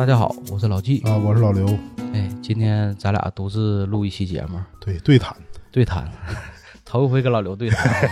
[0.00, 1.00] 大家好，我是老纪。
[1.00, 1.66] 啊，我是老刘。
[2.14, 5.36] 哎，今天咱俩独自录一期节目，对，对谈。
[5.70, 6.10] 对谈，
[6.86, 8.08] 头一回跟老刘对谈。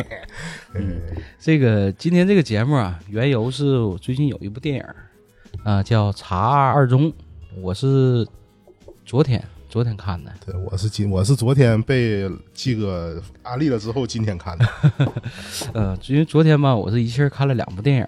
[0.72, 0.98] 嗯，
[1.38, 4.84] 这个今天这个节目啊，缘由是我最近有一部电影，
[5.62, 7.12] 啊、叫《查二中》，
[7.60, 8.26] 我是
[9.04, 10.32] 昨天昨天看的。
[10.42, 14.66] 对，我是今我是昨天被季哥安利了之后，今天看的。
[15.74, 18.06] 呃，因为昨天吧，我是一气儿看了两部电影，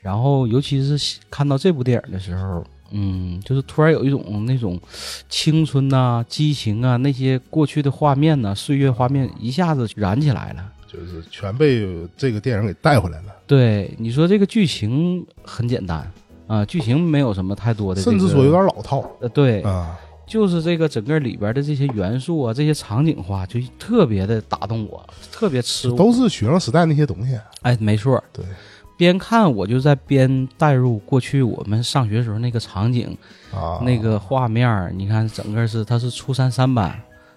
[0.00, 4.80] 然后尤其是看到这部电影的时候，嗯，就是突然有一种那种
[5.28, 10.72] 青春呐、激情啊，那些过去的画面呐、岁月画面一下子燃起来了。
[10.86, 16.10] 就是全被这个电影给带回来了，对，你说这个剧情很简单
[16.46, 19.98] 啊，剧情没有什么太多的、这个，甚至说有点老套呃，对，啊。
[20.26, 25.02] 就是这个整个里边的这些元素啊，这些场景化，就特别的打动我，
[25.32, 25.96] 特别吃我。
[25.96, 27.38] 都是学生时代那些东西。
[27.62, 28.44] 哎，没错，对，
[28.98, 33.16] 边看我就在边带入过去我们上学时候那个场景、
[33.54, 34.92] 啊，那个画面儿。
[34.94, 36.88] 你看，整个是他是初三三班，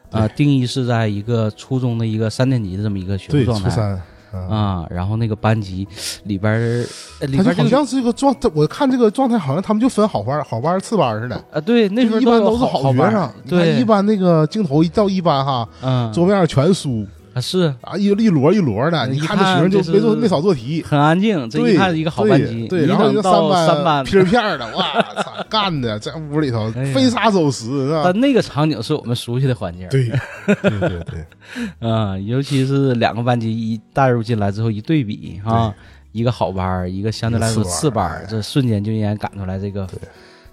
[0.10, 3.92] 啊、对定义是在一个初中的一个三年级的这么一个学习状态初三
[4.34, 4.88] 啊，啊。
[4.90, 5.88] 然后那个班级
[6.24, 6.86] 里边儿，
[7.20, 11.36] 他边这个就好像是一个状，我看这个状态好像他们就分好班、好班、次班似的。
[11.52, 20.84] 啊，对，那时候一般都是好学生，对，一般那个镜头一到一班哈，嗯，桌面上全书啊是啊，一一摞一摞的，你看这学生就是没做没少做题。
[20.84, 28.02] 很安静，这对，一看一个好班级，对，一然后等到这班三班，片儿片儿的，哇 操，干的在屋里头飞沙走石是吧？
[28.04, 30.10] 但那个场景是我们熟悉的环境，对，
[30.62, 35.74] 对对对，啊、尤其是两个班级一带入进来之后一对比啊，
[36.12, 40.00] 一个好班，一个相对来说次次班这瞬间就应该感出来这个对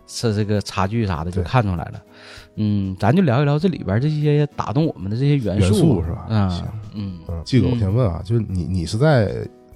[0.07, 2.01] 是这个差距啥的就看出来了。
[2.59, 9.33] 嗯，咱就聊一聊这里边这些打动我们的这些元元素素是吧嗯行嗯，嗯，季哥，我先问啊，就是你你是在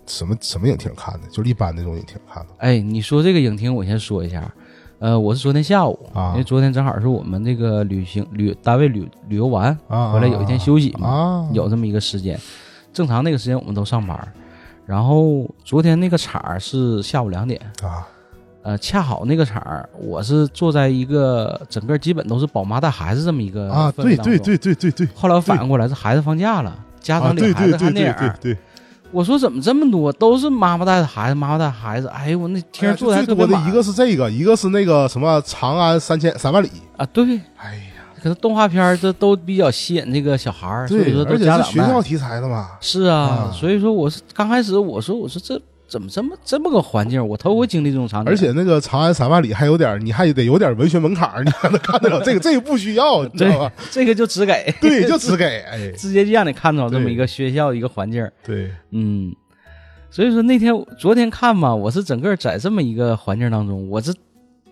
[0.06, 1.28] 什么什么影厅看的？
[1.28, 4.52] 就是一般那种影厅看的哎，你说这个影厅，我先说一下。
[4.98, 10.12] 呃，我是昨天下午，啊因为昨天正好是我们这个旅行旅单位旅旅游完，啊？
[10.12, 12.38] 回来有一天休息嘛，啊，有这么一个时间。
[12.92, 14.32] 正常那个时间我们都上班，
[14.86, 18.06] 然后昨天那个场是下午两点，啊
[18.62, 24.38] 呃，恰好那个场儿我是坐在一个整个基本都是宝妈带孩子这么一个啊，对对。
[24.38, 28.36] 对对对对，后来我反应过来是孩子放假了，家啊长领孩子看电影儿。
[28.40, 28.58] 对对对，
[29.10, 32.06] 我说怎么这么多都是妈妈带着孩子，妈妈带孩子？
[32.06, 37.40] 哎呦，我那天儿坐的还哎最多的一个是这个，一个是那个什么长安三千三万里，啊，对。
[37.56, 45.60] 哎呀，可是动画片儿这都比较吸引这个小孩儿，所以对说，都而且是家长带学校题材的嘛，是啊，啊所以说我是刚开始我说我说这
[45.92, 53.70] 怎么这么这么个环境，我头回经历这种场景，而且那个长安三万里还有点，你还得有点文学门槛儿，你才 能看得了这个， 这个不需要，你知道吧？
[53.90, 54.72] 这个就只给。
[54.80, 59.34] 对，就只给，哎，直接就让你看到这么一个学校一个环境，对，嗯，
[60.08, 64.14] 所以说那天昨天看嘛，我是整个在这么一个环境当中，我这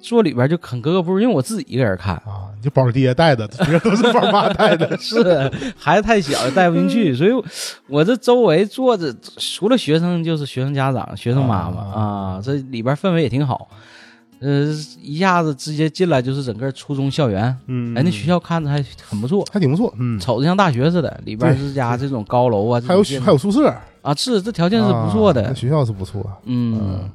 [0.02, 2.14] 坐里边就很格格不入，因为我自己一个人看。
[2.16, 7.30] 啊，就宝爹带的， 别人都是宝妈带的， 是孩子太小带不进去，所以
[7.86, 12.00] 我这周围坐着除了学生就是学生家长、学生妈妈啊
[12.36, 13.68] 啊，这里边氛围也挺好。
[14.40, 23.68] 呃，一下子直接进来就是整个初中校园，嗯哎，那学校看着还很不错，还挺不错，嗯，瞅着像大学似的，里边是家这种高楼啊，还有还有宿舍，
[24.00, 25.46] 啊，是这条件是不错的。
[25.46, 26.24] 啊，学校是不错。
[26.44, 27.10] 嗯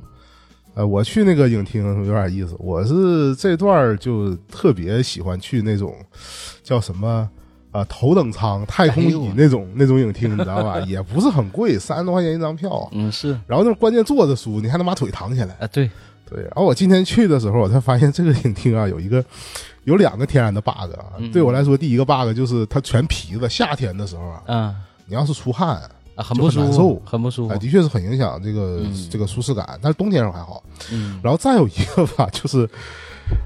[0.75, 5.95] 呃，我去那个影厅有点意思，我是这段儿就特别喜欢去那种
[6.61, 7.27] 叫什么
[7.71, 10.79] 啊、头等舱、太空椅那种、那种影厅，你知道吧？
[10.87, 12.87] 也不是很贵，三十多块钱一张票。
[12.93, 15.55] 嗯是然后那关键坐着舒服，你还能把腿躺起来。
[15.59, 15.89] 啊，对，
[16.29, 19.23] 对，然后我今天去的时候，我才发现这个影厅啊有一个
[19.83, 21.15] 有两个天然的 bug 啊。
[21.19, 24.75] 嗯对我来说，第一个 bug 就是它全皮子，夏天的时候啊，嗯
[25.05, 25.81] 你要是出汗，
[26.15, 29.77] 啊，很不舒服很不舒服，的确是很影响这个、嗯这个舒适感。
[29.81, 30.63] 但是冬天时候还好。
[30.91, 32.67] 嗯然后再有一个吧，就是，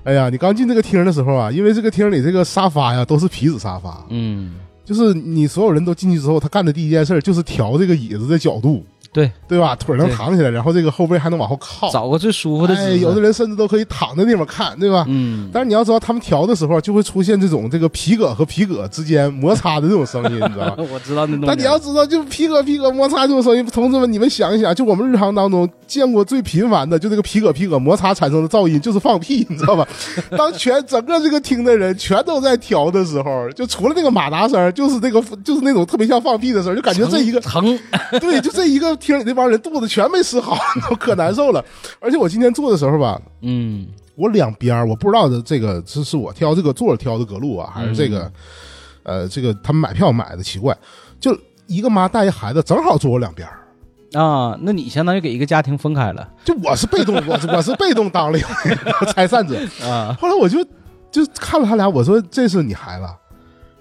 [0.04, 4.56] 哎呀，你刚进这个厅的时候啊，因为这个厅里这个沙发呀都是皮质沙发，嗯，
[4.86, 9.76] 就是你所有人都进去之后，他干的第一件事就是调这个椅子的角度，对，对吧？
[9.76, 11.90] 腿能对躺起来，然后这个后背还能往后靠。
[11.90, 15.06] 找个最舒服的哎，姿势，有的人甚至都可以躺在地方看，对吧？
[15.08, 20.84] 嗯，但是你要知道，他们调的时候就会出现这种这个皮革和皮革之间摩擦的这种声音，你知道吧？
[20.94, 29.88] 我知道那东西，但你要知道，就皮革皮革摩擦这种声音，同志们，你们想一想，就我们日常当中见过最频繁的，就这个皮革皮革摩擦产生的噪音，就是放屁，你知道吧？
[30.38, 37.78] 当全整个这个厅的人全都在调的时候，就除了那个马达声，就是那个就是那种特别像放屁的声，就感觉这一个疼，
[38.22, 40.58] 对，就这一个厅里那帮人肚子全没吃好，
[40.90, 41.64] 都可难受了。
[42.00, 48.32] 而且我今天坐的时候吧，嗯我两边儿我不知道的这个是是我挑这个座儿挑的隔路啊，还是这个、
[49.04, 50.78] 呃这个他们买票买的奇怪，
[51.20, 51.36] 就
[51.68, 53.56] 一个妈带一孩子正好坐我两边儿
[54.20, 58.40] 啊，那你相当于给一个家庭分开了就我是被动，我是 我是被动当了
[59.16, 59.56] 拆散者。
[59.84, 60.18] 啊。
[60.20, 60.62] 后来我就
[61.12, 63.06] 就看了他俩，我说这是你孩子，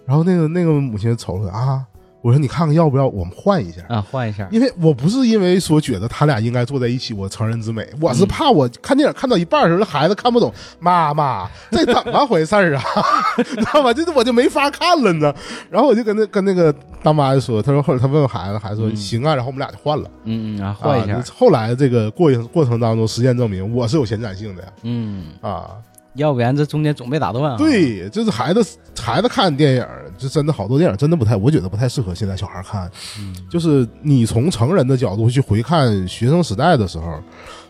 [0.06, 1.82] 然后那个那个母亲瞅瞅啊，
[2.28, 3.80] 我说你看看要不要我们换一下。
[3.88, 12.82] 啊，换一下，因为我不是因为说觉得他俩应该坐在一起，我成人之美，我是怕我看电影看到一半的时候，孩子看不懂，妈妈这怎么回事儿啊？
[13.42, 13.94] 知道吧？
[13.94, 15.34] 就是我就没法看了，你知道？
[15.70, 16.70] 然后我就跟那跟那个
[17.02, 25.70] 当妈的说，他说后来他问问孩子，孩子说、嗯行啊，然后我们俩就换了，嗯嗯，啊，换一下啊，后来这个过程过程当中，实践证明我是有前瞻性的呀嗯，啊。
[26.18, 28.62] 要不然这中间总被打断啊。，对，就是孩子
[29.00, 29.86] 孩子看电影，
[30.18, 32.90] 就真的好多电影真的不太，我觉得不太适合现在小孩看。
[33.18, 37.18] 嗯就是你从成人的角度去回看学生时代的时候，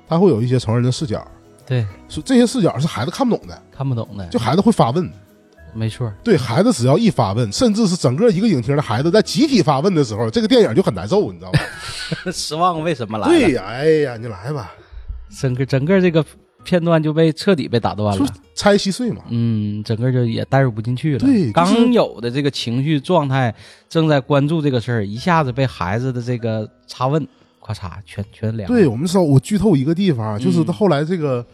[0.09, 1.25] 他会有一些成人的视角，
[1.65, 5.09] 对，是这些视角是孩子看不懂的，看不懂的，就孩子会发问。
[5.75, 6.11] 没错。
[6.25, 11.61] 对孩子只要一发问，甚至是整个一个影厅的孩子在集体发问的时候，这个电影就很难受，你知道吗？
[12.33, 13.29] 失望为什么来？
[13.29, 14.73] 对呀，哎呀，你来吧，
[15.39, 16.25] 整个整个这个
[16.65, 18.27] 片段就被彻底被打断了。
[18.55, 19.23] 拆稀碎嘛。
[19.29, 21.19] 嗯，整个就也带入不进去了。
[21.21, 23.55] 对就是刚有的这个情绪状态，
[23.89, 27.27] 正在关注这个事儿，一下子被孩子的这个插问，
[27.65, 28.77] 咔嚓，全全凉了。
[28.77, 31.47] 对，我们说，我剧透一个地方，就是他后来这个、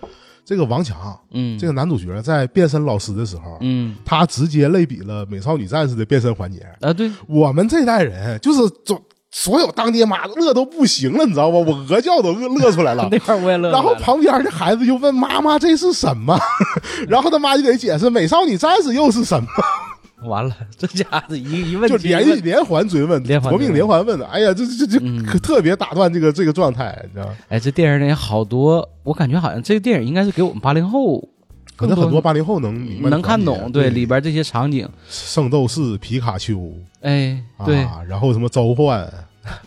[0.44, 6.60] 这个王强，嗯，这个男主角在变身老师的时候，嗯他直接类比了美少女战士的变身环节。
[6.80, 9.00] 啊，对，我们这代人就是总
[9.36, 11.58] 所有当爹妈的乐都不行了，你知道吧？
[11.58, 13.08] 我鹅叫都乐乐出来了。
[13.10, 13.72] 那块我也乐了。
[13.72, 16.38] 然后旁边的孩子就问妈妈这是什么，
[17.08, 19.48] 然后他妈就得解释美少女战士又是什么，
[20.28, 24.24] 完了，这家子一一问就连一问连连环追问，夺命连环追问连环问的。
[24.26, 27.34] 哎呀，这这这嗯这特别打断这个这个状态，你知道吗？
[27.48, 31.28] 哎，这电影里好多，我感觉好像这个电影应该是给我们八零后
[31.76, 33.90] 可能很多八零后能明白能看懂，对对。
[33.90, 39.12] 里边这些场景，圣斗士皮卡丘，哎，对，啊，然后什么召唤，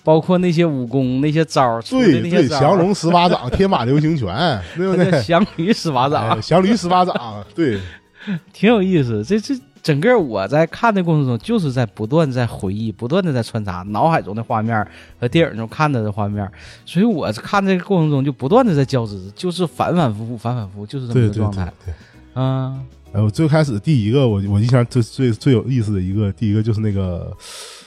[0.03, 5.11] 包括那些武功、那些招儿，对对，降龙十八掌、 天马流星拳，对不对？
[5.23, 6.29] 降驴十八掌。
[6.29, 7.79] 哎，降驴十八掌，对，
[8.53, 9.23] 挺有意思。
[9.23, 9.53] 这这
[9.87, 14.85] 整个我在看的过程中，就是在不断在回忆，不断的在穿插脑海中的画面
[15.17, 16.45] 和电影中看到的画面，
[16.85, 21.71] 所以我看这个过程中就不断的在交织，就是反反复复，反反复复，就是这么个状态。
[21.85, 21.93] 对。
[22.35, 27.31] 嗯哎，我最开始第一个，我我印象最最最有意思的一个，第一个就是那个，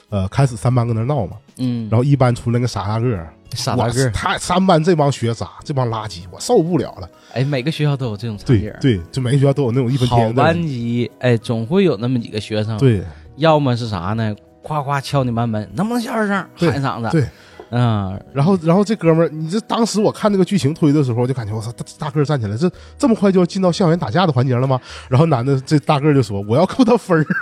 [0.09, 3.07] 呃，开始三班搁那闹嘛，嗯，然后一班出那个傻大个
[3.55, 7.09] 傻大个儿，他三班这帮学渣，这帮垃圾，我受不了了。
[7.33, 8.73] 哎，每个学校都有这种场对景。
[8.81, 13.03] 对，就每个学校都有那种一分好天的班级，哎，总会有那么几个学生，对
[13.37, 14.35] 要么是啥呢？
[14.63, 16.47] 夸夸敲你班门，能不能小点声？
[16.57, 17.09] 对喊一嗓子。
[17.11, 17.27] 对，
[17.71, 24.79] 嗯，然后然后这哥们儿，你这当时我看那个剧情推的时候，我就感觉我操，大大个儿站起来，这这么快就要进到校园打架的环节了吗？
[25.09, 27.25] 然后男的这大个儿就说：“我要扣他分儿。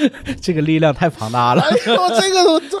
[0.40, 1.62] 这个力量太庞大了。
[1.62, 2.78] 哎呦，这个我操，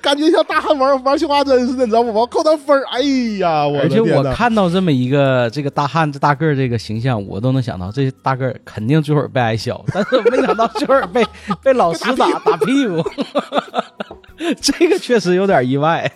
[0.00, 2.10] 感觉像大汉玩玩绣花针似的，你知道吗？
[2.12, 2.84] 我要扣他分儿。
[2.90, 3.00] 哎
[3.38, 11.26] 呀，我的而且我看到这么一个这个大汉这大个儿这个形象，我都能想到这大个儿肯定最后被挨削，但是我没想到最后被
[11.62, 13.02] 被老师打打屁股，
[14.60, 16.10] 这个确实有点意外。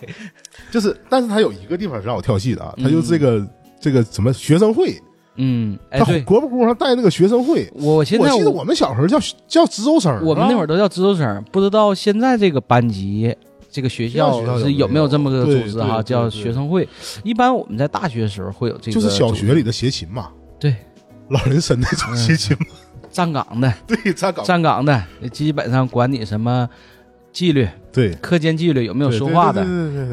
[0.71, 3.45] 就是，但是他有一个地方是让我跳戏的啊，嗯他就这个
[3.79, 4.97] 这个什么学生会，
[5.35, 7.71] 嗯，哎，他对，国不裤上带那个学生会。
[7.73, 9.17] 我现在我记得我们小时候叫
[9.47, 13.35] 叫值周生，我们那会儿儿都叫值周生，不知道现在这个班级。
[13.73, 16.03] 这个学校是有没有这么个组织哈？
[16.03, 16.85] 叫学生会。
[17.23, 20.27] 一般我们在大学的时候会有这个，就是小学里的协勤嘛，
[20.59, 20.75] 对
[21.29, 22.65] 老人参那种协勤嘛，
[23.09, 25.01] 站岗的，对，站岗，站岗的，
[25.31, 26.67] 基本上管你什么
[27.33, 29.65] 纪律、对，课间纪律有没有说话的？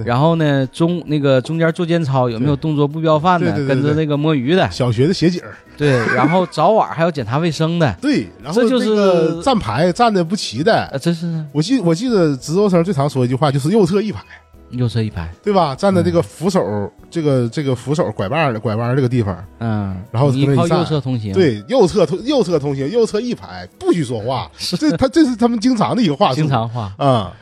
[0.04, 14.22] 然后呢中那个中间做间操有没有动作不标范的，跟着那个摸鱼的，小学的写景儿，对，然后早晚还要检查卫生的，对，然后这就是站牌站的不齐的，呃，这是我记我记得值周生最常说一句话就是右侧一排，
[14.70, 15.75] 右侧一排，对吧？
[15.75, 24.50] 站在这个扶手这个这个扶手拐弯拐弯儿这个地方，嗯，然后你靠右侧通行，，对，右侧通右侧通行，右侧一排，不许说话。
[24.78, 26.92] 这他这是他们经常的一个话术，经常话。
[26.98, 27.32] 啊，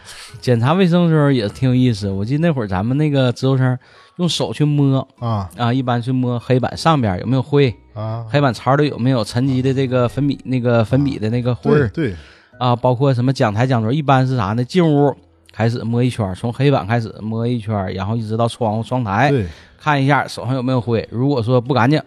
[0.40, 3.76] 检查卫生的时候也挺有意思，我记得那会儿咱们那个值周生
[4.16, 5.48] 用手去摸啊。
[5.56, 12.14] 啊，一般去摸黑板上边有没有灰，啊，黑板槽里有没有沉积的这个粉笔那个粉笔的那个灰对
[12.58, 14.64] 啊，包括什么讲台讲桌，一般是啥呢？
[14.64, 15.14] 进屋
[15.56, 19.46] 开始摸一圈，从黑板开始摸一圈，然后一直到窗户窗台对
[19.78, 21.08] 看一下手上有没有灰。
[21.10, 21.98] 如果说不干净，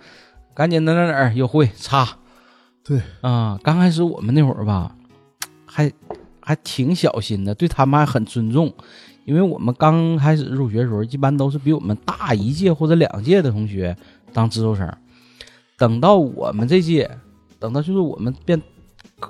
[0.53, 2.07] 赶紧哪哪哪儿有灰擦
[2.83, 3.59] 对，啊。
[3.63, 4.95] 刚开始我们那会儿吧，
[5.65, 5.91] 还
[6.39, 8.71] 还挺小心的，对他们还很尊重，
[9.25, 13.97] 因为我们刚开始入学的时候，一般都是比我们大一届或者两届的同学
[14.31, 14.87] 当值周生。
[15.75, 17.09] 等到我们这届，
[17.57, 18.61] 等到就是我们变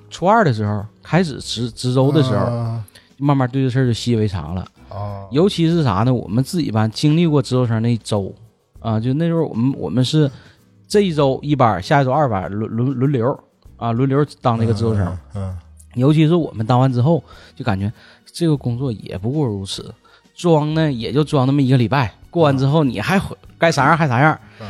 [0.09, 2.83] 初二的时候，开始值值周的时候，啊
[3.19, 4.65] 慢慢对这事儿就习以为常了。
[4.89, 6.11] 啊，尤其是啥呢？
[6.13, 8.33] 我们自己班经历过值周生那一周
[8.79, 10.29] 啊，就那时候我们我们是
[10.87, 13.39] 这一周一班，下一周二班，轮轮轮流
[13.77, 15.17] 啊，轮流当那个值周生。
[15.35, 15.55] 嗯，
[15.93, 17.23] 尤其是我们当完之后，
[17.55, 17.91] 就感觉
[18.25, 19.93] 这个工作也不过如此，
[20.35, 24.39] 装呢也就装那么一个礼拜，过完之后你还回该啥样还啥样。
[24.59, 24.67] 嗯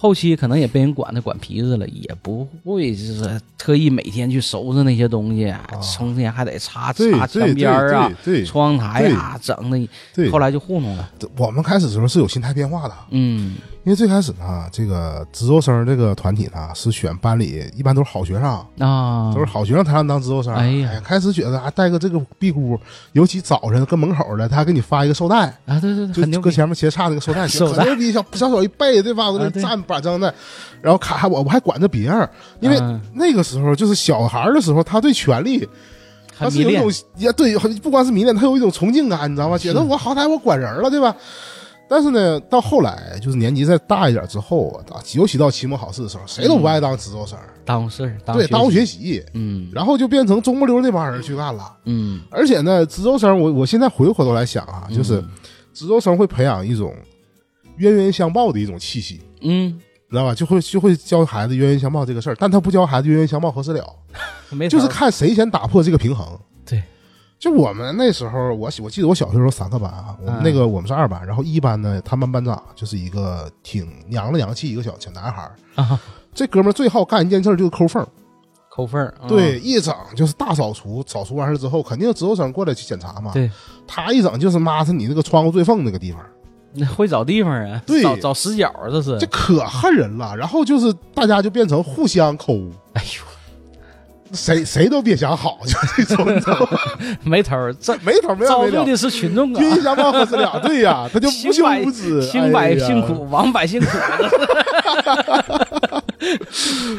[0.00, 8.10] 后期可能也被人管的管皮子了，也不会就是特意每天去收拾那些东西，成天还得擦擦墙边儿啊、
[8.46, 9.88] 窗台啊，整的。
[10.14, 11.10] 对，后来就糊弄了。
[11.36, 18.44] 我们开始的时候是有心态变化的，嗯因为最开始呢，这个值周生这个团体呢是选班里一般都是好学生，
[18.78, 20.54] 啊，都是好学生才让当值周生。
[20.54, 22.78] 哎呀开始觉得啊，带个这个壁箍，
[23.12, 26.40] 尤其早晨跟门口的，他还给你发一个绶带，啊，对对对，就。
[26.42, 29.30] 搁前面斜插那个绶带，绶牛逼，小小手一背，对吧？
[29.30, 30.34] 我那站板正的，
[30.82, 32.28] 然后卡我我还管着别人，
[32.60, 35.66] 因为嗯那个时候就是小孩的时候，他对权力
[36.38, 39.56] 他是有一种也对，不光是迷恋，他有一种崇敬感，你知道吗？
[39.56, 41.14] 觉得我好歹我管人了，对吧？
[41.90, 48.70] 但是呢，到后来就是年纪再大一点之后啊，尤其到期末考试的时候，谁都不爱当值周生，耽误事对，耽误。
[48.70, 51.76] 学习，嗯然后就变成中不溜那帮人去干了。
[51.86, 55.28] 嗯，而且呢，值周生，我我现在回过头来想啊，就是嗯
[55.74, 56.94] 值周生会培养一种
[57.78, 60.32] 冤冤相报的一种气息，嗯，你知道吧？
[60.32, 63.84] 就会就会教孩子冤冤相报这个事儿，但他不教孩子冤冤相报何时了，
[64.50, 66.38] 没就是看谁先打破这个平衡。
[67.40, 75.56] 对，就我们那时候，我我记得我小学时候三个班啊，我们嗯那个我们是二班，然后一班呢，他们班长就是一个挺娘了娘气一个小小男孩儿。
[75.74, 75.98] 啊，
[76.34, 78.08] 这哥们儿最好干一件事儿就是抠缝儿，
[78.70, 79.14] 抠缝儿。
[79.20, 83.32] 啊对，一整就是大扫除，扫除完事儿之后，肯定值周生过来去检查嘛。
[83.32, 83.50] 对，
[83.86, 86.20] 他一整就是抹他你那个窗户最缝那个地方，
[86.74, 89.18] 那会找地方啊，对找找死角儿，这是。
[89.18, 90.36] 这可恨人了。
[90.36, 92.52] 然后就是大家就变成互相抠，
[92.92, 93.24] 哎呦，
[94.32, 96.26] 谁谁都别想好，就这种？
[97.24, 98.72] 没头儿，这 没头没完没了。
[98.72, 100.60] 遭罪的是群众啊，冤冤相报何时了？
[100.62, 103.06] 对呀，他就无休无止，清百姓哎呀。
[103.06, 103.86] 苦，亡百姓苦，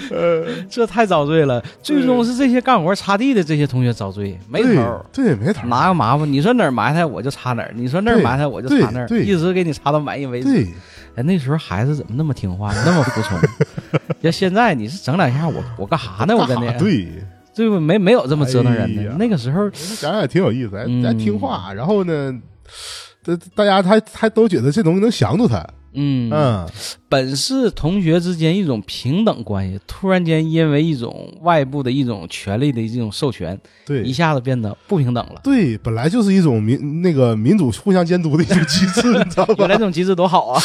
[0.10, 1.64] 这 这太遭罪了。
[1.82, 5.06] 最终是这些干活擦地的这些同学遭罪，没头儿。
[5.14, 5.68] 对，对，没头儿。
[5.68, 10.52] 拿个麻烦，你说哪儿埋汰我就擦哪儿，你说那儿埋汰我就擦那儿，一直给你擦到满意为止。
[10.52, 10.68] 对，
[11.16, 13.40] 哎，那时候孩子怎么那么听话，那么服从？
[14.22, 16.36] 要现在你是整两下，我我干啥呢？
[16.36, 17.08] 我跟你干啥对，
[17.56, 17.80] 对不？
[17.80, 19.12] 没没有这么折腾人的。
[19.12, 21.74] 哎那个时候，想想也挺有意思，还嗯还听话。
[21.74, 22.34] 然后呢，
[23.24, 25.66] 这大家还还都觉得这东西能降住他。
[25.94, 26.68] 嗯，嗯，
[27.10, 35.42] 本是同学之间一种平等关系，突然间因为一种外部的一种权利的一种授权，对，一下子变得不平等了。
[35.44, 39.76] 对，本来就是一种民那个民主互相监督的一种机制，你知道吧原来？
[39.76, 40.62] 这种机制多好啊！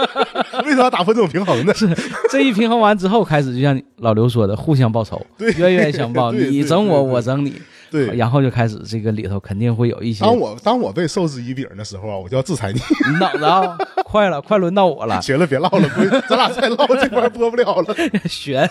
[0.64, 1.72] 为什么要打破这种平衡呢？
[1.74, 1.88] 是
[2.30, 7.52] 这一平衡完之后，开始就像老刘说的，互相报仇，对冤冤相报，你整我，我整你，
[7.92, 12.80] 对，然后就开始这个里头肯定会有一些当我当我被授之以柄的时候啊，我就要制裁你。
[13.12, 15.88] 你等着啊， 快了，快轮到我了，行了，别唠了，
[16.26, 17.94] 咱俩再唠这块儿播不了了。
[18.26, 18.66] 悬。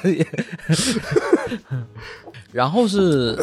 [2.51, 3.37] 然后是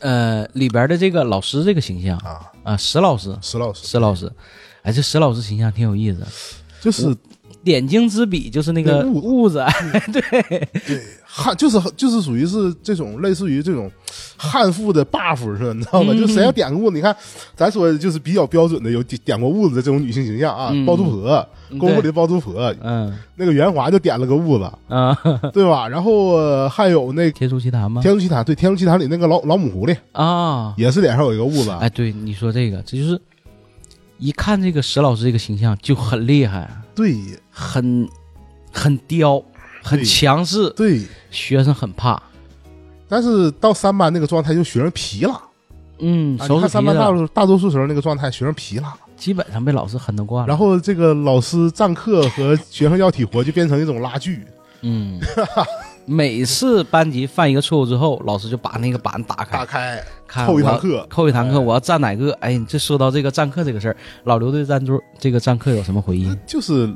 [0.00, 4.30] 呃里边的这个老师这个形象啊，啊，石老师，石老师石老师，
[4.82, 6.26] 哎，这石老师形象挺有意思。
[6.80, 7.16] 就是
[7.64, 9.64] 点睛之笔就是那个那痦痦子，
[10.12, 10.20] 对。
[10.86, 13.90] 对，汉，就是就是属于是这种类似于这种
[14.36, 15.72] 汉服的 buff 是吧？
[15.72, 16.12] 你知道吗？
[16.14, 16.18] 嗯。
[16.20, 17.16] 就谁要点个痦子，你看
[17.56, 20.84] 咱说的就是比较标准的有点点过痦子的这种女性形象啊，嗯。
[20.84, 23.16] 包租婆，嗯功夫里的包租婆，嗯。
[23.36, 25.16] 那个袁华就点了个痦子，啊，
[25.52, 25.88] 对吧？
[25.88, 28.00] 然后呃还有那《天书奇谭吗？
[28.02, 33.20] 天书奇谭》，对，《天书奇谭》里那个老老母狐狸啊，也是脸上有一个痦子，哎，对，你说这个，这就是
[34.18, 37.18] 一看这个石老师这个形象就很厉害，对
[37.50, 38.08] 很
[38.72, 39.42] 很刁，
[39.82, 41.02] 很强势，对。
[41.30, 42.22] 学生很怕。
[43.08, 45.40] 但是到三班那个状态，就学生皮了。
[45.98, 48.94] 嗯，你看三班大，多大多数时候那个状态，学生皮了。
[49.16, 50.48] 基本上被老师狠得惯了。
[50.48, 54.44] 然后这个老师占课和学生要体活就变成一种拉锯。
[54.82, 55.20] 嗯，
[56.06, 62.32] 每次班级犯一个错误之后，老师就把那个板打开，打开，看扣一堂课扣一堂课，哎我要占哪个？
[62.40, 66.34] 哎，你这说到这个占课这个事儿，老刘对占桌这个占课有什么回忆？
[66.46, 66.86] 就是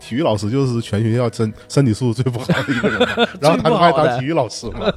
[0.00, 3.00] 体育老师就是全学校身身体素质最不好的一个人，
[3.40, 4.92] 然后他们还当体育老师嘛。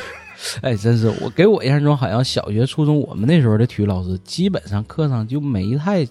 [0.62, 6.02] 哎，真是我给我印象中，好像小学、初中我们那时候的体育老师，基本上课上就没太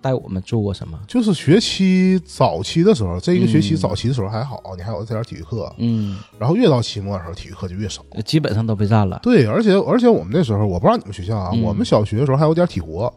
[0.00, 0.98] 带我们做过什么。
[1.06, 8.02] 就是学期早期的时候，这一个学期嗯早期的时候还好，你还有这点体育课，嗯，然后越到期末的时候，体育课就越少。
[8.24, 9.18] 基本上都被占了。
[9.22, 13.12] 对，而且而且我们那时候，我不知道你们学校啊，嗯我们小学的时候还有点体活，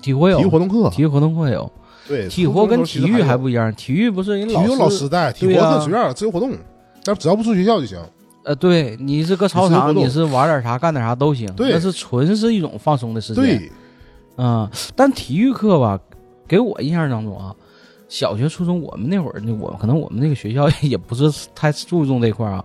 [0.00, 1.70] 体活有体育活动课，体育活动课有，
[2.06, 3.74] 对，体活跟体育还不一一样。
[3.74, 6.52] 体育不是人体育有老师师带，体活对呀课随便自由活动，
[7.04, 7.98] 但只要不出学校就行。
[8.42, 13.44] 呃，对，你是搁操场，你是玩点啥干点啥都行，对那是纯是一种放松的时间。
[13.44, 13.70] 对，
[14.38, 16.00] 嗯、但体育课吧，
[16.50, 17.54] 给我印象当中啊，
[18.08, 22.64] 小学、初中我们那会儿呢，我可能我们那个学校也不是太注重这块儿啊，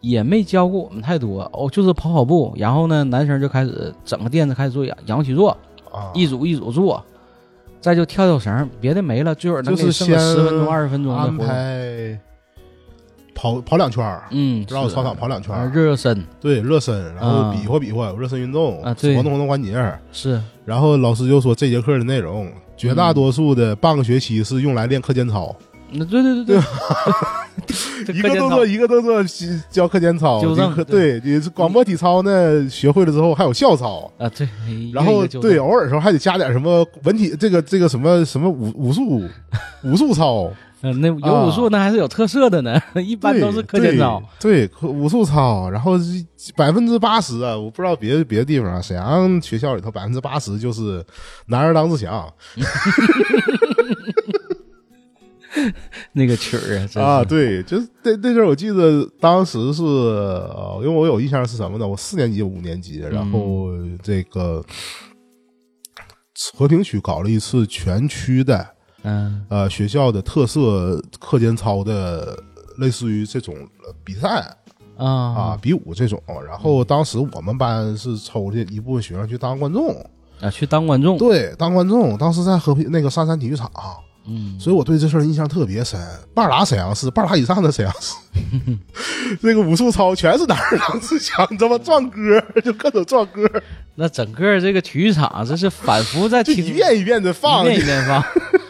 [0.00, 5.50] 也没教过我们太多哦，就是跑跑步，然后呢，男生就开始整个垫子开始做仰仰起坐，
[5.90, 7.04] 啊，一组一组做，
[7.80, 11.36] 再就跳跳绳，别的没了，最后能给就是剩十分钟、二十分钟的安。
[11.36, 12.20] 排
[13.34, 19.92] 跑跑两圈儿，嗯，是绕操场跑两圈啊儿，热热身对，热身，然后啊比划比划，有热身运动，啊对活动活动关节。
[20.12, 25.54] 是然后老师就说这节课的内容，绝大多数的半个学期是用来练课间操，
[25.90, 26.56] 那对对对
[28.06, 29.24] 对， 一个动作一个动作
[29.70, 34.10] 教课间操，纠正这课对，你是广播体操呢，学会了之后还有校操。
[34.18, 34.48] 啊对，
[34.92, 39.22] 然后对，偶尔时候还得加点什么文体，这个这个什么什么武武术
[39.84, 40.50] 武术操，
[40.84, 44.22] 嗯，那有武术那还是有特色的呢， 一般都是课间操。
[44.38, 45.92] 对，对，武术操，然后
[46.54, 51.02] 百分之八十啊，我不知道别的别的地方啊，沈阳学校里头百分之八十就是
[51.46, 52.30] 男儿当自强
[56.12, 61.88] 那个曲儿啊，啊，对，就是那那阵儿我记得当时是，呃因为我有印象是什么呢？
[61.88, 63.68] 我四年级五年级，然后
[64.02, 64.62] 这个
[66.52, 68.73] 和平区搞了一次全区的
[69.04, 72.36] 嗯呃学校的特色课间操的，
[72.78, 73.54] 类似于这种
[73.86, 74.54] 呃比赛。
[74.96, 79.90] 啊，啊比武这种，然后当时我们班是抽的一部分学生去当观众，
[80.40, 82.16] 啊，去当观众，对，当观众。
[82.16, 83.68] 当时在和平那个杉山体育场，
[84.24, 86.00] 嗯所以我对这事儿印象特别深。
[86.32, 88.14] 半拉沈阳市，半拉以上的沈阳市，
[89.42, 91.76] 这个武术操全是男 儿郎自强，你知道吗？
[91.82, 93.42] 壮歌就各种壮歌，
[93.96, 97.70] 那整个这个体育场，这是反复在 就听，一遍一遍的放一。
[97.70, 98.22] 遍一遍放，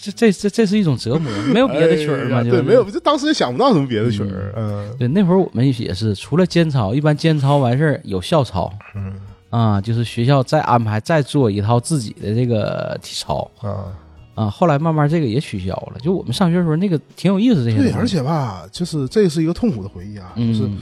[0.00, 2.42] 这这这这是一种折磨，没有别的曲儿吗？
[2.42, 9.14] 就是哎对，没有，就当时也想不到什么别的曲儿，嗯对，那会儿我们也是，除了间操，一般间操完事儿有校操嗯
[9.50, 13.92] 啊，就是学校再安排再做一套自己的这个体操啊，
[14.34, 14.50] 啊。
[14.50, 17.96] 后来慢慢这个也取消了，就我们上学的时候那个挺有意思这些东对，西。
[17.98, 20.78] 而且吧，就是这是一个痛苦的回忆啊，就是嗯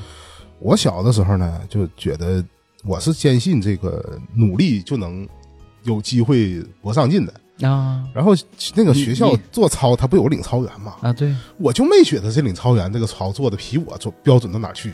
[0.59, 2.43] 我小的时候呢，就觉得
[2.85, 5.29] 我是坚信这个努力就能
[5.83, 7.35] 有机会博上进的。
[7.63, 8.33] 啊然后
[8.75, 10.95] 那个学校做操，他不有领操员吗？
[11.01, 14.93] 啊对我就没觉得这领操员这个操做的比我做标准到哪去。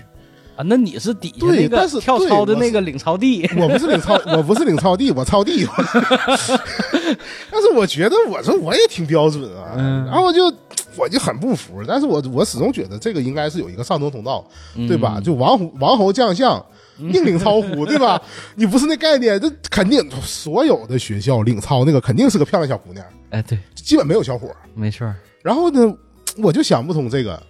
[0.56, 5.64] 啊，那你是底下对那个跳操的那个领操地我不是领操， 我不是领操地，我操地。
[7.50, 10.52] 但是我觉得我说我也挺标准啊，嗯然后我就
[10.96, 11.82] 我就很不服。
[11.86, 14.44] 但是我我始终觉得这个应该是有一个上升通道，
[14.88, 15.14] 对吧？
[15.18, 16.64] 嗯就王侯王侯将相。
[16.98, 18.20] 宁领操乎，对吧？
[18.56, 24.56] 你不是那概念，这肯定所有的学校领操那个肯定是个漂亮小姑娘，哎对，基本没有小伙儿。
[24.74, 25.14] 没错儿。
[25.42, 25.94] 然后呢，
[26.38, 27.40] 我就想不通这个，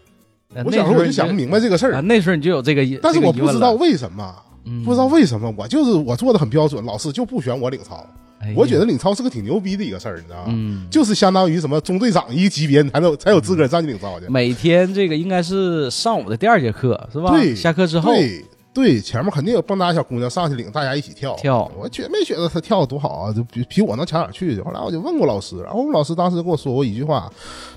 [0.55, 4.35] 呃我小时候我就想不明白这个事啊，儿，那时候你就有这个疑，但是我不知道为什么，
[4.65, 8.07] 嗯不知道为什么，我就是我做的很标准，老师就不选我领操。
[8.41, 10.45] 哎我觉得领操是个挺牛逼的一个事儿，你知道吗？
[10.49, 14.27] 嗯，就是相当于什么中队长一级别，你才能才有资格上去领操去。
[14.29, 17.31] 每天这个应该是上午的第二节课是吧？
[17.33, 18.45] 对，下课之后对
[18.79, 24.61] 对，前面肯定有蹦跶小姑娘上去领大家一起跳跳我觉没觉得她跳的多好啊，就比比我能强哪儿去。
[24.61, 27.29] 后来我就问过老师，然后我们老师当时跟我说过一句话，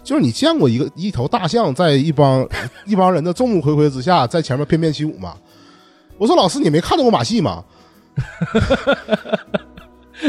[0.04, 2.48] 就是你见过一个一头大象在一帮
[2.86, 5.36] 一帮人的众目睽睽之下在前面翩翩起舞吗？
[6.20, 7.64] 我说老师，你没看到过马戏吗？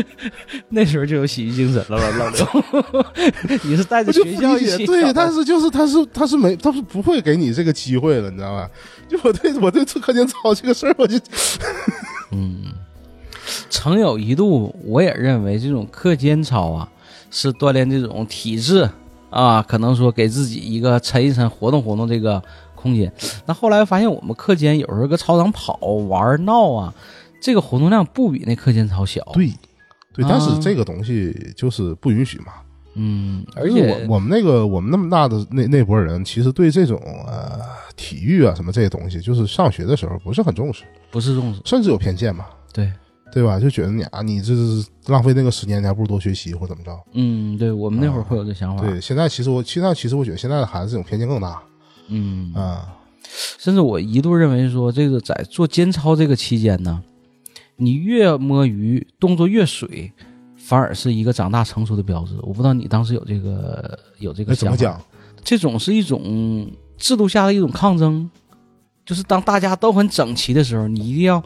[0.71, 3.07] 那时候就有喜剧精神了吧，老刘，
[3.65, 8.71] 你是带着学校一起，对，但是就是他是他是没他是不会给你这个机会了，你知道吧？
[9.09, 11.19] 就我对我对这课间操这个事儿，我就
[12.31, 12.73] 嗯
[13.69, 16.89] 曾有一度，我也认为这种课间操啊，
[17.31, 18.89] 是锻炼这种体质
[19.31, 22.43] 啊，可能说给自己一个抻一抻、活动活动这个
[22.75, 23.13] 空间。
[23.47, 26.95] 那后来发现，我们课间有时候搁操场跑玩闹啊，
[27.41, 29.53] 这个活动量不比那课间操小。，对
[30.13, 32.53] 对，啊但是这个东西就是不允许嘛。
[32.95, 37.59] 嗯，而且我我们那个我们那么大的那那波人，其实对这种呃
[37.97, 42.93] 体育啊什么这些东西，就是上学的时候不是很重视，不是重视，甚至有偏见嘛，对，
[43.33, 43.59] 对吧？
[43.59, 46.95] 就觉得你啊，你这是浪费那个时间，你还不如多学习或怎么着。
[47.15, 48.83] 嗯，对我们那会儿会有这想法。
[48.83, 51.63] 对，现在其实我现在其实我觉得现在的孩子这种偏见更大
[52.09, 52.95] 嗯，啊。
[53.59, 57.03] 甚至我一度认为说，这个在做监操这个期间呢，
[57.77, 60.13] 你越摸鱼，动作越水，
[60.57, 62.35] 反而是一个长大成熟的标志。
[62.43, 64.77] 我不知道你当时有这个有这个想法？
[64.77, 65.03] 怎么讲？
[65.43, 68.31] 这种是一种制度下的一种抗争，
[69.05, 71.43] 就是当大家都很整齐的时候，你一定要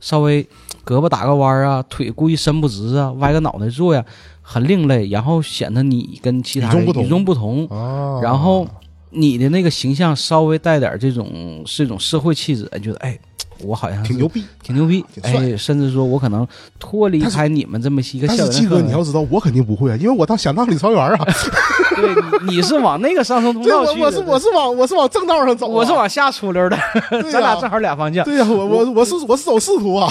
[0.00, 0.44] 稍微
[0.84, 4.04] 胳膊打个弯儿啊，腿故意伸不直啊，歪个脑袋坐呀，
[4.42, 7.66] 很另类，然后显得你跟其他人与众不同
[8.22, 8.68] 然后
[9.10, 13.18] 你的那个形象稍微带点这种是一种社会气质，哎觉得哎
[13.64, 14.44] 我好像挺牛逼。
[14.62, 16.46] 挺牛逼，哎，甚至说我可能
[16.78, 21.26] 脱离开你们这么一个但校园的氛围是鸡哥，你要知道，我肯定不会啊，因为我当想当李朝元啊。
[21.96, 22.14] 对，
[22.46, 26.78] 你你是往那个上升通，道去的，我我是我是往我是往正道上走啊，我是往下出溜的，
[27.10, 28.24] 对咱俩正好俩方向。
[28.24, 30.08] 对呀，我我我是 我是走仕途啊。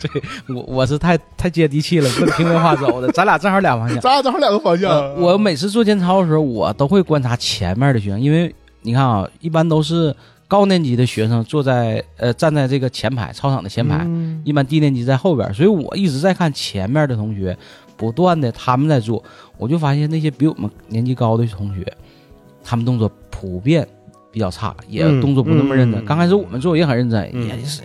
[0.00, 0.22] 对
[0.54, 3.98] 我我是太太接地气了，奔听文化走的，咱俩正好俩方向。
[3.98, 5.14] 咱俩正好两个方向呃。
[5.16, 10.14] 我每次做监操的时候，我都会观察前面的学生，因为你看啊，一般都是
[10.48, 14.40] 高年级的学生坐在呃站在这个前排操场的前排，嗯。
[14.44, 17.56] 一般低年级在后边，所以我一直在看前面的同学，
[17.98, 19.22] 不断的他们在做，
[19.58, 21.86] 我就发现那些比我们年级高的同学，
[22.64, 23.86] 他们动作普遍
[24.32, 26.02] 比较差，也嗯动作不那么认真。
[26.02, 26.04] 嗯。
[26.06, 27.46] 刚开始我们做也很认真，嗯。
[27.46, 27.82] 也是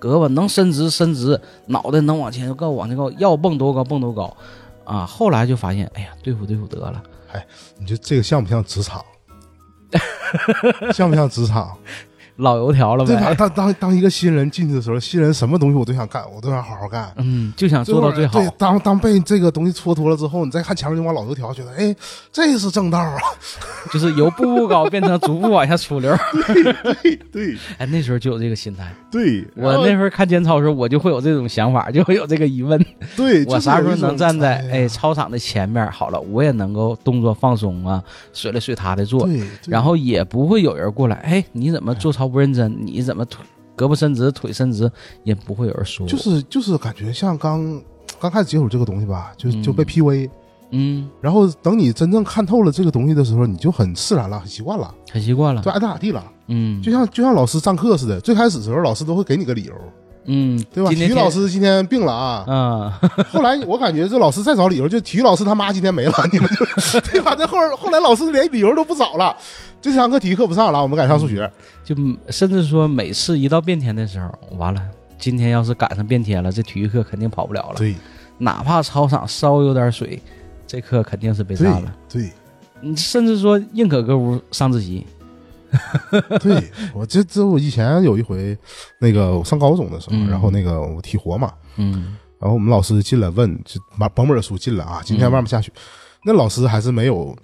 [0.00, 4.34] 胳膊能伸直伸直，脑袋能往前够往前够，要蹦多高蹦多高，
[4.84, 7.02] 啊，后来就发现，哎呀，对付对付得了，
[7.32, 7.46] 哎
[7.78, 9.04] 你觉得这个像不像职场？
[10.92, 11.76] 像不像职场？
[12.36, 13.28] 老油条了对吧？
[13.30, 17.12] 呗，当当当一个新人进去的时候，新人什么东西我都想干，我都想好好干。
[17.16, 21.94] 嗯，就想做到最好对，，当当被这个东西蹉跎了之后，你再看前面那帮老油条，觉得哎，
[22.32, 23.16] 这是正道啊！
[23.92, 26.14] 就是由步步高变成逐步往下出溜。
[26.46, 28.92] 对对 哎，那时候就有这个心态。
[29.10, 32.84] 对，我那时候看监操的时候，我就会有这种想法，就会有这个疑问：
[33.16, 35.90] 对，我啥时候能站在哎哎操场的前面？
[35.90, 42.74] 好了，我也能够动作放松啊，水来水他的做，对然后也不会有人过来，哎，你怎么做操不认真？
[42.84, 43.44] 你怎么腿
[43.76, 44.90] 胳膊伸直，腿伸直？
[45.24, 46.06] 也不会有人说。
[46.06, 47.82] 就是就是感觉像刚
[48.20, 50.30] 刚开始接触这个东西吧，就嗯就被 PUA，
[50.70, 55.70] 嗯，然后等你真正看透了这个东西的时候，你就很释然了，很习惯了，很习惯了就。
[55.70, 56.24] 爱咋咋地了。
[56.48, 59.74] 嗯，就像就像老师上课似的，最开始的时候老师都会给你个理由，
[60.26, 60.90] 嗯，对吧？
[60.90, 62.92] 体育老师今天病了啊，嗯，
[63.30, 66.66] 后来我感觉这老师再找理由，就体育老师他妈今天没了，你们就
[67.12, 67.34] 对吧？
[67.36, 69.36] 这后后来老师连理由都不找了，
[69.80, 71.50] 这堂课体育课不上了，我们改上数学。
[71.84, 71.94] 就
[72.30, 74.82] 甚至说每次一到变天的时候，完了，
[75.18, 77.74] 今天要是赶上变天了，这体育课肯定跑不了了。
[77.76, 77.94] 对
[78.38, 80.20] 哪怕操场稍微有点水，
[80.66, 81.94] 这课肯定是被占了。
[82.12, 82.30] 对
[82.82, 85.06] 你甚至说宁可搁屋上自习，
[86.40, 88.56] 对，我这这我以前有一回，
[89.00, 95.72] 那个我上高中的时候，嗯然后那个我体活嘛，嗯然后我们老师进来问，就把本本书进来啊，今天外面下雪，
[96.24, 97.34] 那老师还是没有，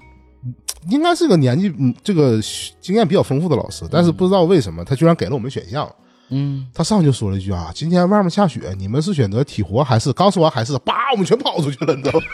[0.90, 2.38] 应该是个年纪嗯这个
[2.80, 5.90] 经验比较丰富的老师，但是不知道为什么他居然给了我们选项，
[6.28, 10.12] 嗯，他上去就说了一句啊，今天外面下雪，你们是选择体活还是？
[10.12, 12.26] 刚说完还是，叭，我们全跑出去了，你知道吗？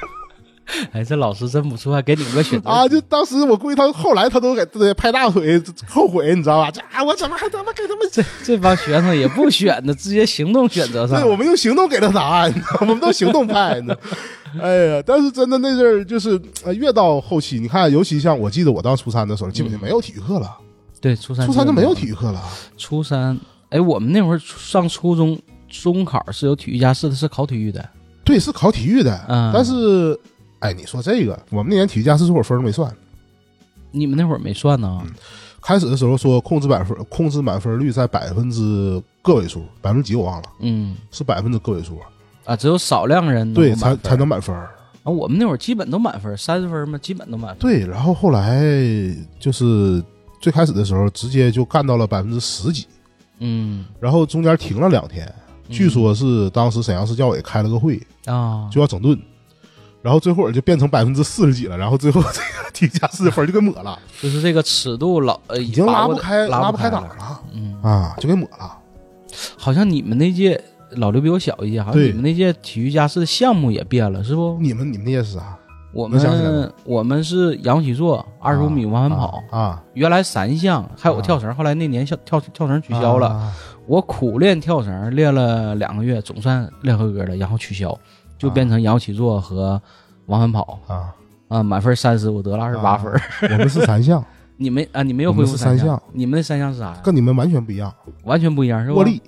[0.93, 6.71] 哎，这老师真不错，还给你们个选择啊，就当时我估计他后来他都给给拍大腿 后悔，你知道吧？
[6.73, 11.31] 这啊，我怎么还他妈给他们这这帮学生也不选呢，直接行动选择上对，。
[11.31, 13.95] 我们用行动给他答案，我们都行动派呢。
[14.61, 20.57] 哎呀，但是真的那阵儿就是，呃，越到后期，你看，尤其像我记得我当初三的时候，基本就没有体育课了，
[21.01, 22.11] 对，初三初三就没有体育。
[22.11, 22.43] 育课了。
[22.77, 23.39] 初三，
[23.71, 27.87] 哎，我们那会儿上初中中考是有体育加试的，是考体育的。
[28.25, 30.19] 对，是考体育的，嗯但是，
[30.61, 32.93] 哎，你说这个，我们那年体育加试这会儿分都没算。
[33.91, 35.03] 你们那会儿没算呢？
[35.61, 41.99] 开始的时候说控制百分，控制满分率在百分之个位数，百分之几我忘了，嗯是百分之个位数，
[42.45, 44.55] 啊，只有少量人对，才才能满分。
[44.55, 44.71] 啊，
[45.05, 47.59] 我们那会儿基本都满分，三十分嘛，基本都满分。
[47.59, 48.63] 对，然后后来
[49.41, 50.03] 就是
[50.41, 52.87] 最开始的时候，直接就干到了百分之十几，
[53.41, 55.33] 嗯，然后中间停了两天，
[55.69, 59.19] 据说是当时沈阳市教委开了个会，啊，就要整顿，
[60.09, 68.79] 然后最后就变成百分之四十几了，然后最后这个体育加试的分就给抹了， 就是这个尺度老呃已经拉不开拉不开档档了嗯，啊，就给抹了。
[69.59, 70.59] 好像你们那届
[70.93, 74.57] 老刘比我小一届，好像你们那届体育加试的项目也变了，是不？
[74.59, 75.59] 你们你们那届是啥？
[75.93, 83.29] 我们我们是仰卧起坐、二十五米往返跑，啊啊，原来三项，还有跳绳，后来那年跳跳跳绳取消了。
[83.29, 83.53] 啊
[83.87, 87.99] 我苦练跳绳，练了两个月，总算练合格了，然后取消，
[88.39, 89.81] 就变成仰卧起坐和
[90.27, 91.15] 往返跑啊，
[91.49, 93.13] 啊，满分三十，我得了二十八分。
[93.43, 94.25] 我们是三项，
[94.57, 97.01] 你们啊，你没有恢复三项，你们那三项是啥呀？
[97.03, 97.93] 跟你们完全不一样。
[98.25, 98.97] 完全不一样，是吧？
[98.97, 99.23] 握力，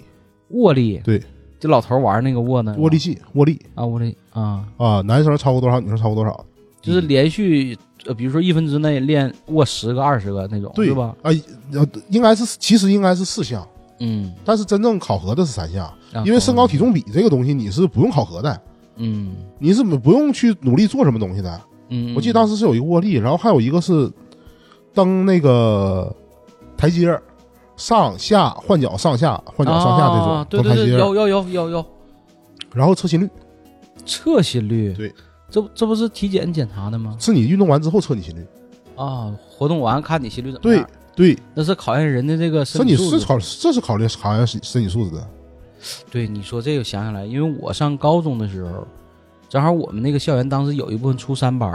[0.51, 1.23] 握力，对，
[1.59, 6.45] 就老头玩那个握呢，握力器，握力啊，握力啊，啊，男生超过多少，女生超过多少，
[6.81, 11.15] 就是连续，呃，比如说一分之内练握十个、二十个那种，对吧？
[11.23, 11.31] 啊，
[11.73, 13.67] 呃应该是其实应该是四项，
[14.01, 18.61] 嗯，但是真正考核的是三项，啊因为身高体，重比这个东西你是不用考核的，
[19.01, 21.61] 嗯你是不用去努力做什么东西的。
[21.89, 24.09] 嗯，我记得当时是有一个握力，然后还有一个是
[24.95, 26.15] 蹬那个
[26.77, 27.23] 台阶儿
[27.77, 31.87] 上下换脚上下换脚上下这种啊对对对，蹬台阶儿，有有有有有
[32.73, 33.29] 然后测心率
[34.05, 35.13] 测心率，对，
[35.51, 37.17] 这这不是体检检查的吗？
[37.19, 38.47] 是你运动完之后测你心率，
[38.97, 40.91] 啊，活动完看你心率怎么对样？
[41.17, 43.19] 对，那是考验人的这个身体体素质。
[43.21, 45.29] 是考，这是考虑考验身身体素质的。
[46.11, 48.87] 对，你说这个想起来，因为我上高中的时候，
[49.49, 51.71] 正好我们那个校园当时有一部分初三班，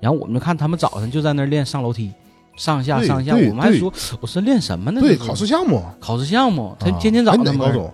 [0.00, 2.12] 然后我们就看他们早晨就在那儿练上楼梯，
[2.56, 5.00] 上下上下，我们还说我说练什么呢？
[5.00, 7.92] 对，考试项目，考试项目，他啊天天早哎上嘛哪高中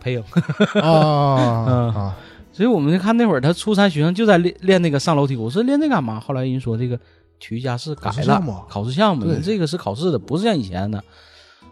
[0.00, 0.22] 培养。
[0.82, 2.16] 啊嗯啊？
[2.52, 6.20] 所以我们就看那会儿他初三学生就在练练那个上楼梯，我说练那干嘛？
[6.20, 6.96] 后来人说这个
[7.40, 11.02] 体育加试改了考试项目考试项目，对你这个是考试的，不是像以前的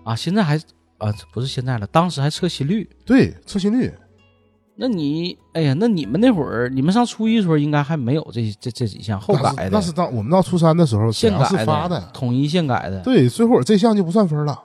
[0.04, 0.60] 啊，现在还
[0.98, 2.88] 啊不是现在了，当时还测心率。
[3.04, 3.92] 对，测心率。
[4.78, 13.00] 那你哎呀，那你们那会儿你们上初一的时候应该还没有这这这几项，后改的，那是当我们到初三的时候，现改发的，统一现改的。
[13.00, 14.58] 对，最后这项就不算分了，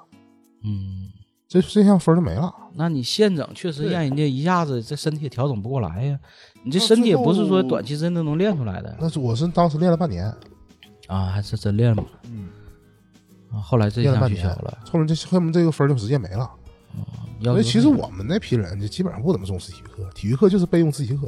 [0.65, 1.07] 嗯，
[1.47, 2.53] 这这项分就没了。
[2.75, 6.19] 那你现整确实让人家一下子这身体也调整不过来呀。
[6.63, 10.25] 你这身体也不是说短期之内能练出来的那是我是当时练了半年，
[11.07, 12.03] 啊，还是真练了。
[13.59, 14.77] 后来这项练了半年取消了。
[14.89, 16.49] 后面这后面这个分就直接没了。
[17.39, 21.27] 要求所以其实我们那批人就基本上不怎么重视体育课，体育课就是备用自习课，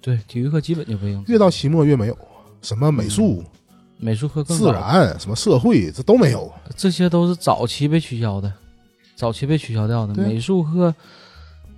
[0.00, 2.18] 对体育课基本就备用，越到期末越没有，
[2.60, 3.42] 什么美术、
[3.98, 6.52] 美术课更自，然、什么社会这都没有。
[6.76, 8.52] 这些都是早期被取消的，
[9.14, 10.14] 早期被取消掉的。
[10.14, 10.92] 美术课，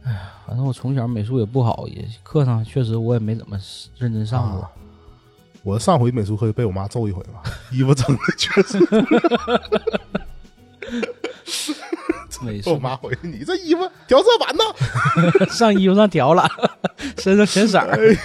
[0.02, 3.58] 哎呀，反正我从小美术也不好，也课上确实我也没怎么
[3.98, 4.62] 认真上过。
[4.62, 4.70] 啊
[5.68, 8.78] 我上回美术课就被我妈揍一回嘛， 衣服整的全是。
[12.40, 14.64] 美我术妈回去，你这衣服调色板呢？
[15.52, 16.48] 上衣服上调了，
[17.18, 18.16] 身上全色儿。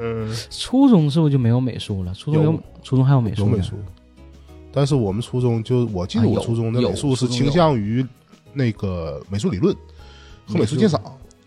[0.00, 2.12] 嗯，初中是不是就没有美术了？
[2.12, 3.50] 初中有有初中还有美术呢？
[3.52, 3.76] 有美术，
[4.72, 8.04] 但是我们初中就我记得我初中的有美术是倾向于
[8.52, 9.72] 那个美术理论
[10.46, 11.00] 和美术鉴赏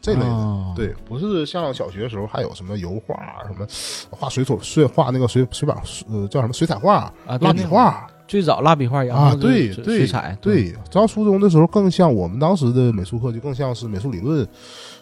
[0.05, 0.25] 这类的。
[0.27, 3.15] 哦对，不是像小学的时候还有什么油画、
[3.47, 3.65] 什么
[4.11, 5.75] 画水彩、水画那个水水板，
[6.09, 10.75] 呃，叫什么水彩画、啊，蜡笔画最早蜡笔画，也啊，对对水彩，对。
[10.91, 14.45] 上初中的时候，更像我们当时的美术课，就更像是美术理论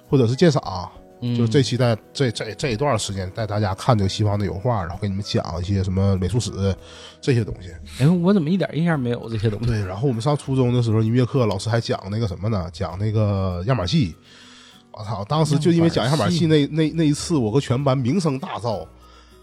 [0.08, 0.62] 或者是鉴赏。
[1.22, 6.52] 嗯，就这期带这这这一段时间带大家看这个西方的油画，然后给你们讲一些什么美术史
[7.20, 7.70] 这些东西。
[8.04, 9.66] 哎，我怎么一点印象没有这些东西？
[9.66, 12.70] 对，然后我们上初中的时候，音乐课老师还讲那个什么呢？
[12.72, 14.14] 讲那个样板戏。
[14.94, 15.26] 我操！
[15.28, 18.86] 当时就因为讲样板戏那那那一次，我和全班名声大噪。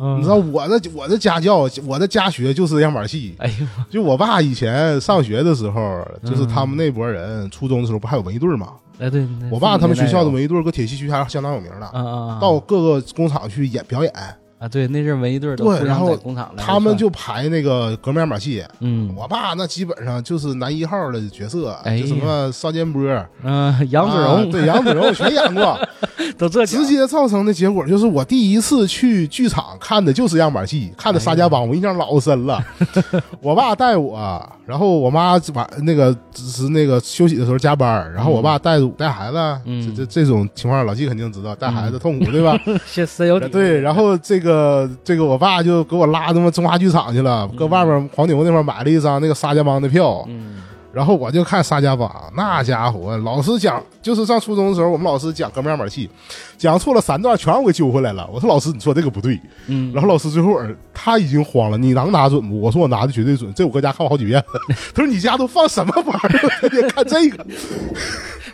[0.03, 3.35] 嗯你知道我的我的家教，我的家学就是样板戏。
[3.39, 8.69] 哎呦，就我爸以前上学的时候，就是他们那拨人，初中的时候不还有文艺队吗？
[8.99, 14.13] 哎对，我爸他们学校的嗯文艺队搁铁西区还相当有名的，啊啊，到各个工厂去演表演。
[14.61, 18.63] 啊对，那阵儿文艺队儿对然后在工厂来他们就排那个革命样板戏。
[18.81, 23.03] 嗯我爸那基本上就是男一号的角色，哎就什么邵建波、
[23.43, 25.79] 嗯，杨子啊荣对杨子荣全演过，
[26.39, 32.63] 都这直接造成的结果就是我第一次去剧场看的就是样板戏，看的《沙家浜》，我印象老深了。
[33.41, 39.95] 我爸带我，然后我妈晚那个只是那个休息的时候加班，然后我爸带着带孩子，嗯。
[39.97, 42.59] 这这这种情况老纪肯定知道，带孩子痛苦对吧？
[42.87, 50.57] 先深有体对，然后这个这个我爸就给我拉他妈中华剧场去了，搁外面黄牛那块买了一张那个沙家浜的票，嗯
[50.93, 56.11] 然后我就看沙家浜，那家伙老师讲，就是上初中的时候，我们老师讲革命样板戏，
[56.59, 58.29] 讲错了三段，全让我给揪回来了。
[58.33, 59.41] 我说老师，你说这个不对。
[59.69, 60.61] 嗯，然后老师最后
[60.93, 62.61] 他已经慌了，你能拿准不？
[62.61, 64.47] 我说我拿的绝对准，这我搁家看过好几遍了。
[64.93, 66.69] 他说你家都放什么玩意儿？
[66.69, 67.47] 天天看这个，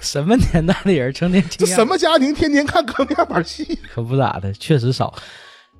[0.01, 3.79] 什么年代的人成天听这什么家庭天天看革命样板戏？
[3.94, 5.14] 可不咋的，确实少。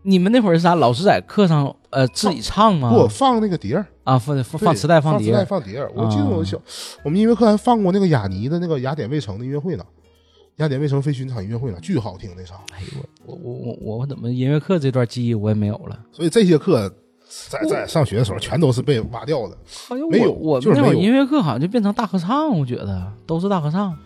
[0.03, 0.75] 你们那会儿是啥？
[0.77, 2.91] 老师在课上呃自己唱吗？
[2.91, 5.91] 不放那个碟儿，啊，放放放磁带放碟磁带放碟儿。
[5.95, 6.61] 我记得我小，
[7.03, 9.85] 我们音乐课还放过那个雅尼的那个雅典卫城的音乐会呢，
[10.57, 12.59] 雅典卫城飞巡场音乐会呢，巨好听那场。
[12.73, 15.99] 哎呦我我我我我怎么音乐课这段记忆我也没有了？
[16.13, 16.95] 所以这些课
[17.49, 19.57] 在在上学的时候全都是被挖掉的。
[19.89, 23.97] 哎呦没有我们那会儿音乐课好像就变成大合唱，我觉得都是大合唱。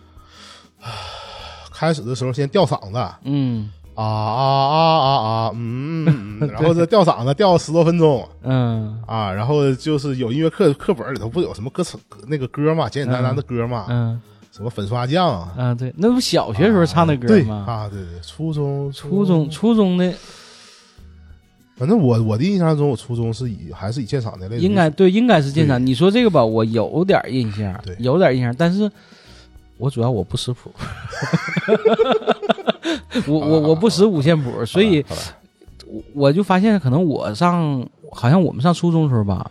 [1.73, 8.27] 开始的时候先吊嗓子，啊嗯啊啊啊啊，啊，嗯嗯 然后这吊嗓子吊十多分钟。
[8.43, 8.99] 嗯。
[9.07, 14.21] 啊，然后就是有音乐课课本里头不有什么歌词那个歌嘛，简简单单的歌嘛，嗯。
[14.51, 17.63] 什么粉刷匠啊，啊，对，那不小学时候唱的歌对吗？
[17.65, 20.13] 啊，对对，初中初中初中的
[21.77, 25.83] 反正我我的印象中，我初中是以还是以鉴赏的类的应该对，应该是鉴赏。
[25.83, 28.91] 你说这个吧，我有点印象对，有点印象，但是
[29.77, 30.69] 我主要我不识谱，
[33.27, 35.03] 我我我不识五线谱，所以
[35.87, 39.49] 我我就发现，可能我上好像我们上初中的时候吧，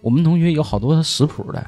[0.00, 1.66] 我们同学有好多是识谱的，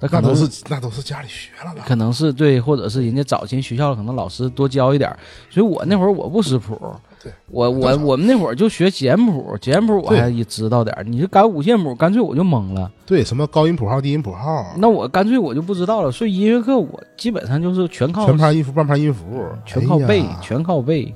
[0.00, 5.18] 那可那能都是那都是家里学了吧，可能是对，或者是人家早前学校可能老师多教一点儿，
[5.50, 6.78] 所以我那会儿我不识谱，
[7.22, 12.90] 对我我我们那会儿就学简谱，简谱我还也知道点儿，你就改五线谱，干脆我就懵了。
[13.06, 16.10] 对，什么高音谱号、低音谱号，那我干脆我就不知道了。
[16.10, 21.14] 所以音乐课我基本上就是全靠全拍音符、半拍音符，全靠背，哎全靠背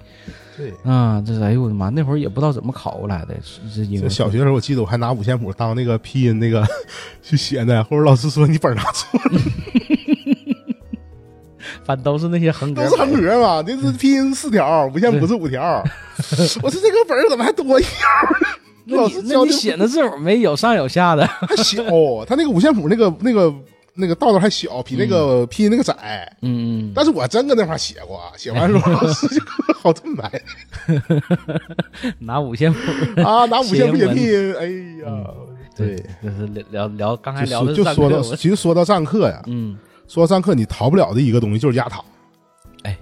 [0.57, 0.73] 对。
[0.85, 1.23] 啊！
[1.27, 3.35] 这是哎呦我的妈，那会儿也不知道怎么考过来的，
[3.75, 6.64] 这音乐小学的时候，我记得我还拿五线谱当那个拼音那个
[7.23, 9.21] 去写呢，或者老师说你本拿错，
[11.85, 15.83] 反正都是那些横格都是横格嘛，那是拼音四条，五线谱是五条。
[16.63, 18.09] 我说这个本怎么还多一条？
[18.85, 21.83] 那老你那你 师教你写的字母没有上有下的，还小，
[22.25, 23.53] 他那个五线谱那个那个
[23.95, 26.31] 那个道道还小，比那个拼音那个窄。
[26.43, 29.41] 嗯，但是我真搁那块写过，写完之后老师就
[29.81, 30.43] 好这么买
[32.21, 32.79] 拿五线谱，
[33.23, 34.67] 啊，拿五线谱写拼音，哎
[35.05, 35.25] 呀，
[35.77, 39.77] 对，就是聊聊聊刚才就聊的说就说到，其实说到上课呀，嗯，
[40.09, 42.05] 说到上课你逃不了的一个东西就是压堂。
[42.83, 42.97] 哎，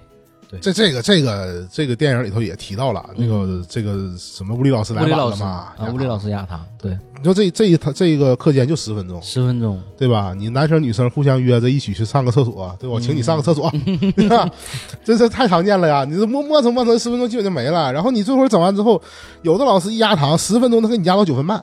[0.49, 10.33] 对这这个这个这个电影里头也提到了，那个这个什么物理老师来了嘛啊，物理老师压堂，对，你说这这一他这个课间就十分钟，十分钟，对吧？
[10.35, 12.95] 你男生女生互相约着一起去上个厕所，对吧？
[12.95, 14.49] 我请你上个厕所，嗯 对吧？
[15.03, 16.05] 这是太常见了呀！
[16.05, 19.01] 你这磨磨蹭磨蹭十分钟基本就没了，然后你这会儿整完之后，
[19.43, 21.61] 有的老师一压堂十分钟，他给你压到九分半，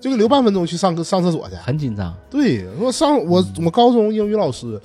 [0.00, 1.54] 就给留半分钟去上个上厕所去。
[1.56, 4.80] 很紧张，对，我上我我高中英语老师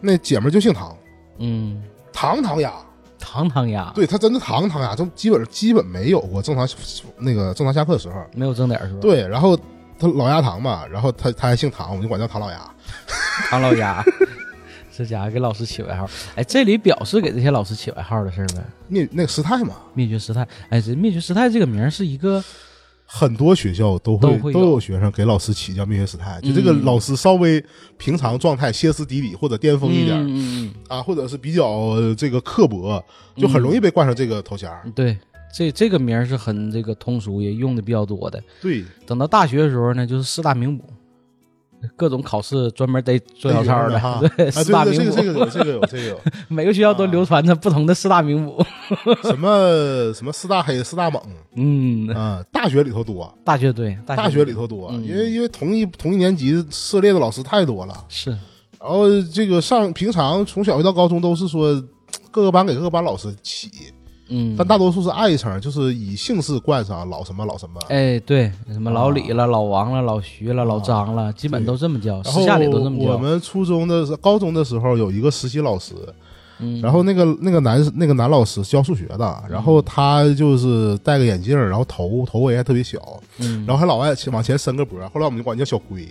[0.00, 0.96] 那姐们儿就姓唐，
[1.38, 2.72] 嗯，唐唐雅，
[3.18, 6.68] 唐唐雅，对他真的唐唐雅，就基本基本没有过正常
[7.16, 8.14] 那个正常下课的时候。
[8.34, 9.56] 没有正点儿是吧？，对，然后
[9.98, 12.74] 他老鸭唐嘛，然后他他还姓唐，我们就管叫唐老鸭。
[13.50, 14.02] 唐老鸭，
[14.94, 18.62] 这家伙给老师起外号，哎，这里表示给这些老师起外号的事儿呗。
[18.88, 22.42] 灭那个师太嘛，灭绝师太，哎，这灭绝师太这个名儿是一个，
[23.10, 24.60] 很多学校都会都会有。
[24.60, 26.84] 有学生给老师起叫灭绝师太，就这个嗯。
[26.84, 27.64] 老师稍微
[27.96, 33.02] 平常状态歇斯底里或者巅峰一点、嗯嗯啊，或者是比较呃这个刻薄，
[33.34, 35.16] 就很容易被冠上这个头衔对，
[35.54, 38.42] 这这个名儿是很这个通俗，也用的比较多的。
[38.60, 40.84] 对，等到大学的时候呢，就是四大名捕，
[41.96, 48.64] 各种考试专门得做小抄的哈， 四大名捕，这个这个有，这个有，这个有， 每个学校都流传着不同的四大名捕。
[49.22, 51.22] 什么什么四大黑、四大猛。
[51.56, 55.04] 嗯，啊，大学里头多，大学对，大学里头多，嗯。
[55.04, 58.30] 因为因为同一同一年级涉猎的老师太多了，是，
[58.80, 61.80] 然后这个上平常从小学到高中都是说
[62.30, 63.70] 各个班给各个班老师起，
[64.28, 67.80] 嗯，但大多数是爱称，就是以姓氏冠上老什么老什么。
[67.88, 73.12] 哎，对，什么老李了、老王了、老徐了、老张了，基本都这么叫，私下里都这么叫。
[73.12, 75.94] 我们初中的时高中的时候有一个实习老师，
[76.58, 82.98] 嗯，然后那个那个男那个男老师教数学的，然后他就是戴个眼镜，然后头头围还特别小，
[83.38, 86.06] 嗯，然后还老爱往前伸个脖，后来我们就管他 叫小龟。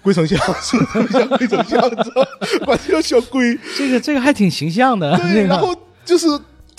[0.00, 0.38] 龟丞相
[1.38, 2.24] 龟丞相，你知道，
[2.64, 3.58] 管他叫小龟。
[3.76, 5.16] 这个这个还挺形象的。
[5.16, 5.74] 对，这个然后
[6.04, 6.26] 就是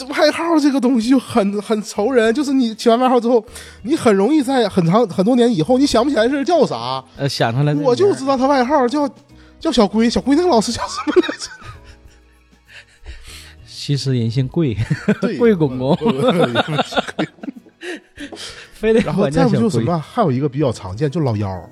[0.09, 3.43] 外号这个东西就很很愁人，就是你起完外号之后，
[3.83, 7.03] 你很容易在很长很多年以后，你想不起来这人叫啥。
[7.17, 9.09] 呃想出来我就知道他外号叫
[9.59, 11.49] 叫小龟，小龟那个老师叫什么来着？
[13.65, 14.77] 其实人姓桂，
[15.21, 15.95] 对 贵公公
[18.73, 19.29] 非得然后。
[19.29, 21.69] 再不就什么，还有一个比较常见，就老幺。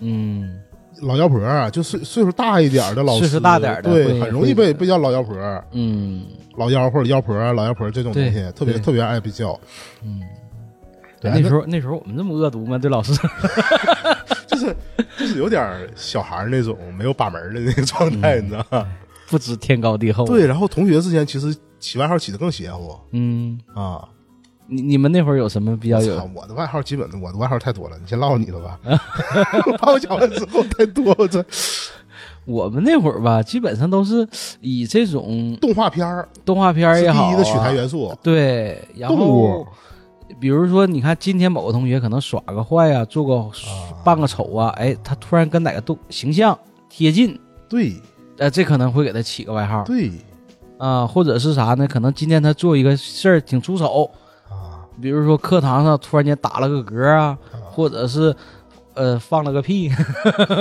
[0.00, 0.60] 嗯，
[1.02, 5.36] 老妖婆啊，就岁岁数大一点的老师，岁数大点的对，很容易被被叫老妖婆、
[5.72, 9.58] 嗯老妖或者妖婆、老妖婆这种东西，特别特别爱被叫。
[10.02, 10.20] 嗯。
[11.20, 12.78] 对那时候那时候我们这么恶毒吗？
[12.78, 13.12] 对老师，
[14.46, 14.76] 就是
[15.18, 18.86] 就是有点小孩那种没有把门的那个状态，嗯你知道吗？
[19.28, 20.24] 不知天高地厚。
[20.24, 24.08] 对，，然后同学之间其实起外号起的更邪乎嗯，啊。
[24.70, 28.78] 你你们那会儿有什么比较有，我的外号基本我的外号太多了，你先唠你的吧。
[29.80, 31.44] 把我讲完之后太多，我这
[32.44, 34.26] 我们那会儿吧，基本上都是
[34.60, 38.14] 以这种动画片儿动画片儿是也好、啊，第一的取材元素。
[38.22, 39.66] 对，然动后物
[40.40, 43.50] 比如说，你看今天某个同学可能耍个坏啊，做个
[44.04, 46.56] 扮个丑啊，哎，他突然跟哪个动形象
[46.88, 47.94] 贴近，对
[48.36, 50.10] 呃，这可能会给他起个外号对
[50.78, 51.86] 啊，或者是啥呢？
[51.88, 54.08] 可能今天他做一个事儿挺出手，啊，
[55.00, 57.36] 比如说课堂上突然间打了个嗝啊，
[57.70, 58.34] 或者是
[58.94, 59.90] 呃放了个屁，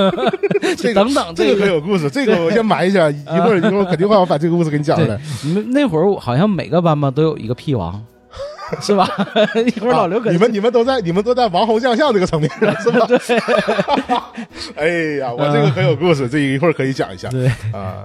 [0.78, 5.20] 这个等等这个个很有故事，这个我先埋一下，一会儿一会儿肯定会我把这个故事给你讲出来。
[5.44, 8.00] 你们那会儿我好像每个班吧都有一个屁王，
[8.82, 9.10] 是吧？
[9.76, 13.08] 一会儿老刘可啊你们你们都在你们都在王侯将相这个层面上是吧？
[13.08, 13.18] 对。
[14.76, 18.04] 哎呀，我这个可有故事，这一会儿可以讲一下对啊。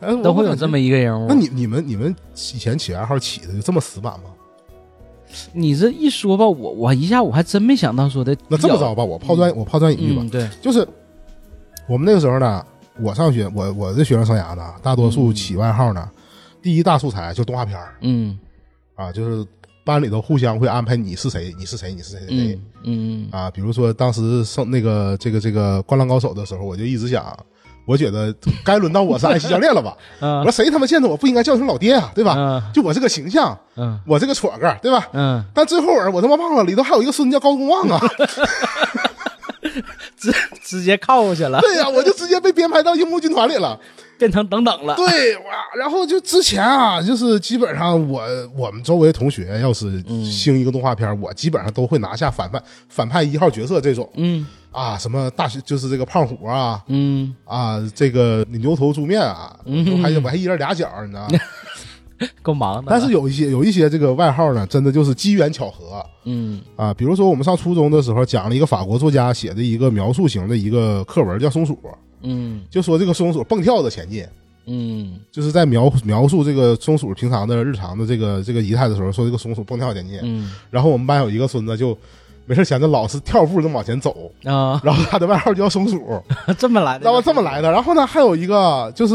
[0.00, 0.68] 哎都会有这。
[0.68, 1.26] 么一个人物。
[1.28, 2.14] 那你你们你们
[2.54, 4.30] 以前起外号起的就这么死板吗？
[5.52, 8.36] 你这一说吧，我我一下我还真没想到说的。
[8.48, 10.22] 那这么着吧，我抛砖我抛砖引玉吧。
[10.22, 10.86] 嗯，，对，就是
[11.86, 12.64] 我们那个时候呢，
[13.00, 16.10] 我上学我我的学生生涯呢，大多数起外号呢，
[16.62, 17.94] 第一大素材就动画片儿。
[18.00, 18.38] 嗯。
[18.94, 19.46] 啊，就是
[19.84, 22.60] 班里头互相会安排你是谁，你是谁，你是谁谁谁。
[22.82, 23.28] 嗯嗯。
[23.30, 23.50] 啊。
[23.50, 27.24] 比如说当时上那个这个这个《灌篮高手》的时候，我就一直想，
[27.88, 28.32] 我觉得
[28.62, 29.96] 该轮到我是安西教练了吧？
[30.20, 32.34] 嗯我说谁他妈见着我不应该叫声老爹啊，对吧？
[32.36, 35.08] 嗯就我这个形象，嗯我这个戳个，对吧？
[35.14, 37.98] 嗯，但最后儿我他妈忘了，里头还有一个孙子叫高公望啊！
[40.16, 40.32] 直
[40.62, 43.78] 直接靠过去了， 对呀、我就直接被编排到樱木军团里了。
[44.18, 44.96] 变成等等了。
[44.96, 45.42] 对哇，
[45.78, 48.20] 然后就之前啊，就是基本上我
[48.56, 59.58] 我们周围同学要是兴一个动画片，我基本上都会拿下反派反派一号角色这种嗯啊，什么大学就是这个胖虎啊嗯啊，这个牛头猪面啊，
[60.02, 61.38] 还有我还一人俩角，你知道吗？
[62.42, 62.90] 够忙的。
[62.90, 66.92] 但是有一些有一些这个外号呢，真的就是机缘巧合嗯啊。
[66.92, 71.74] 比如说我们上初中的时候，讲了一个法国作家写的一个描述型的一个课文，叫《松鼠》，
[72.22, 74.26] 嗯就说这个松鼠蹦跳着前进。
[74.70, 80.18] 嗯就是在描描述这个松鼠平常的日常的这个这个仪态的时候，说这个松鼠蹦跳前进。
[80.22, 81.96] 嗯然后我们班有一个孙子就
[82.48, 84.10] 没事闲着老是跳步这么往前走，
[84.44, 86.20] 啊， 然后他的外号就叫松鼠，
[86.58, 87.22] 这么来的，知道吧？
[87.22, 87.70] 这么来的。
[87.70, 89.14] 然后呢，还有一个就是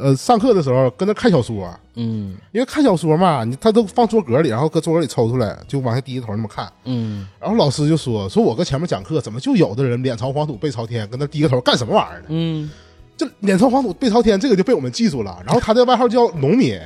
[0.00, 6.70] 呃，上课的时候跟那看小说，嗯因为看小说嘛，你他都放桌格里，然后搁桌格里抽出来，就往下低着头那么看。
[6.84, 12.26] 嗯然后老师就说：“说我搁前面讲课，怎么就有的人脸朝黄土背朝天，跟那低个头干什么玩意儿呢？
[12.28, 12.70] 嗯
[13.16, 15.36] 这脸朝黄土背朝天，这个就被我们记住了。
[15.44, 16.78] 然后他的外号叫农民。”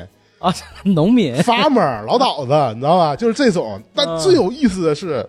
[0.43, 0.53] 啊，
[0.83, 3.15] 农民 farmer 老倒子，你知道吧？
[3.15, 3.81] 就是这种。
[3.95, 5.25] 但嗯最有意思的是，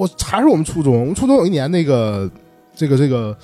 [0.00, 2.30] 我还是我们初中，我们初中有一年那个
[2.74, 3.36] 这个这个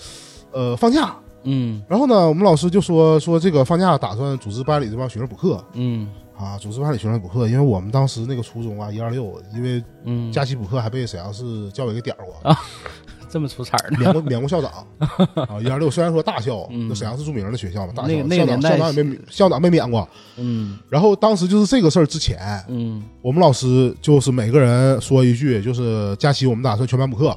[0.53, 1.83] 呃放假，嗯。
[1.87, 6.09] 然后呢，我们老师就说说这个放假打算组织班里这帮学生补课嗯。
[6.35, 12.57] 啊，组织班里学生补课，因为我们当时那个初中啊一二六，因为嗯，假期补课还被沈阳市教委给点儿过。
[13.37, 13.99] 这么出彩儿呢？
[14.01, 14.71] 免过免过校长
[15.47, 20.09] 啊，一二六虽然说大校，嗯那沈阳是著名的学校嘛，大校那个校长校长也没校长没免过。
[20.39, 27.37] 嗯然后当时就是这个事儿之前，嗯我们老师就是每个人说一句，就是假期我们打算全班补课，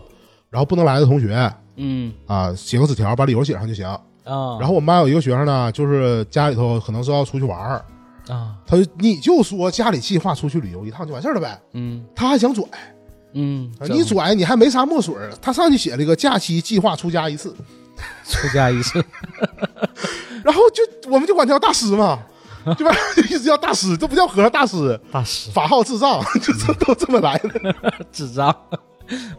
[0.49, 3.85] 然后不能来的同学嗯啊写个纸条，把理由写上就行。
[3.85, 7.85] 啊，然后我们班有一个学生呢，就是家里头可能是要出去玩儿，
[8.29, 12.63] 啊他就你就说家里计划出去旅游一趟就完事儿了呗，嗯他还想拽，
[13.33, 17.55] 嗯，啊你拽你还没啥墨水儿，他上去写了一个假期计划出家一次，
[18.27, 19.03] 出家一次，
[20.43, 22.19] 然后就我们就管他叫大师嘛，
[22.77, 22.91] 对吧？
[23.15, 27.75] 就一直叫大师，这不叫和尚大师，大师法号智障， 就这都这么来的。
[28.11, 28.55] 智障。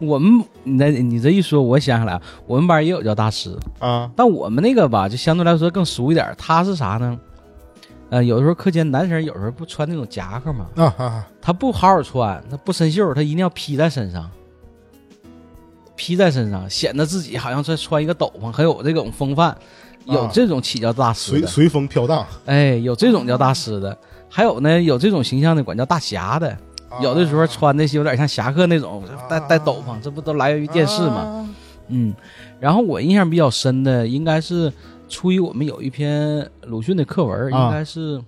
[0.01, 6.33] 我们你这你这一说，我想起来，我们班也有叫大师，啊但我们那个吧，就相对来说更俗一点。
[6.37, 7.17] 他是啥呢？
[8.11, 11.27] 呃，有的时候课间男生有时候不穿那种夹克嘛，啊啊！
[11.41, 14.29] 他不好好穿，他不伸袖，他一定要披在身上，
[15.95, 19.57] 披在身上，显得自己好像在穿一个斗篷，很有这种风范。
[20.05, 23.97] 有啊这种起叫大师的，随随风飘荡，哎，有这种叫大师的，
[24.27, 26.57] 还有呢，有这种形象的管叫大侠的。
[27.01, 31.15] 有的时候穿的有点像侠客那种，戴戴斗篷，这不都来源于电视吗？
[31.15, 31.49] 啊
[31.87, 32.13] 嗯，
[32.59, 34.71] 然后我印象比较深的应该是
[35.11, 38.23] 初一我们有一篇鲁迅的课文，啊应该是，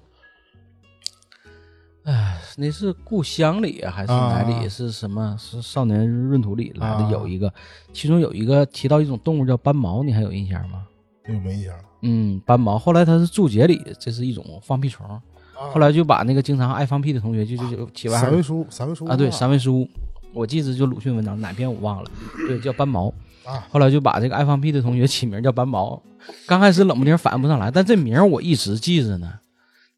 [2.03, 4.53] 哎，那是故乡里啊还是哪里？
[4.53, 5.35] 啊是什么？
[5.39, 7.51] 是少年闰土里来的啊有一个，
[7.93, 10.85] 其中有一个提到一种动物叫斑毛，你还有印象吗？
[11.25, 11.83] 那个没印象了。
[12.01, 12.77] 嗯，斑毛。
[12.77, 15.07] 后来它是注解里，这是一种放屁虫。
[15.55, 19.87] 后来就把那个经常爱放屁的同学就就就起外号三味书，三味书啊，对，三味书，
[20.33, 22.11] 我记得就鲁迅文章哪篇我忘了，
[22.45, 23.13] 对，叫斑毛。
[23.45, 26.01] 啊后来就把这个爱放屁的同学起名叫斑毛。
[26.45, 29.33] 刚开始冷不丁反应不上来，但这名儿我一直记着呢。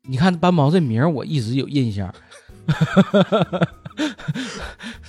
[0.08, 2.14] 你看斑毛这名儿我一直有印象，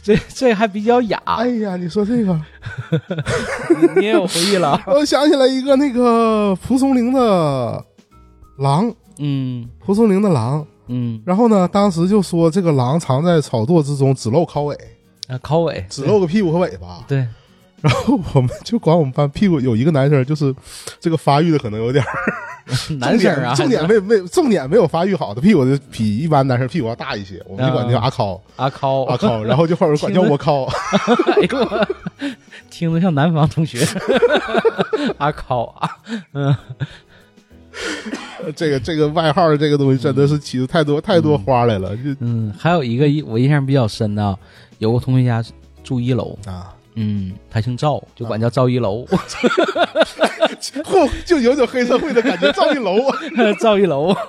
[0.03, 2.41] 这这还比较雅，哎呀，你说这个，
[3.97, 4.81] 你也有回忆了。
[4.89, 7.85] 我想起来一个那个蒲松龄的
[8.59, 10.67] 狼，嗯蒲松龄的狼。
[10.89, 14.79] 嗯，然后呢，当时就说这个狼藏在草垛之中，只露尻尾，
[15.27, 17.05] 啊，考尾只露个屁股和尾巴。
[17.09, 17.27] 对，
[17.83, 20.55] 然后我们就管我们班屁股有一个男生，就是
[20.99, 22.11] 这个发育的可能有点儿
[22.99, 30.65] 男生啊，重点没没重点没有发育好的屁股就比一般男生屁股要大一些，我们就管他叫阿尻阿考阿尻，然后就后边 管叫我尻。
[31.33, 31.43] 哎
[32.27, 32.35] 呦，
[32.71, 33.87] 听着像南方同学，
[35.19, 35.91] 阿考啊，
[36.33, 36.57] 嗯，
[38.57, 44.37] 这个这个外号这个东西真的是起的太多太多花来了，就嗯，还有一个我印象比较深的啊，
[44.79, 45.45] 有个同学家
[45.85, 53.07] 住一楼，啊，嗯，他姓赵，就管叫赵一楼，嚯， 就有种黑社会的感觉，赵一楼。
[53.09, 53.19] 啊，
[53.61, 54.15] 赵一楼。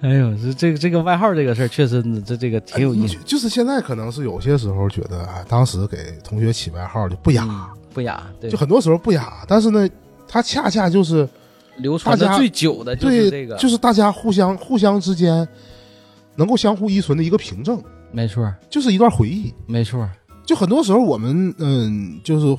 [0.00, 3.14] 哎呦，这这个这个外号这个事儿，确实这这个挺有意思。
[3.16, 8.48] 就，就是现在可能是有些时候觉得，哎，当时给同学起外号就不雅，嗯不雅，对。
[8.50, 9.86] 就，很多时候不雅，但是呢，
[10.26, 11.28] 它恰恰就是
[11.76, 15.46] 流传的最久的就对，是这个，就是大家互相互相之间
[16.36, 17.78] 能够相互依存的一个凭证，
[18.10, 19.52] 没错，就是一段回忆。
[19.66, 20.08] 没错，
[20.46, 22.56] 就很多时候我们嗯，就是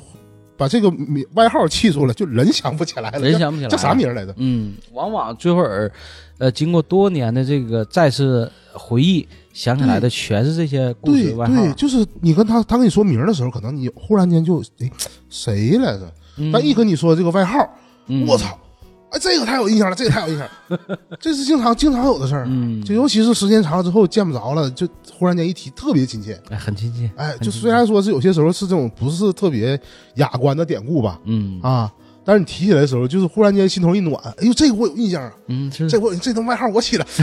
[0.56, 4.34] 把这个名外号记住了，就人想不起来了，人想不起来叫啥名来着？
[4.38, 5.92] 嗯，往往最后儿，
[6.38, 11.74] 呃，经过多年的这个再次回忆，想起来的全是这些故事外号对，。
[11.74, 14.92] 就是你跟他他跟你说名儿的时候，可能你忽然间就哎
[15.30, 16.12] 谁来着？
[16.38, 17.58] 嗯但一跟你说这个外号，
[18.08, 18.58] 嗯我操！
[19.10, 22.46] 哎，这个太有印象了，这个太有印象了，这是经常经常有的事儿。
[22.48, 24.88] 嗯，就尤其是时间长了之后见不着了，就
[25.18, 26.38] 忽然间一提特别亲切。
[26.50, 27.10] 哎，很亲切。
[27.16, 29.80] 哎，就虽然说是有些时候是这种不是特别
[30.16, 31.90] 雅观的典故吧，嗯啊，
[32.26, 34.22] 但是你提起来的时候，就是忽然间心头一暖。
[34.38, 37.06] 哎呦，这个我有印象啊，嗯，是这我这都外号我起了。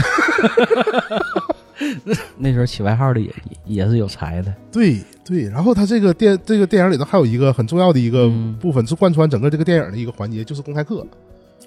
[2.37, 4.53] 那时候起外号的也也也是有才的。
[4.71, 11.05] 对对，然后他这个电这个电影里头还有一个很重要的一个嗯部分，是贯穿整个这个电影的一个环节，就是公开课。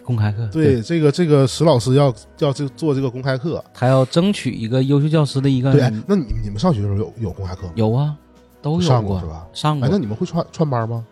[0.08, 2.06] 公开课，对，这个这个石老师要
[2.38, 3.62] 要这做这个公开课。
[3.74, 7.72] 他要争取一个优秀教师的一个对，哎那你你们上学的时候有有公开课吗？
[7.74, 8.16] 有啊，
[8.62, 9.46] 都有上过是吧？
[9.52, 11.04] 上过哎，那你们会串串班吗？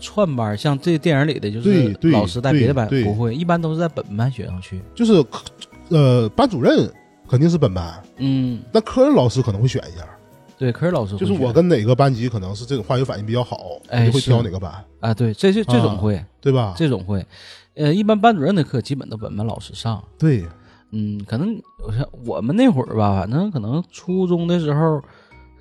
[0.00, 4.82] 串班，像这电影里的就是老师带别的班不会，一般都是在本班学生去。
[4.92, 5.24] 就是
[5.90, 6.92] 呃，班主任
[7.28, 10.04] 肯定是本班，嗯，那科任老师可能会选一下，
[10.58, 16.74] 对，科任老师就是我跟哪个班级可能是这种化学反应比较好，哎就会挑哪个班，啊，对，这这这种啊会，对吧？
[16.76, 17.24] 这种会。
[17.74, 20.02] 呃，一般班主任的课基本都本班老师上。
[20.18, 20.46] 对，
[20.90, 25.02] 嗯，可能我像我们那会儿吧，反正可能初中的时候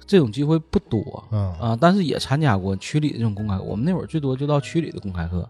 [0.06, 3.64] 这种机会不多嗯啊，但是也参加过区里的这种公开课。
[3.64, 5.48] 我们那会儿最多就到区里的公开课，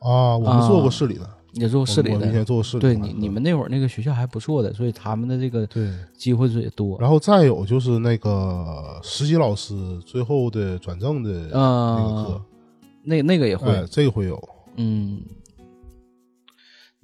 [0.00, 2.44] 啊，我们做过市里的，也做市里我们以前。
[2.44, 2.96] 做过市里的对。
[2.98, 6.98] 你你们那会儿那个学校还不错的，所以他们的这个对，机会也多。
[7.00, 12.42] 然后再有就是那个实习老师最后的转正的那个呃课，，
[13.04, 14.38] 那那个也会，哎，这个会有。
[14.76, 15.20] 嗯，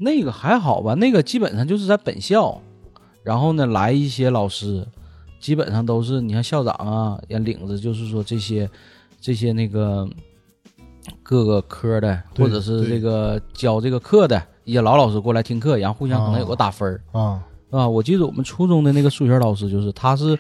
[0.01, 2.61] 那个还好吧，那个基本上就是在本校，
[3.24, 4.86] 然后呢来一些老师，
[5.40, 8.70] 基本上都是你看校长啊，也领着就是说这些
[9.20, 10.09] 这些那个
[11.22, 17.88] 各个科的，或者是这个教这个课的一些老老师过来听课，然后互相可能有个打分儿啊啊。
[17.88, 20.38] 我记得我们初中的那个数学老师，就是他是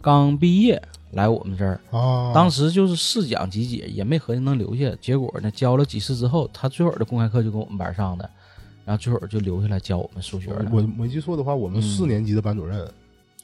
[0.00, 0.80] 刚毕业
[1.10, 1.80] 来我们这儿。
[1.90, 2.32] 啊！
[2.32, 4.94] 当时就是试讲几节，也没合计能留下。
[5.00, 8.30] 结果呢，教了几次之后，他最后的公开课就跟我们班上的，
[8.84, 10.66] 然后最后就留下来教我们数学了。
[10.72, 12.86] 我没记错的话，我们嗯四年级的班主任，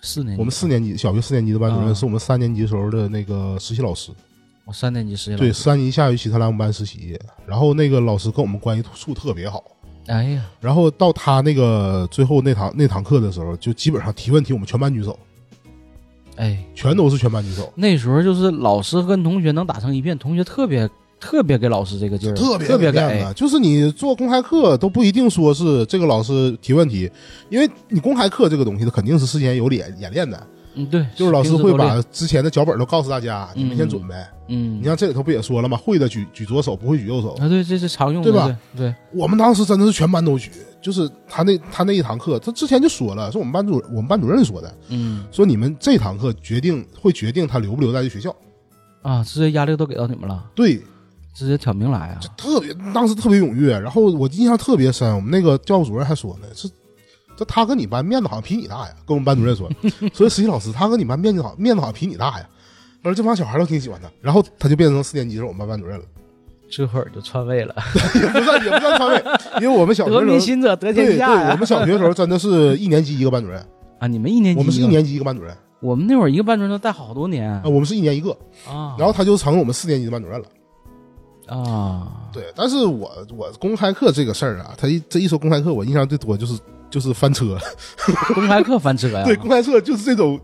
[0.01, 4.11] 四年级，我们四年级小学四年级的班主任啊是我们三年级时候的那个实习老师。
[4.65, 9.63] 我三年级实习老对，三年级下学期他来我们班实习，然后那个老师跟我们关系处特别好。
[10.09, 15.19] 哎呀，然后到他那个最后那堂那堂课的时候，就基本上提问题我们全班举手，
[16.37, 23.35] 哎，全都是全班举手，那时候就是老师跟同学能打成一片，同学特别特别给老师这个劲儿，特别特别给给面子。
[23.35, 27.11] 就是你做公开课都不一定说是这个老师提问题，
[27.49, 34.15] 因为你公开课这个东西，它肯定是事先有演演练的，嗯，对，就是老师会把之前的脚本都告诉大家，你们先嗯准备。
[34.49, 35.77] 嗯你，像这里头不也说了吗？
[35.77, 37.31] 会的举举左手，不会举右手。
[37.41, 38.91] 啊，对，这是常用的，对吧对？
[38.91, 40.51] 对，我们当时真的是全班都举，
[40.81, 48.33] 就是他那他那一堂课，他之前就说了，是我们班主我们班主任说的，嗯说你们这堂课决定会决定他留不留在这学校。
[49.03, 50.81] 啊，直接压力都给到你们了，对，
[51.37, 56.67] 直接挑明来啊，特别当时特别踊跃，然后我印象特别深，我们那个教务主任还说呢，是
[57.37, 59.71] 这他跟你班面子好像比你大呀，跟我们班主任说，
[60.15, 62.49] 所以实习老师他跟你班面子好面子好像比你大呀。
[63.03, 66.05] 而这帮小孩都挺喜欢他，然后他就变成四年级时候我们班班主任了，
[66.69, 67.73] 这会儿就篡位了，
[68.21, 69.25] 也不算也不算篡位，
[69.61, 71.51] 因为我们小学得的时候，民心者得对对，天下呀。
[71.53, 73.65] 我们小学的时候真的是一年级一个班主任，
[74.01, 78.31] 啊，你们一年级，我们是一，年级一个班主任，我们那会儿一个班主任都带好多年啊，我们是一年一个，
[78.67, 78.97] 啊。
[78.99, 80.47] 然后他就成了我们四年级的班主任了。
[81.47, 86.59] 啊，对，但是我我公开课这个事儿啊，他一这一说公开课，我印象最多就是
[86.91, 87.57] 就是翻车，
[88.35, 89.25] 公开课翻车呀？
[89.25, 90.39] 对，公开课就是这种，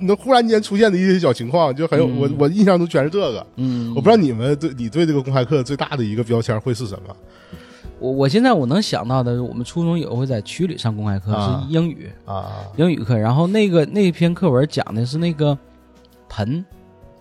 [0.00, 3.46] 能忽然间出现的一些小情况，就很有、嗯我我印象中全是这个。
[3.56, 7.16] 嗯，我不知道你们对你对这个公开课最大的一个标签会是什么？
[7.98, 15.58] 我我现在我能想到的，我们初中有会在区里上公开课，啊是英语啊英语课，然后那个那篇课文讲的是那个
[16.28, 16.64] 盆，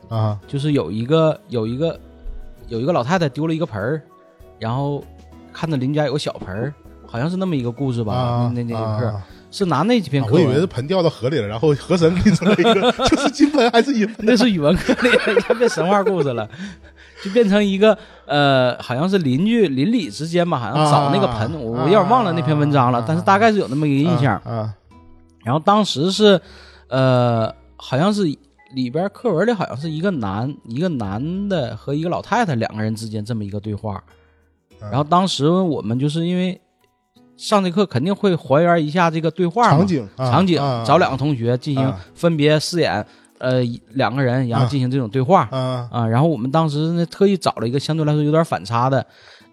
[0.08, 2.00] 啊就是有一个有一个
[2.68, 4.02] 有一个老太太丢了一个盆儿，
[4.60, 5.04] 然后
[5.54, 6.74] 看到邻家有个小盆儿，
[7.06, 8.14] 好像是那么一个故事吧？
[8.14, 8.52] 啊！
[8.54, 14.26] 那那那个课、啊是拿那几篇课我以，为是盆掉到河里了，然后河神变成了一个， 就是金盆还是银盆？
[14.26, 16.48] 那是语文课里的，一下变神话故事了，
[17.24, 24.36] 就变成一个呃，好像是邻居邻里之间吧，好像找那个盆，啊我我有点忘了那篇文章了，啊但是大概是有那么一个印象。
[24.44, 24.74] 啊
[25.46, 26.40] 然后当时是
[26.90, 28.24] 呃，好像是
[28.74, 33.96] 里边课文里好像是一个男一个男的和一个老太太两个人之间这么一个对话。
[33.96, 34.04] 啊
[34.92, 36.60] 然后当时我们就是因为
[37.36, 42.00] 上这课肯定会还原一下这个对话场景啊场景啊，找两个同学进行啊。
[42.14, 43.04] 分别饰演
[43.40, 43.62] 呃
[43.94, 44.70] 两个人，然后啊。
[44.70, 45.48] 进行这种对话。
[45.52, 46.08] 啊啊。
[46.08, 49.06] 然后我们当时呢特意找了一个相对来说有点反差的，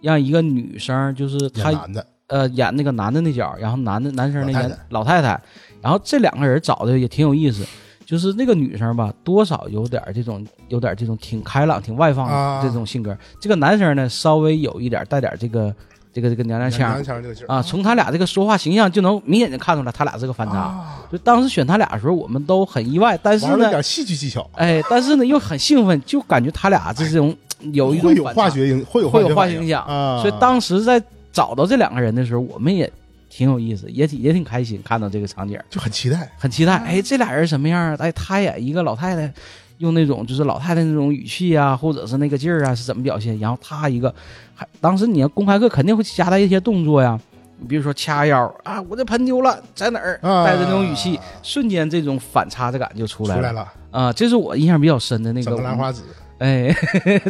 [0.02, 2.06] 让一个女生就是她演男的。
[2.26, 5.28] 呃演那个男的那角，然后男的男生那演老太太。
[5.28, 5.42] 老太太，
[5.82, 7.66] 然后这两个人找的也挺有意思。
[8.04, 13.16] 就是那个女生吧，多少有点这种，有点这种挺开朗、挺外放啊的这种性格。
[13.40, 15.74] 这个男生呢，稍微有一点带点这个
[16.12, 17.02] 这个这个娘娘腔
[17.48, 20.54] 啊，从他俩这个说话形象就能明显就看出来，他俩是个反差。
[20.54, 27.34] 啊就当时选他俩的时候，我们都很意外，但是呢，点戏剧技巧，哎，但是呢又很兴奋，就感觉他俩这种
[27.72, 30.20] 有一种会有化学影，会有会有化学化学影响啊。
[30.20, 31.00] 所以当时在
[31.32, 32.90] 找到这两个人的时候，我们也
[33.34, 36.76] 挺有意思，也挺也挺开心，看到这个场景，就很期待，很期待。
[36.76, 37.96] 哎，这俩人什么样啊？
[37.98, 39.34] 哎，他演一个老太太，
[39.78, 43.36] 用那种就是老太太那种语气啊，或者是那个劲儿啊，是怎么表现？
[43.40, 44.14] 然后他一个，
[44.54, 47.18] 还当时你要公开课肯定会夹带一些动作呀。
[47.58, 50.16] 你比如说掐腰啊，我这盆丢了，在哪儿？
[50.22, 53.40] 啊带着那种语气，瞬间这种反差的感就出来了。
[53.40, 56.02] 出来了，啊，这是我印象比较深的那个兰花指，
[56.44, 56.70] 哎，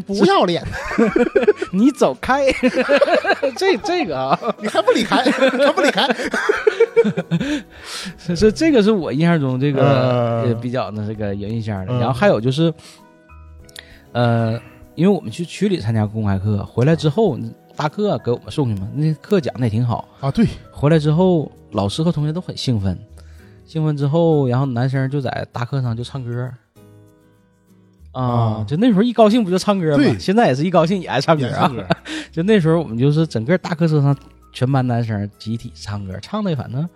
[0.09, 0.61] 不要脸，
[1.71, 2.47] 你走开，
[3.57, 6.05] 这这个啊，你还不离开，还不离开，
[8.19, 11.93] 是是这个是我印象中这个比较那这个有印象的。
[11.93, 12.01] 嗯。
[12.01, 12.75] 然后还有就是，
[14.11, 14.61] 呃，
[14.97, 17.39] 因为我们去区里参加公开课，回来之后
[17.77, 20.09] 大课给我们送去嘛，那课讲的也挺好。
[20.19, 22.99] 啊，对，回来之后，老师和同学都很兴奋，
[23.65, 26.51] 兴奋之后，然后男生就在大课上就唱歌。
[28.15, 30.05] 啊啊，就那时候一高兴不就唱歌吗？
[30.19, 31.71] 现在也是一高兴也爱唱歌啊。
[32.33, 34.17] 就那时候我们就是整个大客车上
[34.53, 36.89] 全班男生集体唱歌，唱的反正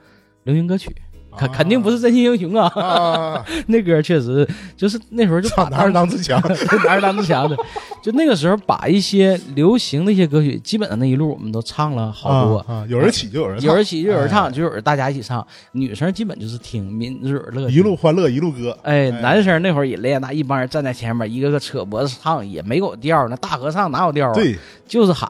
[0.44, 0.94] 流行歌曲，
[1.38, 2.66] 肯、啊肯定不是真心英雄啊。
[2.74, 6.40] 啊， 那歌确实就是那时候就把唱男儿当自强，
[6.84, 7.56] 男儿当自强的，
[8.02, 12.58] 就那个时候把一些流行的一些歌曲，基本上那一路我们都唱了好多。
[12.58, 15.46] 啊，啊有人起就有人唱，有人起就有人唱，哎就有人大家一起唱。
[15.72, 24.34] 女生基本就是听民嘴儿乐，一路欢乐一路歌，哎，哎男生那会儿也练，那一帮人站在前面，一个个扯脖子唱，也没有调，那大合唱哪有调啊？
[24.34, 25.28] 对，就是喊。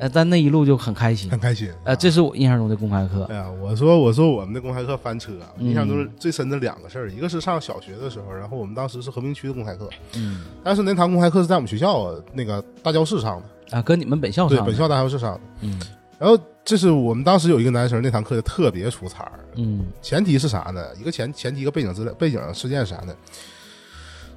[0.00, 1.30] 呃，但那一路就很开心。
[1.30, 1.70] 很开心。
[1.84, 3.24] 呃，这是我印象中的公开课。
[3.30, 15.40] 哎呀，我说我说我们的公开课翻车印象中最深的两个事儿，一个是上小学的时候，然后我们当时是和平区的公开课，嗯但是那堂公开课是在我们学校那个大教室上的，啊，跟你们本校上的对本校大教室上的。
[15.60, 15.78] 嗯
[16.18, 19.40] 然后这是我们当时有一个男生，那堂课就特别出彩儿。
[19.56, 20.82] 嗯前提是啥呢？
[20.98, 23.14] 一个前前提一个背景资料背景事件是啥呢？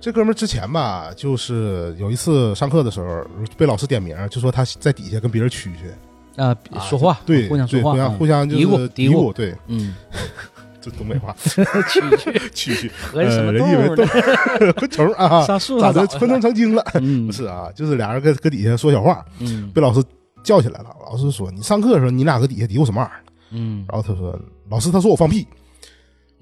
[0.03, 3.25] 这哥们儿之前吧，就是有一次上课的时候
[3.55, 9.95] 被老师点名，就说他在底下跟别人蛐蛐，啊，啊说话对，互相说话，对互相嗯互相就是嘀咕嘀嘀咕，对，嗯，
[10.81, 14.73] 这东北话，蛐蛐蛐蛐，合计什么呃人以为动物呢？
[14.73, 16.05] 昆虫啊，上树咋的？
[16.07, 16.83] 昆虫成精了？
[16.95, 20.03] 嗯 不是啊，就是俩人搁搁底下说小话，嗯被老师
[20.43, 20.87] 叫起来了。
[21.09, 24.37] 老师说：“你上课的时候，你俩搁底下嘀咕什么玩意儿嗯？”然后他说
[24.69, 25.47] ：“老师，他说我放屁。”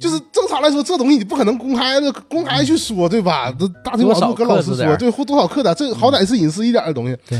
[0.01, 3.55] 就是正常来说，这东西你不可能公开的公开去说，对吧？
[3.57, 7.15] 这大庭广众跟老师说，对，或多少克的，这好歹是隐私一点的东西。
[7.29, 7.39] 对，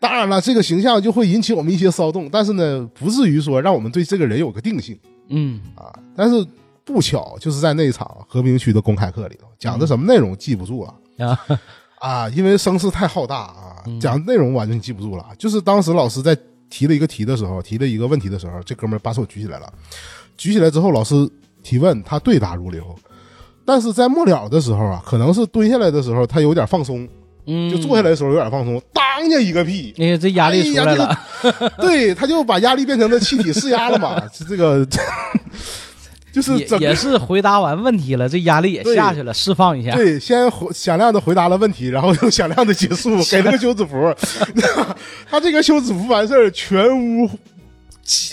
[0.00, 4.98] 当然了，这个形象就会引起我们一些骚动，但是呢，不至于说让我们对这个人有个定性
[5.28, 5.92] 嗯啊。
[6.16, 6.44] 但是
[6.84, 11.28] 不巧，就是在那一场和平区的公开课里头，讲的什么内容记不住了。
[11.28, 11.38] 啊
[12.00, 15.26] 啊，因为声势太浩大啊，嗯讲内容完全记不住了。
[15.36, 16.36] 就是当时老师在
[16.70, 19.72] 提了一个题的时候，提了一个问题的时候，这哥们儿把手举起来了，
[20.36, 21.28] 举起来之后，老师
[21.68, 22.82] 提问，他对答如流。
[23.66, 27.06] 但是在末了的时候啊，可能是蹲下来的时候，他有点放松，
[27.46, 31.18] 嗯，就坐下来的时候有点放松，当家一个屁，哎呀，这压力出来了，
[31.78, 34.86] 对，他就把压力变成了气体释压了嘛，是 这个，
[36.32, 39.92] 就是也整个也是回答完问题了，这压力也下去了，释放一下。
[39.92, 44.14] 对，先回响亮的回答了问题，然后又响亮的结束， 给了个休止符。
[45.30, 47.28] 他这个休止符完事儿，全屋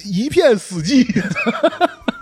[0.05, 1.05] 一片死寂。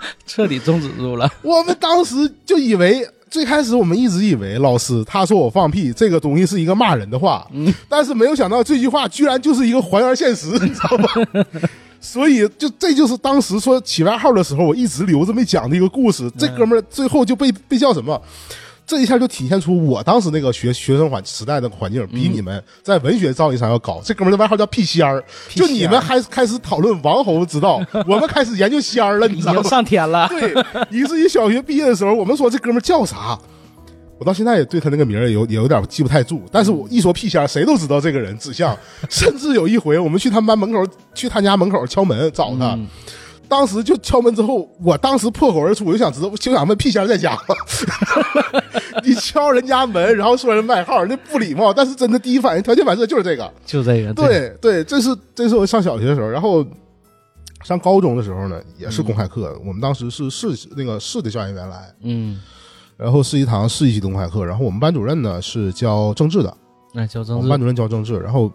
[0.26, 1.30] 彻底终止住了。
[1.42, 7.48] 我们当时就以为，最开始我们一直以为老师他说我放屁这个东西是一个骂人的话，
[7.90, 11.60] 但是没有想到这句话居然就是一个还原现实， 你知道吧？
[12.00, 16.30] 所以就这就是当时说起外号的时候，我一直留着没讲的一个故事。
[16.38, 18.22] 这哥们儿最后就被被叫什么？
[18.86, 24.02] 这一下就体现出我当时那个学学生环时代的环境比你们在文学造诣上要高。
[24.04, 29.64] 这哥们儿的外号叫屁仙儿，就你们还开始讨论王侯之道，我们开始研究仙儿了，你知道吗？
[29.64, 30.54] 上天了， 对，
[30.92, 33.40] 以至于小学毕业的时候，我们说这哥们儿叫啥，
[34.20, 36.44] 我到现在也对他那个名儿有也有点记不太住。
[36.52, 38.78] 但是我一说屁仙儿，谁都知道这个人指向。
[39.10, 42.74] 甚至有一回，我们去他们班门口，去他家门口敲门找他。
[42.74, 42.88] 嗯
[43.48, 47.56] 当时就敲门之后，我当时破口而出，我就想知道，就想问屁仙儿在家吗？
[49.04, 51.74] 你敲人家门，然后说人外号，那不礼貌。
[51.74, 53.52] 但是真的第一反应条件反射就是这个。
[53.66, 54.14] 就这个。
[54.14, 56.66] 对对，这是这是我上小学的时候，然后
[57.64, 62.40] 上高中的时候呢，也是公开课，我们当时是市那个市的教研员来，嗯，
[62.98, 66.58] 然后是一堂市一级的公开课，然后我们班主任呢是教政治的，
[66.94, 68.52] 那教政治，我们班主任教政治，然后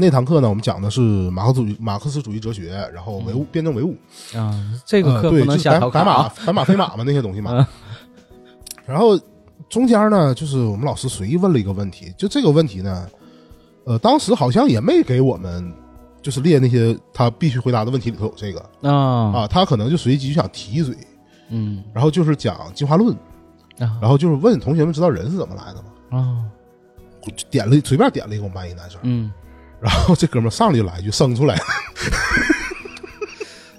[0.00, 3.96] 那堂课呢，我们讲的是马克思主义马克思主义哲学，然后唯物辩证唯物，
[4.32, 4.54] 啊，
[4.86, 6.32] 这个课不能瞎调侃啊。
[6.46, 7.50] 白马非马嘛那些东西嘛。
[7.52, 7.66] 嗯。
[8.86, 9.18] 然后
[9.68, 13.08] 中间呢，就是我们老师随意问了一个问题，就这个问题呢，
[13.86, 15.74] 呃，当时好像也没给我们
[16.22, 18.60] 就是列那些他必须回答的问题里头有这个。
[18.88, 20.96] 啊，啊，他可能就随机就想提一嘴，
[21.48, 21.82] 嗯。
[21.92, 23.12] 然后就是讲进化论，
[23.80, 23.98] 啊。
[24.00, 25.88] 然后就是问同学们知道人是怎么来的吗？
[26.10, 26.46] 啊，
[27.50, 29.30] 点了随便点了一个我们班一男生，嗯，
[29.80, 31.54] 然后这哥们上来就来一句生出来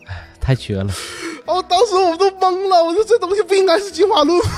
[0.06, 0.92] 哎， 太缺了，
[1.46, 4.52] 哦，当时我们都懵了，我说这东西不应该是进化论吗？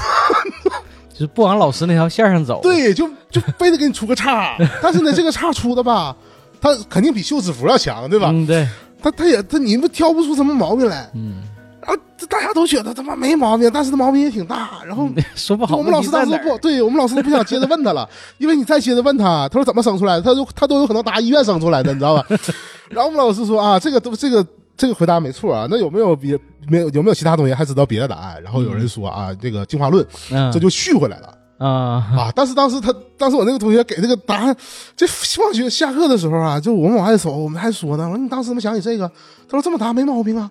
[1.11, 6.15] 就是不往老师那条线上走。，对，就就非得给你出个叉， 但是呢，这个叉出的吧，
[6.61, 8.29] 他肯定比休止符要强，对吧？
[8.31, 8.67] 嗯，对，
[9.01, 11.43] 他他也他你们挑不出什么毛病来，嗯，
[11.81, 15.09] 然后这大家都觉得他妈没毛病，但是他毛病也挺大，然后。
[15.35, 18.07] 说不好我们老师当时不，对我们老师都不想接着问他了，
[18.37, 22.25] 因为你再接着问他，他说怎么生出来的，他说他都有可能答医院生出来的，你知道吧？
[22.89, 24.45] 然后我们老师说啊，这个都这个
[24.77, 28.41] 这个回答没错啊，那有没有别没有有没有其他同学还知道别的答案？
[28.43, 31.37] 然后有人说啊，这个进化论，嗯，这就续回来了。
[31.57, 32.31] 啊，啊！
[32.35, 34.55] 但是当时他，当时我那个同学给这个答案，
[34.95, 39.07] 这放学下课的时候啊，就我们往外走，我们还说呢，我说你当时怎么想起这个？
[39.47, 40.49] 他说这么答没毛病啊。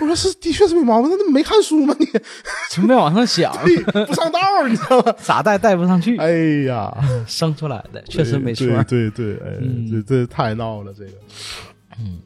[0.00, 1.10] 我说是，的确是没毛病。
[1.10, 1.94] 那你没看书吗？
[1.98, 2.06] 你
[2.70, 3.52] 就没往上想，
[4.06, 5.12] 不上道儿，你知道吗？
[5.20, 6.30] 咋带带不上去，哎
[6.66, 6.94] 呀，
[7.26, 8.66] 生出来的确实没错。
[8.84, 11.12] 对对对，哎，嗯这这太闹了，这个
[11.98, 12.18] 嗯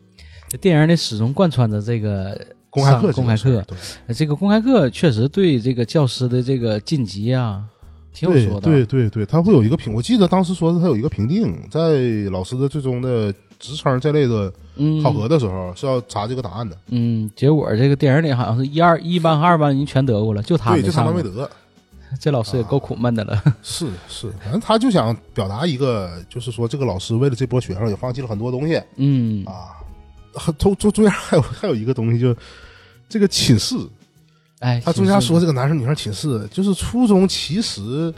[0.49, 2.39] 这电影里始终贯穿着这个
[2.69, 3.65] 公开课公开课，
[4.07, 7.63] 对这个公开课确实对这个教师的这个晋级啊，
[8.13, 8.69] 挺有说的。
[8.69, 12.01] 对对对，他会有一个评，我记得当时说是他有一个评定，在
[12.31, 13.33] 老师的最终的
[13.63, 21.49] 职称这类的嗯，考核的时候是要查这个答案的，嗯，结果这个电影里好像是一二一班和二班人全得过了，就他对，没就他没得。
[22.21, 23.43] 这老师也够苦闷的了。
[23.63, 29.81] 是是，反正他就想表达一个，就是说这个老师为了这波学生也放弃了很多东西嗯啊。
[30.59, 32.37] 中中中间还有还有一个东西，就
[33.09, 33.77] 这个寝室，
[34.59, 38.13] 哎，他中间说这个男生女生寝室，就是初中其实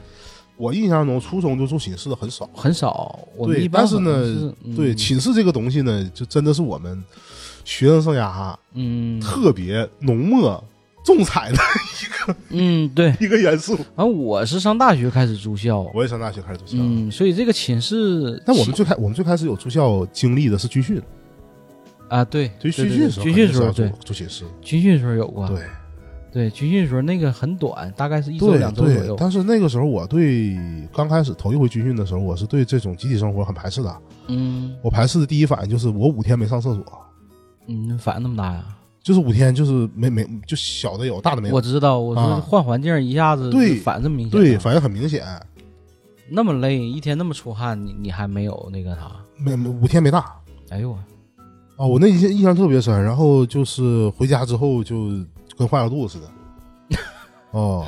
[0.56, 2.48] 我印象中初中就住寝室的很少。
[2.54, 7.02] 很少，我们对一，般但是呢，是对嗯寝室这个东西呢，就真的是我们
[7.64, 10.62] 学生生涯嗯特别浓墨
[11.04, 13.14] 重彩的一个嗯对。
[13.20, 13.74] 一个元素。
[13.96, 21.02] 然后我是上大学开始住校，我也上大学开始住校，嗯，所以这个寝室，但我们最开我们最开始有住校经历的是军训，
[22.08, 25.58] 啊，对，对军训时候军训时候，住住寝室，军训时候有过，对。
[26.34, 29.14] 对，军训时候那个很短，大概是一周两周左右，。
[29.14, 30.58] 对但是那个时候我对
[30.92, 33.96] 刚开始头一回军训的时候，我是对这种集体生活很排斥的。
[34.26, 36.84] 嗯我排斥的第一反应就是我五天没上厕所，
[37.68, 38.64] 嗯，反应那么大呀？
[39.00, 41.54] 就是五天就是没没就小的有，大的没有。
[41.54, 45.22] 我知道，我说啊换环境一下子对反应这么明显，对，，反应很明显，
[46.28, 49.12] 那么累，一天那么出汗，你你还没有那个啥？
[49.38, 50.34] 没没五天没大
[50.70, 50.96] 哎呦我，
[51.76, 51.86] 啊！
[51.86, 53.04] 我那印象印象特别深。
[53.04, 55.10] 然后就是回家之后就
[55.56, 56.98] 跟坏了肚子似的。
[57.52, 57.86] 哦，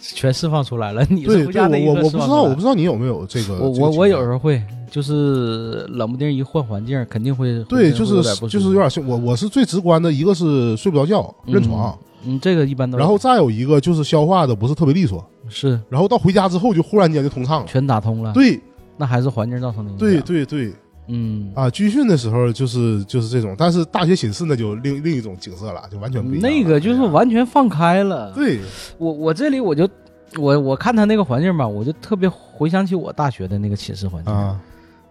[0.00, 1.04] 全释放出来了。
[1.08, 3.58] 你是对对，回家那一我我我不知道，我不知道你有没有这个。
[3.58, 17.66] 我我我有时候会，就是冷不丁一换环境，肯定会对，就是就是有点像我我是最直观的一个是睡不着觉，认床，嗯，这个一般都然后再有一个就是消化的不是特别利索，是然后到回家之后就忽然间就通畅了。
[17.66, 18.60] 全打通了，对
[18.98, 20.06] 那还是环境造成的影响。
[20.06, 20.74] 对，对对
[21.08, 21.68] 嗯，啊！
[21.68, 26.42] 军训的时候就是就是这种，但是大学寝室那就另另一种景色了，就完全不一样。
[26.42, 28.32] 那个就是完全放开了。
[28.32, 28.60] 对
[28.98, 29.88] 我我这里我就
[30.36, 34.32] 我我看他那个环境吧，我就特别回想起我大学的那个寝室环境。
[34.32, 34.60] 啊，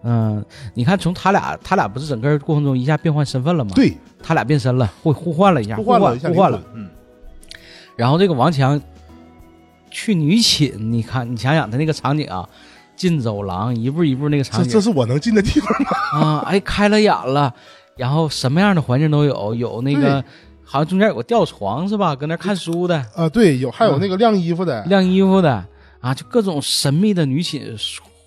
[0.02, 6.88] 嗯，你看从他俩他俩不是整个过程中一下变换身份了吗？，对，他俩变身了，互互换了一下，互互换了一下互换了嗯，
[7.96, 8.80] 然后这个王强
[9.90, 12.48] 去女寝，你看你想想他那个场景啊，
[13.02, 16.20] 进走廊一步一步那个场景这这是我能进的地方吗？
[16.20, 17.52] 啊，哎开了眼了，
[17.96, 20.22] 然后什么样的环境都有，有那个
[20.62, 22.14] 好像中间有个吊床是吧？
[22.14, 25.66] 搁那看书的，啊，对，有还有那个晾衣服的，晾衣服的
[25.98, 27.76] 啊，就各种神秘的女寝，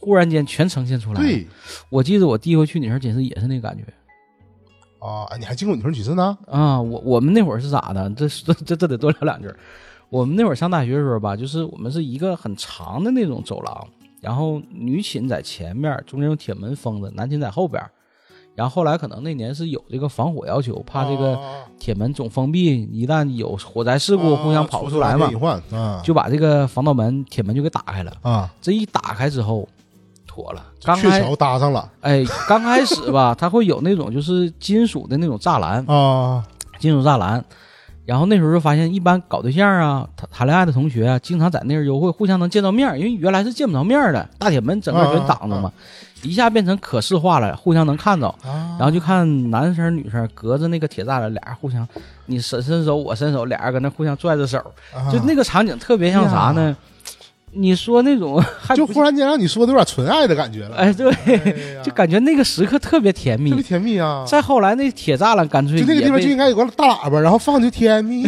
[0.01, 1.47] 忽然间全呈现出来。，对
[1.89, 3.84] 我记得我第一回去女生寝室也是那个感觉
[4.99, 6.38] 啊，你还进过女生寝室呢？
[6.51, 6.82] 啊。
[6.82, 8.09] 我我们那会儿是咋的？
[8.09, 9.49] 这这这这得多聊两句。
[10.09, 13.88] 我们那会儿上大学的时候吧，就是我们是一个很长的那种走廊，
[14.26, 17.80] 然后女寝在前面，中间用铁门封着，男寝在后边。
[18.55, 25.30] 然后后来可能那年是有这个防火要求，怕这个啊铁门总封闭，一旦有火灾事故，互相跑不出来嘛
[26.03, 28.11] 就把这个防盗门铁门就给打开了。
[28.23, 29.67] 啊，这一打开之后，
[30.26, 30.65] 妥了。
[30.84, 36.43] 刚开鹊桥搭上了哎，刚开始吧，它会有那种就是金属的那种栅栏，啊，
[36.80, 37.45] 金属栅栏。
[38.06, 45.72] 然后那时候就发现，一般搞对象啊、谈谈恋爱的同学啊，经常在那儿约会互相能见到面儿，因为原来是见不着面儿的，大铁门整个全挡着嘛，
[46.22, 48.28] 一下变成可视化了，互相能看着。
[48.43, 51.88] 啊然后就看男生女生隔着那个铁栅栏，俩人互相，
[52.26, 54.58] 你伸伸手，我伸手，俩人搁那互相拽着手，
[54.93, 56.76] 啊就那个场景特别像啥呢？
[57.58, 58.43] 你说那种
[58.76, 63.64] 就忽然间让你说的有点纯爱的感觉了，哎，对，哎 就感觉那个时刻特别甜蜜特别。
[63.64, 64.26] 甜蜜啊！
[64.28, 68.26] 再后来那铁栅栏干脆就那个地方就应该有个大喇叭，然后放就甜蜜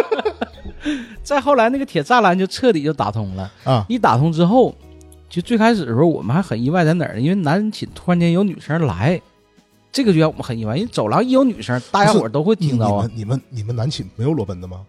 [1.22, 3.50] 再后来那个铁栅栏就彻底就打通了。
[3.64, 4.74] 啊一打通之后，
[5.28, 7.20] 就最开始的时候我们还很意外在哪儿呢？
[7.20, 9.20] 因为男寝突然间有女生来，
[9.90, 13.10] 这个就让我们很意外，因为走廊一有女生，大家伙都会听到啊们。
[13.14, 14.82] 你们你们男寝没有裸奔的吗？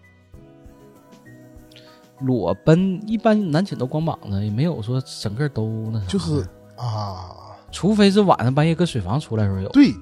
[2.22, 6.06] 裸奔一般男寝都光膀子，也没有说整个都那啥。
[6.08, 6.46] 就是
[6.76, 7.30] 啊，
[7.72, 9.94] 除非是晚上半夜搁水房出来的时候有，对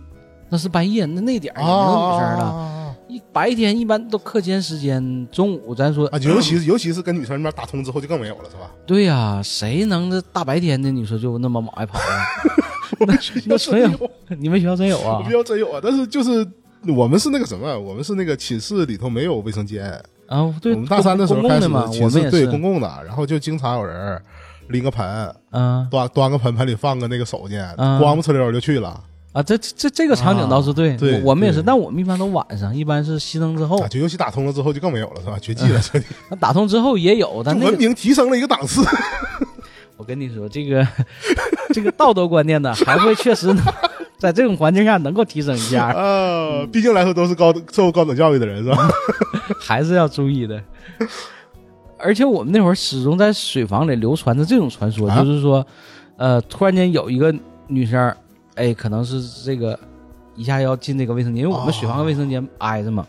[0.50, 2.44] 那是半夜，那那点儿也没有女生了。
[2.44, 2.72] 啊
[3.08, 8.72] 一白天一般都课间时间，中午咱说啊，尤其是尤其是跟女生那边打通之后就更没有了，是吧？
[8.88, 12.26] 对呀、谁能这大白天的你说就那么往外跑啊？
[13.06, 15.26] 那真真有， 你们学校真有啊我们？
[15.26, 16.46] 学校真有啊，但是就是
[16.96, 24.22] 我们是那个什么，我们是那个寝室里头没有卫生间，啊，对，我们大三的时候开始我们也是，公共的，然后就经常有人
[24.70, 29.00] 拎个盆，嗯端端个盆，盆里放个那个手巾，嗯光不呲溜就去了，
[29.34, 35.38] 啊，这这这个场景倒是对，啊对我我们也是，但我们一般都晚上，一般是熄灯之后啊，，就游戏打通了之后就更没有了，是吧？
[35.40, 38.82] 绝迹了，这里那打通之后也有，但那个明提升了一个档次。
[39.98, 40.86] 我跟你说，这个
[41.74, 43.64] 这个道德观念呢，还会确实能
[44.26, 48.90] 在这种环境下能够提升一下，啊， 毕竟来说都是高受过高等教育的人，是吧？
[49.62, 50.60] 还是要注意的。
[52.00, 55.66] 而且我们那会儿始终在水房里流传着这种传说，啊就是说，
[56.18, 57.34] 呃，突然间有一个
[57.68, 58.16] 女生，
[58.56, 59.80] 哎，可能是这个
[60.36, 63.06] 一下要进这个卫生间，因为我们水房跟卫生间挨着嘛。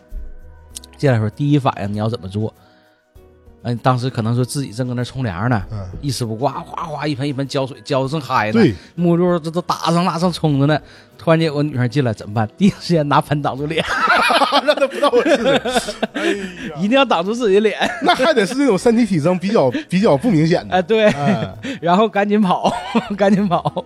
[0.97, 2.53] 进来的时候，第一反应你要怎么做？
[3.63, 8.53] 嗯、当时可能说自己正搁那冲凉呢，嗯，一丝不挂，哗哗一盆一盆浇水，浇的正嗨呢。
[8.53, 10.79] 对，目录这都打上拉上冲着呢，
[11.17, 12.47] 突然间有个女生进来怎么办？
[12.57, 13.83] 第一时间拿盆挡住脸，
[14.65, 15.93] 让他不知道我是谁。
[16.13, 17.77] 哎呀， 一定要挡住自己脸。
[18.03, 20.83] 那还得是那种身体体征比较 比较不明显哎，的。
[20.83, 22.71] 对，哎，然后赶紧跑，
[23.17, 23.83] 赶紧跑，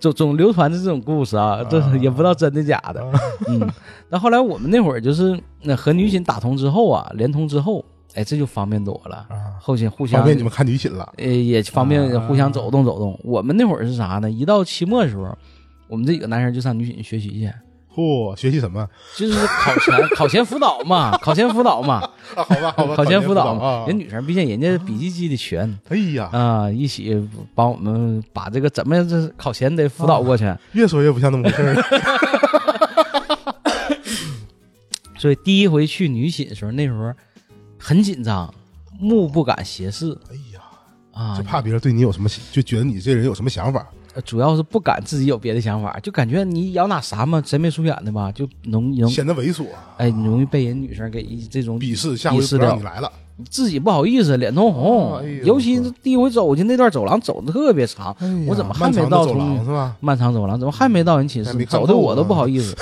[0.00, 3.04] 总总流传着这种故事啊，这也不知道真的假的。
[3.48, 3.68] 嗯，
[4.08, 7.84] 那后来我们那会儿就是那和女寝打通之后啊，连通之后，
[8.16, 11.12] 哎，这就方便多了，啊，后期互相方便你们看女寝了。
[11.18, 13.18] 呃也方便啊互相走动走动。
[13.22, 14.30] 我们那会儿是啥呢？
[14.30, 15.36] 一到期末的时候，
[15.86, 17.52] 我们这几个男生就上女寝学习去。
[17.94, 18.86] 嚯，学习什么？
[19.16, 21.96] 就是考前考前辅导嘛，考前辅导嘛，
[22.34, 23.84] 啊，好吧，好吧，考前辅导嘛。
[23.86, 27.16] 人女生毕竟人家笔记记得全哎呀，啊，一起
[27.54, 30.50] 帮我们把这个怎么这考前得辅导过去。
[30.72, 31.82] 越说越不像那么回事儿了。
[35.18, 37.10] 所以第一回去女寝的时候，那时候
[37.86, 38.52] 很紧张，
[38.98, 40.60] 目不敢斜视哎呀，
[41.12, 43.86] 啊就，怕别人对你有什么，就觉得你这人有什么想法。
[44.24, 49.66] 主要是不敢自己有别的想法，就感觉你咬哪啥嘛，贼眉鼠眼的吧，就容容显得猥琐，
[49.98, 53.12] 哎，你容易被人女生给一这种鄙视，下回不鄙视掉让你来了。
[53.48, 55.18] 自己不好意思，脸通红。
[55.18, 59.96] 哎呦尤其是第一回走进那段走廊，走的特别长，哎呀我怎么还漫没到长的走廊是吧？
[60.00, 61.64] 漫长走廊，怎么还没到人寝室还没？
[61.64, 62.74] 看走的我都不好意思。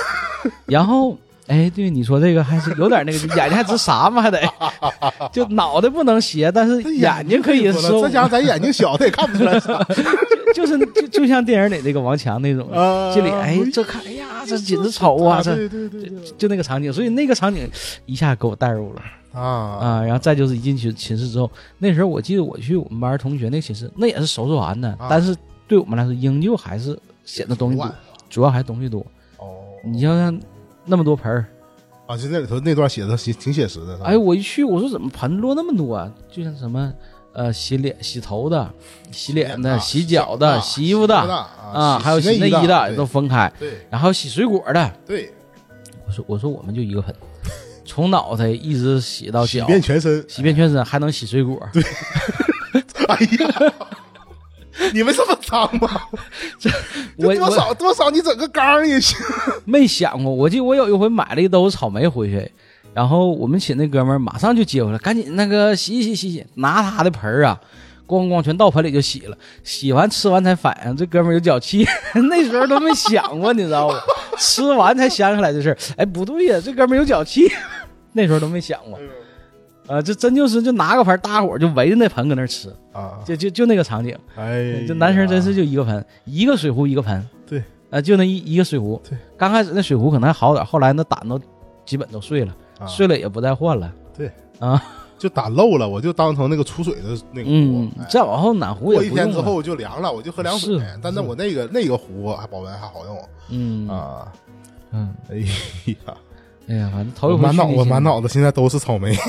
[0.65, 4.41] 然后，哎，对你说这个还是有点那个，眼睛还直啥嘛，还得。
[5.31, 8.03] 就脑袋不能斜，但是眼睛可以收。
[8.03, 9.79] 这，家伙咱眼睛小，他也看不出来啥。
[10.55, 16.33] 就是就就像电影里那个王强那种，啊这里哎这看哎呀这简直丑啊，这对对对对。
[16.39, 17.69] 就那个场景，所以那个场景
[18.07, 19.03] 一下给我带入了。
[19.33, 19.43] 啊。
[19.43, 25.09] 啊，然后再就是一进去寝室之后，那时候我记得我去我们班同学那寝室，那也是收拾完的，啊。
[25.11, 25.37] 但是
[25.67, 27.95] 对我们来说，仍旧还是显得东西多，
[28.31, 29.01] 主要还是东西多。
[29.39, 29.47] 哦。
[29.85, 30.41] 你想想，
[30.85, 31.47] 那么多盆儿，
[32.07, 33.99] 啊，就那里头那段写的挺挺写实的。
[34.05, 36.11] 哎，，我一去，我说怎么盆落那么多啊？
[36.31, 36.93] 就像什么
[37.33, 38.71] 呃洗脸、洗头的、
[39.11, 44.93] 洗脸的、洗脚的、洗衣服的啊啊，还有洗内衣的都分开，对然后洗水果的。
[45.07, 45.33] 对，
[46.07, 47.15] 我说我说我们就一个盆，
[47.85, 50.25] 从脑袋一直洗到脚洗，遍全身。
[50.29, 51.59] 洗遍全身，还能洗水果。
[51.73, 51.83] 对
[53.09, 53.75] 哎呀，
[54.93, 55.89] 你们这么脏吗？
[56.59, 56.71] 这
[57.17, 59.17] 我多少多少，你整个缸也行。
[59.65, 62.51] 没想过，我记得我有一回买了一兜草莓回去，
[62.93, 67.61] 然后我们寝那哥们儿马上就接回来，赶紧那个洗洗洗洗，拿他的盆儿啊，
[68.07, 71.87] 咣咣全倒盆里就洗了，洗完吃完才反应这哥们儿有脚气，
[72.29, 73.99] 那时候都没想过，你知道吗？
[74.39, 77.51] 吃完才想起来这事儿，哎不对呀，这哥们儿有脚气，
[78.13, 78.99] 那时候都没想过。
[79.87, 84.17] 啊，这真就是就拿个盆，大伙儿就围着那盆搁那儿吃，啊，就就就那个场景。
[84.35, 87.23] 哎，这男生真是就一个盆，一个水壶一个盆。
[87.47, 89.01] 对，啊，就那一一个水壶。
[89.09, 91.39] 对，刚开始那水壶可能还好点，后来那胆都
[91.85, 93.93] 基本都碎了，啊碎了也不再换了。
[94.17, 94.83] 对啊，
[95.19, 99.23] 就胆漏了，我就当成那个储水的那个壶再往后暖壶也不用了。
[99.23, 100.99] 一天之后就凉了，我就喝凉水是。
[101.03, 103.19] 但那我那个那个壶还保温还好用
[103.51, 104.33] 嗯啊！
[104.93, 105.37] 嗯，哎
[106.07, 106.15] 呀，
[106.69, 109.15] 哎呀，反正头一回满脑去旅行我满脑子现在都是草莓。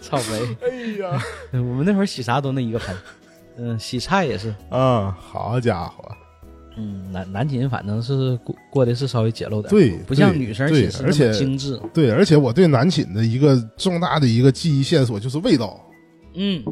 [0.00, 0.56] 草莓。
[0.68, 0.68] 哎
[1.00, 1.22] 呀，
[1.52, 2.96] 我们那会儿洗啥都那一个盆，
[3.58, 4.54] 嗯，洗菜也是。
[4.70, 6.04] 啊，好家伙，
[6.76, 11.80] 嗯，南南寝反正是过过的是稍微简陋点，对，不像女生寝室，那而且么精致。
[11.94, 15.80] 对，而且我对南寝的一个重大的一个记忆线索就是味道。
[16.34, 16.62] 嗯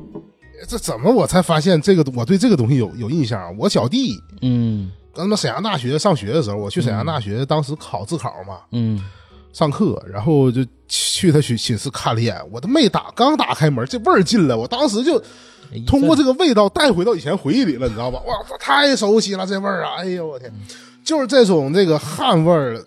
[0.69, 2.05] 这怎么我才发现这个？
[2.15, 3.57] 我对这个东西有有印象。
[3.57, 9.03] 我小弟嗯跟他们沈阳大学上学的时候，我去沈阳大学，当时考自考嘛，嗯，
[9.53, 15.19] 上课，然后就去他寝寝室看了一眼，我都没打，刚打开门，这味儿进来，我当时就
[15.73, 18.21] 哎通过这个味道带回到以前回忆里了，你知道吧？
[18.27, 19.97] 哇，太熟悉了，这味儿啊！
[19.99, 20.53] 哎呦我天，
[21.05, 22.83] 就是这种这个汗味儿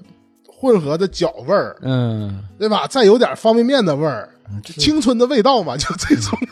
[0.47, 2.87] 混合的脚味儿，嗯，对吧？
[2.87, 4.29] 再有点方便面的味儿，
[4.77, 6.37] 青春的味道嘛，就这种。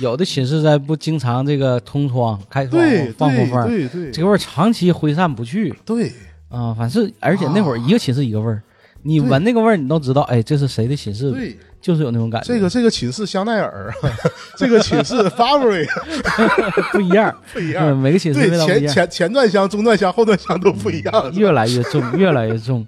[0.00, 6.12] 有的寝室在不经常这个通窗开窗对放风风，对对这个味儿长期挥散不去对，
[6.48, 6.74] 啊。
[6.74, 8.62] 反正而且那会儿一个寝室一个味儿，
[9.02, 12.48] 你闻那个味儿，你都知道，哎，这是谁的寝室，对，就是有那种感觉。
[12.48, 13.92] 这个这个寝室香奈儿，
[14.58, 15.86] 这个寝室 Burberry
[16.92, 22.86] 不一样，不一嗯，样，每个寝室对，前味道不一样，前前段香、中段香、后段香都不一样，越来越重，越来越重。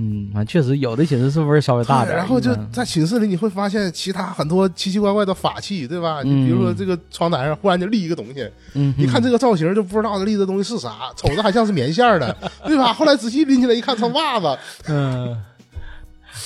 [0.00, 6.22] 嗯，反正确实有的寝室是不是稍微大点然后就嗯在寝室里，你会发现其他很多奇奇怪怪的法器，对吧？
[6.22, 12.34] 你嗯比如说这个窗台上忽然就立一个东西，嗯，你看这个造型就不知道立的东西是啥，瞅着还像是棉线儿的，
[12.64, 12.92] 对吧？
[12.94, 14.58] 后来仔细拎起来一看，穿袜子。
[14.86, 15.36] 嗯，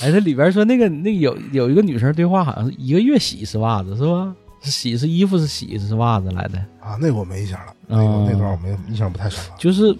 [0.01, 4.33] 哎，这里边说那个那个有有一个女生对话，好像是一个月洗一次袜子，是吧？
[4.61, 6.57] 洗是衣服，是洗是袜子来的。
[6.79, 9.51] 啊，那个我没印象了，那个哦那段我没有印象不太深了。
[9.59, 9.93] 就是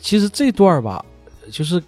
[0.00, 1.04] 其实这段吧，
[1.50, 1.82] 就是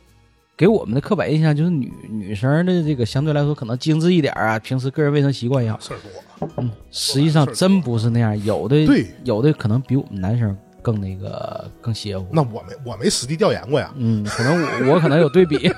[0.57, 12.27] 给我们的刻板印象就是女女生的这个相对来说可能精致一点啊，平时个人卫生习惯也好，事儿多，嗯，实际上真不是那样，有的对，有的可能比我们男生更那个更邪乎。
[12.33, 13.93] 那我没我没实地调研过呀。
[13.97, 15.71] 嗯，可能我我可能有对比，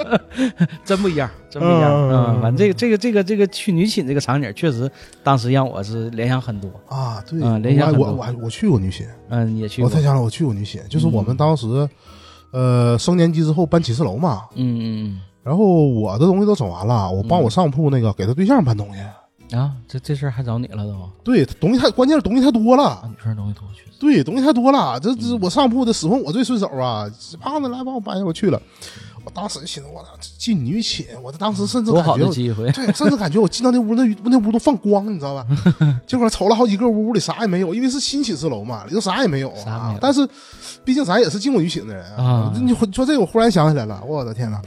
[0.86, 1.92] 真不一样，真不一样。
[1.92, 4.90] 嗯嗯，反正这个这个这个这个去女寝这个场景，确实
[5.22, 6.70] 当时让我是联想很多。
[6.88, 10.00] 啊，对，嗯联想很多我我我去过女寝，嗯，你也去过我才？
[10.00, 11.66] 想了，我去过女寝，就是我们当时，
[12.50, 14.78] 呃，升年级之后搬寝室楼嘛，嗯
[15.10, 19.00] 嗯然后我的东西都整完了，我帮我上铺那个给他对象搬东西，
[19.52, 23.84] 嗯啊，这这事儿还找你了都对，东西太关键是东西太多了啊，，女生东西多，去。
[23.98, 27.04] 对，东西太多了，这这我上铺的使唤我最顺手啊，
[27.40, 28.60] 胖子来帮我搬一下，我去了，
[29.24, 32.18] 我当时就寻思，我操，进女寝，我当时甚至感觉。
[32.18, 32.70] 的机会！
[32.72, 35.46] 对，甚至感觉我进到那屋，那那屋都放光，你知道吧？
[36.06, 39.94] 结果瞅了好几个屋，屋里啥也没有，因为是新寝室楼嘛，里头啥也没有啥没有。
[39.94, 40.28] 啊但是，
[40.88, 44.58] 毕竟咱也是进过女寝的人啊你说说这个，我忽然想起来了，我的天哪！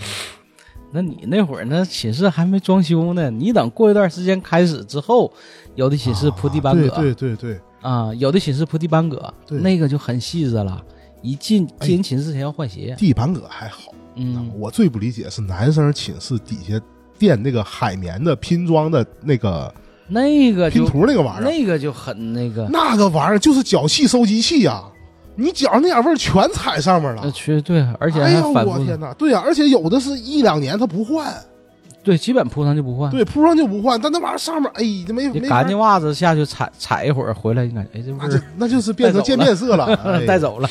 [0.91, 5.33] 那你那会儿那寝室还没装修呢，你等过一段时间开始之后，
[5.73, 10.79] 有的寝室铺地板对革对对对，啊，有的寝室铺地板革，对那个就很细致了。
[11.23, 13.91] 一进哎进寝室前要换鞋，地板革还好。
[14.13, 16.79] 嗯，我最不理解是男生寝室底下
[17.17, 19.73] 垫那个海绵的拼装的那个
[20.07, 24.83] 那个拼图那个玩意儿，那个就很那个，那个玩意儿就是脚气收集器呀、
[25.41, 27.31] 你脚上那点味儿全踩上面了那。
[27.31, 29.13] 绝对，而且哎呀，我天哪！
[29.15, 31.33] 对呀、而且有的是一两年他不换，
[32.03, 33.09] 对，基本铺上就不换。
[33.11, 40.69] 对，铺上就不换，但那玩意儿上面，哎，这没你没干净袜子下去踩踩一会儿，回来你感觉哎这味儿那就是变成渐变色了， 哎带走了。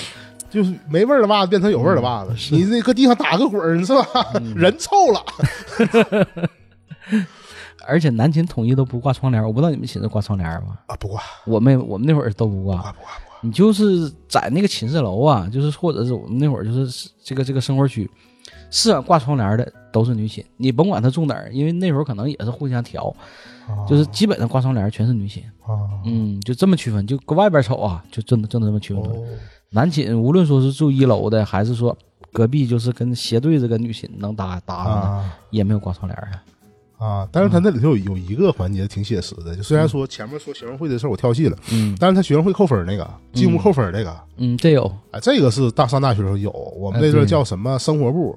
[0.50, 4.04] 就是没味儿的袜子变成有味儿的袜子，你这搁地上打个滚儿是吧？
[4.34, 5.22] 嗯人臭了
[7.86, 10.78] 而且男寝统一都不挂窗帘，我不知道你们寝室挂窗帘吗？
[10.86, 10.96] 啊！
[10.98, 18.10] 不挂我们我们那会儿都不挂，不挂不挂不挂，你就是在那个寝室楼啊，就是或者是我们那会儿就是这个这个生活区，
[18.70, 23.14] 是啊挂窗帘的都是女寝，你甭管她住哪儿，因为那时候可能也是互相调，
[23.66, 25.72] 啊就是基本上挂窗帘全是女寝，啊
[26.04, 29.16] 嗯，就这么区分，就搁外边瞅啊，就真的真的这么区分出来。
[29.16, 29.24] 哦
[29.72, 31.96] 男寝无论说是住一楼的，还是说
[32.32, 36.40] 隔壁就是跟斜对着跟女寝能搭搭上的，啊也没有挂窗帘的。
[37.00, 37.26] 啊！
[37.32, 48.36] 但是他那里头有有一个环节挺写实的，就虽然说前面说学生会的事儿我跳戏了，嗯但是他学生会扣分儿那个进屋扣分儿那个，嗯，这有哎，这个是大上大学时候有，我们那阵儿叫什么生活部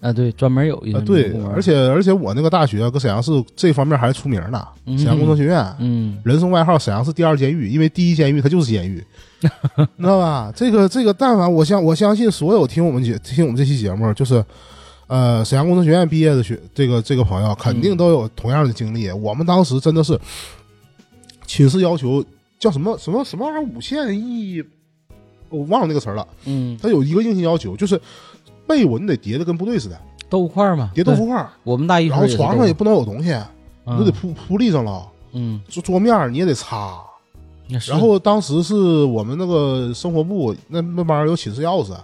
[0.00, 1.02] 啊，对，专门有一个啊？
[1.04, 5.64] 对，而且而且我那个大学搁沈阳市这方面还是出名呢，嗯沈阳工程学院。
[5.80, 9.02] 嗯人送外号沈阳市第二监狱，因为第一监狱它就是监狱，
[9.96, 10.52] 你知道吧？
[10.54, 14.44] 这个这个，但凡我相我相信所有听我们节听我们这期节目，就是
[15.06, 19.10] 呃，沈阳工程学院毕业的学这个这个朋友，肯定都有同样的经历。
[19.10, 20.18] 我们当时真的是
[21.46, 22.24] 寝室要求
[22.58, 24.62] 叫什么什么什么玩意儿五线一，
[25.50, 26.26] 我忘了那个词儿了。
[26.46, 28.00] 嗯，他有一个硬性要求，就是
[28.66, 30.00] 被窝你得叠的跟部队似的，
[30.30, 33.32] 豆腐块嘛，叠豆腐块儿，我们大一然后床上也不能有东西，
[33.84, 36.98] 腐你都得铺铺地上了，嗯，桌桌面你也得擦。
[37.88, 38.74] 然后当时是
[39.04, 41.94] 我们那个生活部那那帮人有寝室钥匙，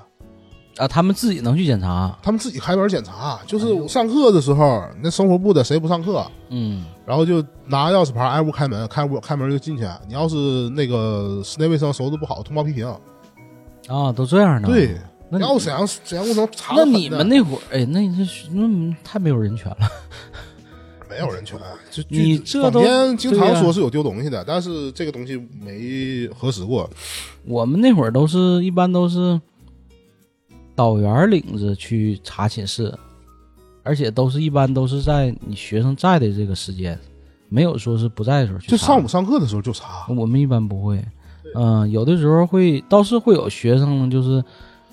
[0.80, 9.84] 啊，他们自己能去检查，他们自己开门检查，就是上课的时候，那生活部的谁不上课，嗯然后就拿钥匙牌挨屋开门，开屋开门就进去。
[10.08, 12.86] 你要是那个室内卫生收拾不好，通报批评。
[13.88, 14.68] 啊，都这样的。
[14.68, 14.96] 对，
[15.28, 18.00] 那你要沈阳沈阳工程查那你们那会儿，哎，那
[18.52, 19.88] 那太没有人权了。
[21.10, 21.58] 没有人权，
[21.90, 26.88] 就你这都间经常说是有丢东西的，但是这个东西没核实过。
[27.44, 29.40] 我们那会儿都是一般都是
[30.80, 32.90] 导员领着去查寝室，
[33.82, 36.98] 而且都是一般都是在你学生在的这个时间，
[37.50, 38.70] 没有说是不在的时候去查。
[38.70, 41.04] 就上午上课的时候就查，我们一般不会，
[41.54, 44.42] 嗯、有的时候会，倒是会有学生，就是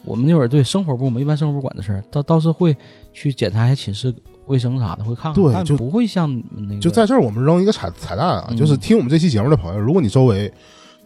[0.03, 2.75] 我们那会儿对生活部嘛，一般生活部管的事儿，倒倒是会
[3.13, 4.13] 去检查一下寝室
[4.47, 6.29] 卫生啥的，会看看，对就但不会像
[6.67, 8.57] 那个，就在这儿我们扔一个彩彩蛋啊，嗯。
[8.57, 10.51] 就是听我们这期节目的朋友，如果你周围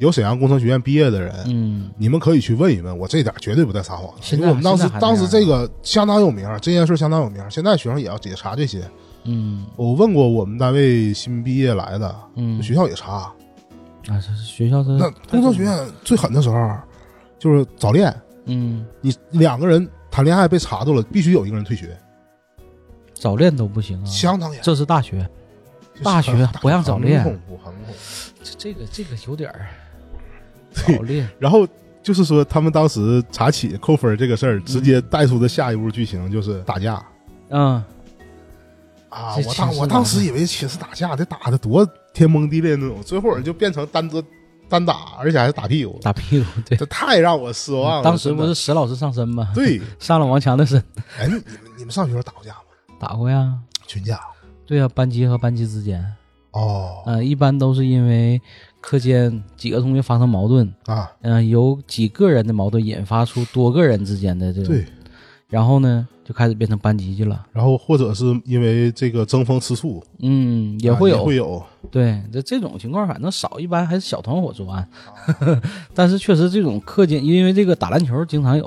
[0.02, 4.12] 有沈阳工程学院毕业的人，嗯你们可以去问一问，我这点绝对不带撒谎
[4.50, 8.84] 我们当时当时这个相当有名，这件事相当有名，现在学生也要也查这些。
[9.26, 13.32] 嗯我问过我们单位新毕业来的，嗯，学校也查。
[14.08, 16.76] 啊，这是学校是那工程学院最狠的时候，
[17.38, 18.12] 就是早恋，
[18.46, 21.96] 嗯你两个人谈恋爱被查到了，必须有一个人退学，
[23.14, 24.60] 早恋都不行啊，相当严。
[24.64, 25.30] 这是大学，
[26.04, 27.94] 大学不让早恋很恐怖，很恐怖。
[28.42, 29.68] 这这个这个有点儿
[30.74, 31.68] 对早恋，然后
[32.02, 37.04] 就是说，他们当时查寝扣分这个事儿，直接带出的下一步剧情就是打架
[37.50, 37.84] 嗯，
[39.10, 39.36] 啊！
[39.36, 44.24] 我当我当时以为寝室打架得打的多天崩地裂那种，最后人就变成单择
[44.70, 48.04] 单打，而且还是打屁股，打屁股，对，这太让我失望了。
[48.04, 49.52] 当时不是史老师上身吗？
[49.54, 49.82] 对？
[50.00, 50.82] 上了王强的身，
[51.20, 51.44] 哎，你们
[51.78, 52.98] 你们上学时候打过架吗？
[53.00, 53.54] 打过呀。
[53.86, 54.20] 群架？
[54.66, 56.02] 对呀、班级和班级之间，
[56.52, 58.42] 哦呃，一般都是因为
[58.82, 64.86] 课间几个同学发生矛盾，啊，嗯、由几个人的矛盾引发出多个人之间的这种，对。
[65.48, 67.46] 然后呢，就开始变成班级去了。
[67.52, 71.62] 然后或者是因为这个争风吃醋，嗯，也啊会有，会有。
[71.92, 74.88] 对，这这种情况反正少，一般还是小团伙作案。
[75.94, 78.66] 但是确实这种课间，因为这个打篮球经常有，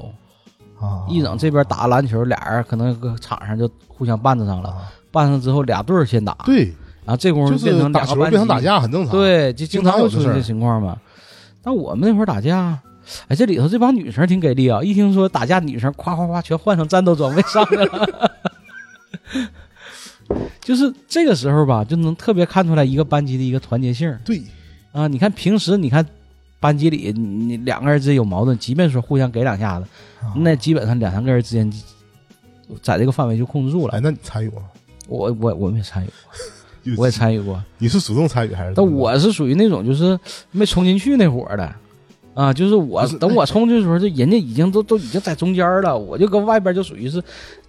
[0.78, 4.92] 啊，一整这边打篮球，俩人可能搁场上就互相绊着上了，啊。
[5.10, 6.74] 绊上之后俩队儿先打，对，
[7.04, 10.96] 然后这功夫就变成打球变成打架很正常。，对，就经常会出现这情况嘛。
[11.62, 12.78] 但我们那会儿打架，
[13.28, 14.82] 哎，这里头这帮女生挺给力啊！
[14.82, 18.30] 一听说打架，女生夸夸夸全换成战斗装备上来了。
[20.60, 24.42] 就是这个时候吧，就能特别看出来一个班级的一个团结性对，
[24.92, 25.06] 啊！
[25.06, 26.04] 你看平时你看
[26.58, 29.86] 班级里，你你两个人之间有矛盾，即便说互相给两下子，
[30.22, 31.70] 啊那基本上两三个人之间
[32.82, 34.00] 在这个范围就控制住了哎，。
[34.02, 34.66] 那你参与过吗？
[35.06, 36.08] 我我我没参与
[36.96, 37.62] 我也参与过。
[37.78, 38.74] 你是主动参与还是？
[38.74, 40.18] 但我是属于那种就是
[40.50, 41.74] 没冲进去那伙儿的，
[42.34, 47.22] 啊，就是我是等我冲进去的时候，就人家已经都都已经在中间了，我就跟外边就属于是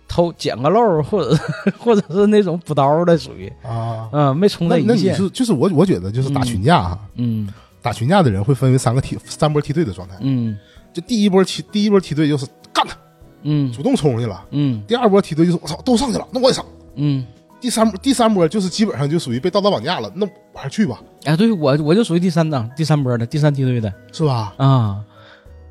[0.08, 1.42] 偷捡个漏儿，或者是
[1.80, 5.16] 或者是那种补刀的，属于啊，啊，没冲在一线。
[5.16, 7.48] 是就是我我觉得就是打嗯群架哈，嗯
[7.82, 10.16] 打群架的人会分为三个梯三波梯队的状态。
[10.22, 10.58] 嗯
[10.94, 12.96] 就第一波梯第一波梯队就是干他，
[13.44, 16.66] 嗯主动冲上去了；嗯第二波梯队就是我操都上去了，那我也上。
[16.96, 17.26] 嗯，
[17.66, 20.24] 第三波第三波就是基本上就属于被道德绑架了，那
[20.54, 24.54] 我还是去吧，哎，对我我就属于第三档第三波的第三梯队的是吧？
[24.58, 25.04] 啊。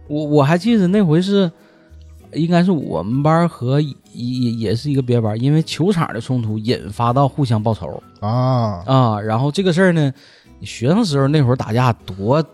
[0.09, 1.49] 我我还记得那回是，
[2.33, 8.03] 应该是我们班和也也也是一个别班，因为球场的冲突引发到互相报仇。
[8.19, 10.13] 啊，啊，然后这个事儿呢，
[10.59, 12.45] 你学生时候那会儿打架多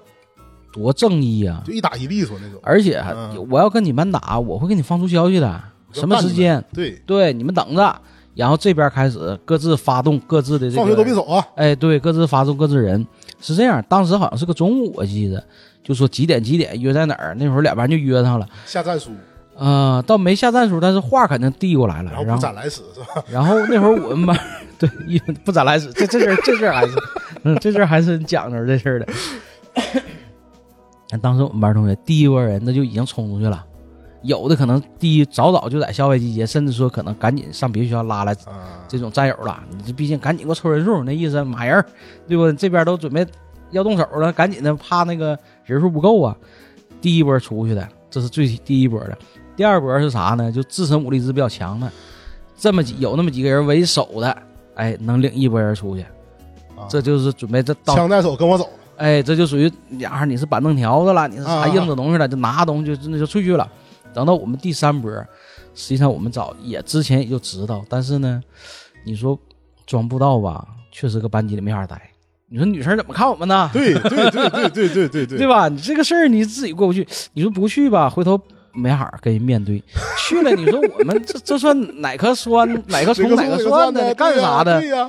[0.71, 2.61] 多正义啊，就一打一利索那种。
[2.63, 6.63] 而且嗯我要跟你们打，我会给你放出消息的，什么时间？
[6.75, 8.01] 对，对，你们等着。
[8.41, 11.47] 然后这边开始各自发动各自的这个，放学都别走啊！
[11.57, 13.07] 哎，对，各自发动各自人。
[13.39, 15.45] 是这样，当时好像是个中午，我记得，
[15.85, 18.49] 就说几点几点约在哪儿，那会儿两边就约上了。
[18.65, 19.11] 下战书，
[19.57, 22.11] 呃，倒没下战书，但是话肯定递过来了。
[22.11, 23.23] 然后不斩来使是吧？
[23.31, 24.35] 然后那会儿我们班
[24.81, 26.95] 对一不斩来使，这这事儿这事儿还是，
[27.45, 29.07] 嗯，这事儿还是很讲究这事儿的。
[31.21, 33.63] 当时我们班同学第一波人那就已经冲出去了，
[34.23, 39.63] 有的可能第一早早就在校外集结，甚至说可能赶紧上别的学校拉来啊，这种战友了。
[39.71, 41.87] 你这毕竟赶紧给我凑人数，那意思马人儿，
[42.29, 42.53] 对不？
[42.53, 43.27] 这边都准备
[43.71, 46.37] 要动手了，赶紧的，怕那个人数不够啊。
[47.01, 49.17] 第一波出去的，这是最第一波的。
[49.57, 50.53] 第二波是啥呢？
[50.53, 51.91] 就自身武力值比较强的，
[52.59, 54.37] 这么几有那么几个人为首的，
[54.75, 56.03] 哎，能领一波人出去，
[56.77, 58.69] 啊这就是准备这到枪在手，跟我走。
[58.97, 63.67] 哎，这就属于呀，你是板凳条子了，你是啥啊硬的东西了，就拿东西就真的就出去了。
[64.13, 65.11] 等到我们第三波，
[65.75, 68.43] 实际上我们早也之前也就知道，但是呢，
[69.05, 69.39] 你说
[69.87, 72.11] 装不到吧，确实搁班级里没法待。
[72.53, 73.71] 你说女生怎么看我们呢？
[73.73, 75.69] 对对对对对对对对 对吧？
[75.69, 78.41] 你这个事儿你自己过不去，你说不去吧，回头
[78.73, 79.81] 没法跟人面对；
[80.19, 84.81] 去了，你说我们这这算哪颗酸哪颗葱哪个蒜的，干啥的？
[84.81, 85.09] 对呀，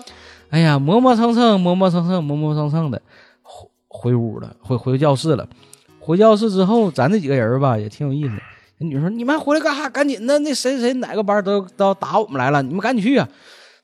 [0.52, 3.02] 哎呀，磨磨蹭蹭，磨磨蹭蹭，磨磨蹭蹭的，
[3.42, 5.48] 回回屋了，回回教室了。
[6.00, 8.34] 回教室之后，咱这几个人吧也挺有意思。
[8.82, 9.88] 那女生说：“你们回来干啥？
[9.88, 13.28] 赶紧的，那谁谁哪个班都都要打我们来了，你们赶紧去啊！”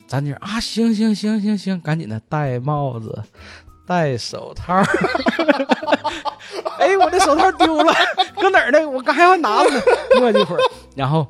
[0.07, 3.23] 咱姐啊，行行行行行，赶紧的，戴帽子，
[3.85, 4.81] 戴手套。
[6.79, 7.93] 哎，我的手套丢了，
[8.39, 8.89] 搁哪儿呢？
[8.89, 9.81] 我刚还要拿着呢，
[10.19, 10.59] 磨叽会儿，
[10.95, 11.27] 然后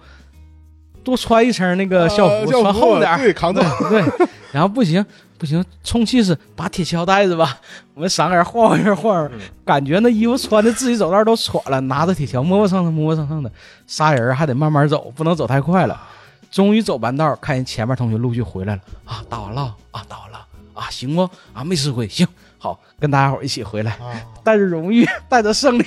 [1.03, 3.61] 多穿一层那个校服，呃校服穿厚点儿对，扛着。
[3.89, 4.03] 对，
[4.51, 5.03] 然后不行
[5.37, 7.57] 不行，充气式把铁锹带着吧，
[7.93, 9.31] 我们三个人晃晃悠晃悠，
[9.63, 13.51] 感觉那衣服穿的自己走道都喘了，拿着铁锹磨磨蹭蹭磨磨蹭蹭的，
[13.85, 16.01] 仨人还得慢慢走，不能走太快了。
[16.49, 22.25] 终于走半道，看见前面同学陆续回来了啊，打完了啊，打完了啊，行不啊，没吃亏，行，
[22.57, 25.83] 好，跟大家伙一起回来，啊，带着荣誉，带着胜利。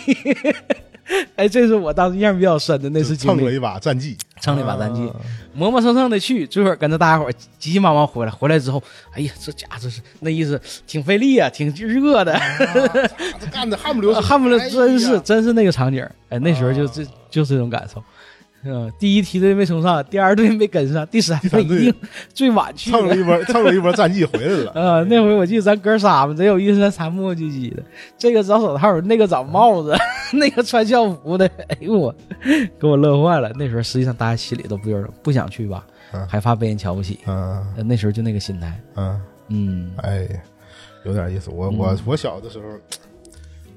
[1.36, 5.06] 哎，这是我当时印象比较深的那次经历，蹭了一把战绩，蹭了一把战绩。
[5.08, 5.16] 啊
[5.52, 8.30] 磨磨蹭蹭的去，最后跟着大家伙儿急急忙忙回来。
[8.30, 8.80] 回来之后，
[9.12, 12.40] 哎呀，这家伙这是那意思，挺费力啊，挺热的，
[13.40, 16.14] 这干的汗不流水，恨不得哎呀真是真是那个场景儿。
[16.28, 18.02] 哎，那时候就啊这就是这种感受。
[18.62, 21.78] 嗯，第一梯队没冲上，第二队没跟上，第三队队。
[21.78, 21.94] 一定
[22.34, 24.72] 最晚去蹭了一波， 蹭了一波战绩回来了。
[24.74, 27.82] 呃，那回我记得咱哥仨嘛，贼有意思，咱仨磨磨唧唧的，
[28.18, 29.96] 这个找手套，那个找帽子，
[30.34, 32.14] 那个穿校服的， 哎呦我，
[32.78, 33.50] 给我乐坏了。
[33.56, 39.90] 那时候实际上大家心里都不有不想去吧，嗯害怕被人瞧不起，嗯呃那时候就那个心态，嗯，嗯。
[40.02, 40.28] 哎，
[41.04, 41.50] 有点意思。
[41.50, 41.78] 我嗯。
[41.78, 42.64] 我我小的时候，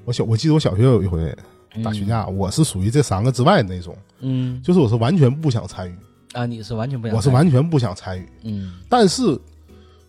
[0.04, 1.34] 我小我记得我小学有一回
[1.82, 4.60] 打群架，我是属于这三个之外的那种，嗯。
[4.62, 5.94] 就是我是完全不想参与，
[6.32, 9.38] 啊，你是完全不想，我是，完全不想参与，嗯，但是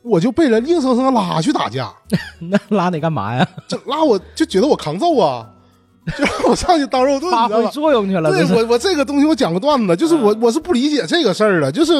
[0.02, 1.94] 我就被人硬生生拉去打架，
[2.40, 3.48] 那拉你干嘛呀？
[3.68, 5.50] 就拉我就觉得我扛揍啊，
[6.18, 7.68] 就让我上去当肉盾，发挥？
[7.68, 11.94] 作用去了，对我我这个东西我讲过段子，就是我我是不理解这个事儿的，就是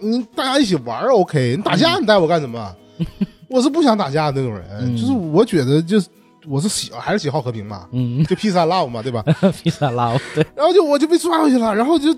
[0.00, 2.74] 你大家一起玩儿 OK，你打架你带我干什么？
[3.48, 4.96] 我是不想打架的那种人，嗯。
[4.96, 6.08] 就是我觉得就是
[6.48, 9.22] 我是喜还是喜好和平嘛，嗯，就 P 三 love 嘛，对吧
[9.62, 12.14] ？？P 三 love，对，然后就我就被抓回去了，然后就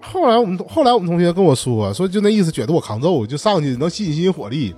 [0.00, 4.74] 后来我们后来我们同学跟我说，说就那意思，觉得我扛揍，就上去能吸引吸引火力，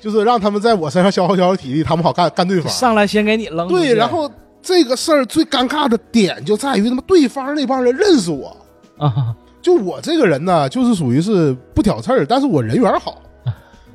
[0.00, 2.70] 就是让他们在我身上消耗消耗体力，他们好干干对方。
[2.70, 4.30] 上来先给你扔，对，然后
[4.60, 8.54] 这个事儿最尴尬的点就在于他妈对方那帮人认识我。
[8.98, 13.20] 啊，就我这个人呢，就是属于是不挑刺儿，但是我人缘好，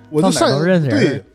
[0.10, 1.26] 我就善到哪儿都认识人对，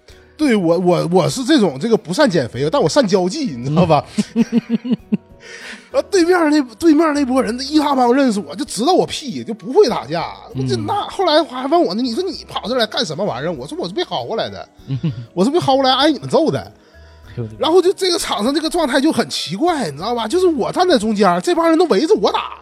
[0.43, 4.05] 对我我我是这种这个不善减肥，但我善交际，你知道吧？
[5.93, 10.33] 然后对面那对面那波人一大帮认识我，就知道我屁，就不会打架。
[10.57, 13.53] 我就那后来还问我呢，你说你跑这来干什么玩意儿？
[13.53, 14.69] 我说我是被薅过来的，
[15.33, 16.73] 我是被薅过来挨你们揍的。
[17.59, 20.27] 然后就这个场上这个状态就很奇怪，你知道吧？
[20.27, 22.59] 就是我站在中间，这帮人都围着我打。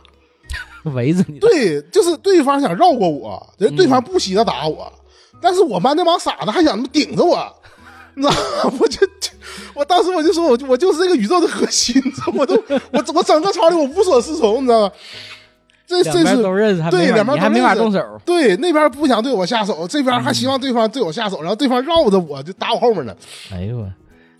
[0.94, 4.90] 围着你，对，就是对方想绕过我，人对方不惜的打我，
[5.40, 7.36] 但是我班那帮傻子还想他妈顶着我，
[8.14, 8.72] 你知道吗？
[8.80, 9.30] 我就就
[9.74, 12.54] 我当时我就说，我就我就是这个宇宙的核心，你知道吗我都
[12.92, 14.92] 我我整个场里我无所适从，你知道吗？
[15.86, 16.36] 这这是
[16.88, 23.12] 对两边你还没法动手，对那边不想对我下手，这边还希望对方对我下手，然后对方绕着我就打我后面呢。
[23.52, 23.90] 哎呦我，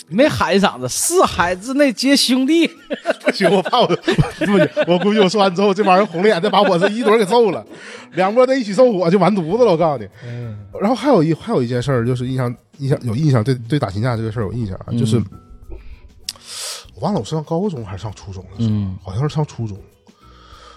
[0.09, 2.71] 没喊一嗓子，四海之内皆兄弟，
[3.25, 3.87] 不行，我怕我
[4.39, 7.67] 不行，我估计我说完之后，这帮人红了眼，再把我这一朵给揍了，
[8.15, 9.73] 两波在一起揍我就完犊子了。
[9.73, 10.09] 我告诉你，
[10.81, 15.23] 然后还有一还有一件事儿，就是印象印象有印象，对对打群架这个事儿有印象啊，就是、
[16.95, 19.79] 我忘了我是上高中还是上初中的时候，嗯好像是上初中。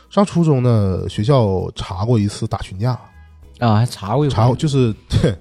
[0.10, 2.92] 上初中呢，学校查过一次打群架，
[3.58, 5.36] 啊，还查过一回查过就是 对，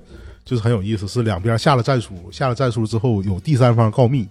[0.47, 4.27] 就是很有意思，是两边下了战书，下了战书之后有第三方告密，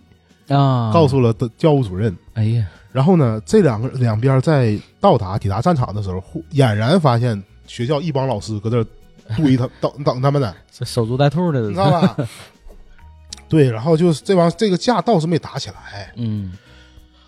[0.48, 2.18] 啊，告诉了的教务主任。
[2.34, 8.84] 哎呀，然后呢，这两个两边在到达抵达战场的时候，忽俨然发现学校一帮老师搁这
[9.30, 12.16] 儿堆他等等他们的， 这守株待兔的，你知道吧？
[13.50, 16.54] 对，然后就是这帮这个架倒是没打起来，嗯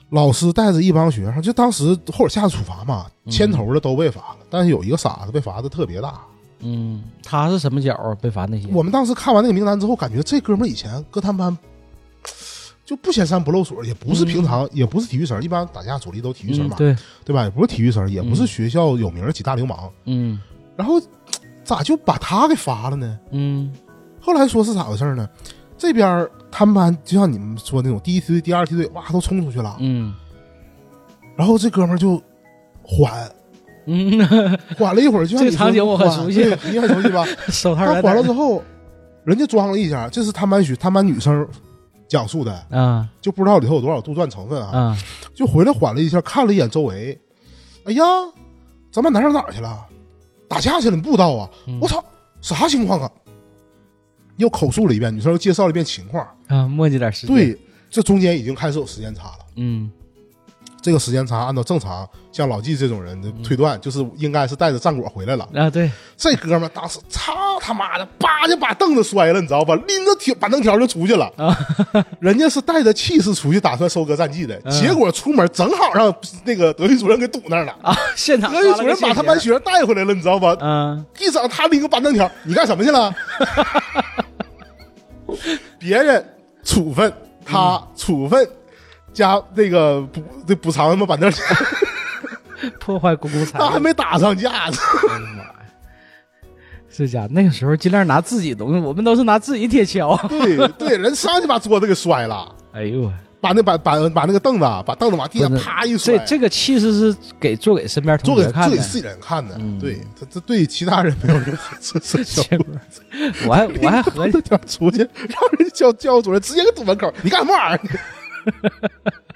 [0.09, 6.21] 老师带着一帮学生，就当时后边下的处罚嘛，牵头的都被罚了，但是有一个傻子被罚的特别大。
[6.59, 8.67] 嗯，他是什么角儿被罚那些？
[8.71, 11.57] 我们当时看完那个名单之后，感觉这哥们儿以前搁他们班
[12.85, 16.95] 就不显山不露水，也不是平常，也不是体育生，一般打架主力都体育生嘛，嗯对，
[17.25, 17.43] 对吧？
[17.43, 19.89] 也不是体育生，也不是学校有名的几大流氓。
[20.05, 20.39] 嗯
[20.77, 21.01] 然后
[21.63, 23.19] 咋就把他给罚了呢？
[23.31, 23.71] 嗯
[24.19, 25.27] 后来说是咋回事呢？
[25.77, 30.13] 这边儿他们班就像你们说那种第一梯队、第二梯队，哇，都冲出去了，嗯
[31.35, 32.21] 然后这哥们就
[32.81, 33.29] 缓
[33.85, 37.25] 嗯，缓了一会儿，就像这个场景我很熟悉对你很熟悉吧？
[37.49, 38.63] 手套他缓了之后，
[39.25, 41.45] 人家装了一下，这是他们班学他们班女生
[42.07, 44.77] 讲述的，啊就不知道里头有多少杜撰成分啊。
[44.77, 44.97] 啊
[45.33, 47.19] 就回来缓了一下，看了一眼周围，
[47.85, 48.03] 哎呀，
[48.91, 49.85] 咱们男生哪去了？
[50.47, 50.95] 打架去了？
[50.95, 51.49] 你不知道啊？
[51.67, 52.03] 嗯我操，
[52.41, 53.11] 啥情况啊？
[54.37, 56.27] 又口述了一遍，女生又介绍了一遍情况。
[56.47, 57.59] 啊，磨叽点时间。，对，
[57.89, 59.45] 这中间已经开始有时间差了。
[59.57, 59.91] 嗯
[60.83, 65.47] 这个时间差按照正常，像老纪这种人的推断，就是应该是带着战果回来了。
[65.55, 69.73] 啊对，这哥们当时操他妈的，叭就把凳子摔了，你知道吧？
[69.87, 71.31] 拎着铁板凳条就出去了。
[71.37, 71.57] 啊
[72.19, 77.73] 人家是带着气势出去，打算收割战绩的，嗯结果出门正好让那个德育主任给堵那儿了。
[77.81, 80.55] 啊，现场德育主任把他班学生带回来了，你知道吧？
[80.59, 83.15] 嗯一整他拎个板凳条，你干什么去了？
[85.79, 86.23] 别人
[86.63, 87.11] 处分，
[87.45, 88.45] 他处分
[89.13, 91.43] 加那个补这补偿他妈板凳钱，
[92.79, 93.79] 破坏公共 财那还物。
[93.79, 94.73] 没打上架呢。
[95.09, 95.49] 哎呀妈呀！
[96.95, 100.15] 这家那个时候尽量拿自己东西，我们都是拿自己铁锹。
[100.27, 108.69] 对 对，人上去把桌子给摔了，哎呦我，把那把把把那个凳子啊把凳子往地上不是啪一摔这，这个气势是给做给身边同做给学看的。
[108.69, 109.55] 做给自己人看的。
[109.59, 112.65] 嗯对他这对其他人没有任何这这效结果。
[112.67, 117.99] 果我还我还合计，条出去，让人教教务主任直接给堵门口，你干什么玩意儿？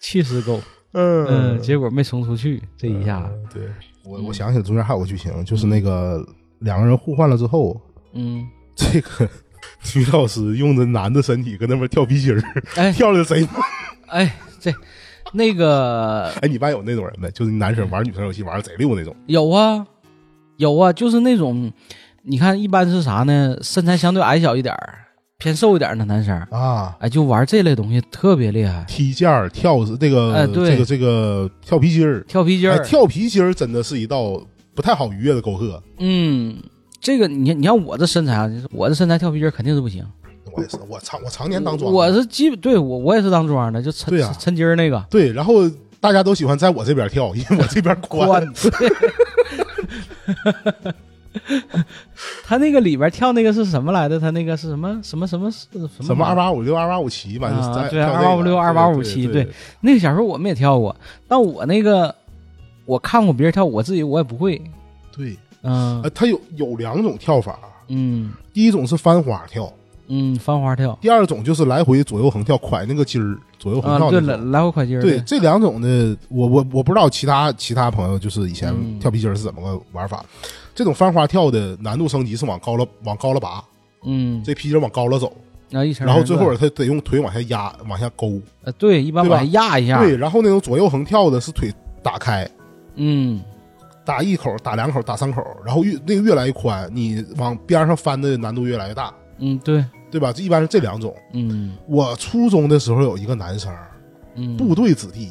[0.00, 0.60] 气势够，
[0.92, 3.62] 嗯嗯，结果没冲出去，这一下，嗯对
[4.04, 6.24] 我我想起来中间还有个剧情，就是那个
[6.60, 7.80] 两个人互换了之后，
[8.14, 9.28] 嗯，这个
[9.94, 12.42] 女老师用着男的身体搁那边跳皮筋儿，
[12.76, 13.50] 哎跳的贼猛。
[14.08, 14.72] 哎，这
[15.32, 17.30] 那个 哎，你班有那种人没？
[17.30, 19.14] 就是男生玩女生游戏玩的贼溜那种。
[19.26, 19.86] 有啊，
[20.56, 21.72] 有啊，就是那种，
[22.22, 23.56] 你看一般是啥呢？
[23.62, 24.98] 身材相对矮小一点儿
[25.40, 34.40] 偏瘦一点的男生，啊，哎，就玩这类东西特别厉害，踢毽儿、跳这个、哎对这个这个跳皮筋儿，哎，跳皮筋儿，跳皮筋儿真的是一道
[34.74, 35.82] 不太好逾越的沟壑。
[35.98, 36.56] 嗯，
[37.00, 40.04] 这个你你看我这身材啊，我这身材跳皮筋儿肯定是不行。
[40.54, 45.54] 我也是，我常我常年当庄，我是基本对我我也是当庄的，就抻对啊抻筋儿那个对，然后
[46.00, 48.28] 大家都喜欢在我这边跳，因为我这边宽。
[48.28, 48.46] 宽。
[52.44, 54.18] 他那个里边跳那个是什么来的？
[54.18, 60.94] 他那个是什么什么什么什么什么二八五六、二八五七嘛，就是啊在对跳那个285对285对对那个小时候我们也跳过，
[61.28, 62.14] 但我那个
[62.84, 64.60] 我看过别人跳，我自己我也不会。
[65.16, 65.36] 对。
[65.62, 67.58] 嗯呃，它有有两种跳法，
[67.88, 69.70] 嗯第一种是翻花跳，
[70.08, 74.52] 嗯，翻花跳第二种就是来回左右横跳，蒯那个筋儿，左右横啊，对，跳那种。
[74.52, 75.02] 来来回快筋儿。
[75.02, 80.24] 对这两种的，我我我不知道其他其他朋友就是以前嗯跳皮筋儿是怎么个玩法。
[80.80, 83.62] 这种翻花跳的难度升级是往高了往高了拔，
[84.02, 85.30] 嗯，这皮筋往高了走，
[85.68, 88.40] 然后一层，然后最后他得用腿往下压，往下勾。
[88.62, 90.02] 呃对，一般往下压一下。
[90.02, 91.70] 对，，然后那种左右横跳的是腿
[92.02, 92.48] 打开，
[92.94, 93.42] 嗯。
[94.06, 100.32] 打一口、打两口、打三口，然后越那个越来越宽，你往边上翻的难度越来越大，嗯对，对吧？
[100.32, 101.14] 这一般是这两种。
[101.34, 101.76] 嗯。
[101.86, 103.70] 我初中的时候有一个男生，
[104.34, 104.56] 嗯。
[104.56, 105.28] 部队子弟，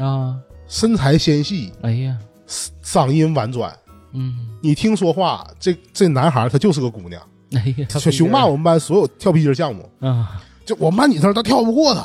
[0.00, 0.36] 啊，
[0.68, 2.16] 身材纤细，哎呀，
[2.46, 3.76] 嗓音婉转，
[4.14, 7.20] 嗯，你听说话，这这男孩他就是个姑娘。
[7.52, 12.00] 哎呀，熊熊骂我们班所有跳皮筋项目，啊，就我们班女生她跳不过他，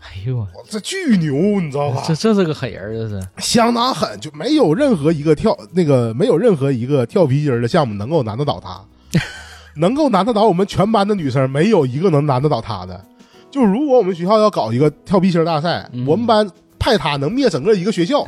[0.00, 0.38] 哎呦。
[0.38, 2.02] 我，这巨牛，你知道吧？
[2.06, 3.28] 这这是个狠人，这是。
[3.38, 8.80] 相当狠，就没有任何一个跳那个没有任何一个跳皮筋的项目能够难得倒他，
[9.76, 13.04] 能够难得倒我们全班的女生，没有一个能难得倒他的。
[13.50, 16.06] 就如果我们学校要搞一个跳皮筋大赛，嗯。
[16.06, 18.24] 我们班派他能灭整个一个学校，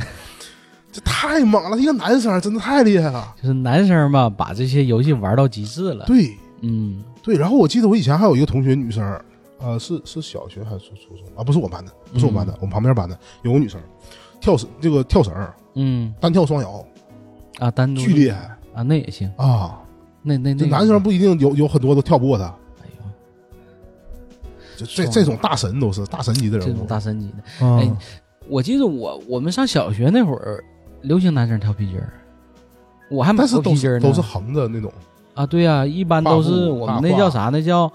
[0.91, 1.79] 这太猛了！
[1.79, 3.35] 一个男生真的太厉害了。
[3.41, 6.05] 就是男生吧，把这些游戏玩到极致了。
[6.07, 9.21] 对嗯对，然后我记得我以前还有一个同学，女生，
[9.59, 11.45] 呃，是是小学还是初初中啊？
[11.45, 13.81] 不是我们班的，不是我们班的，我们旁边班的有个女生，
[14.41, 15.33] 跳绳这个跳绳
[15.75, 16.85] 嗯单跳双摇，
[17.59, 19.31] 啊，单独巨厉害啊，那也行。
[19.37, 19.81] 啊！
[20.23, 22.45] 那那那男生不一定有有很多都跳不过他，
[22.83, 23.05] 哎呦，
[24.79, 26.87] 就这这种大神都是大神级的人物这种。
[26.87, 27.67] 大神级的。
[27.67, 27.91] 啊哎
[28.49, 30.65] 我记得我我们上小学那会儿
[31.03, 32.13] 流行男生跳皮筋儿，
[33.11, 34.01] 我还买但是都皮筋儿呢。
[34.01, 34.93] 是都是横着那种，
[35.35, 37.51] 啊，对呀、一般都是我们那叫啥？
[37.53, 37.91] 那叫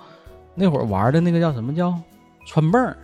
[0.55, 1.93] 那会儿玩的那个叫什么叫
[2.45, 2.95] 穿蹦儿？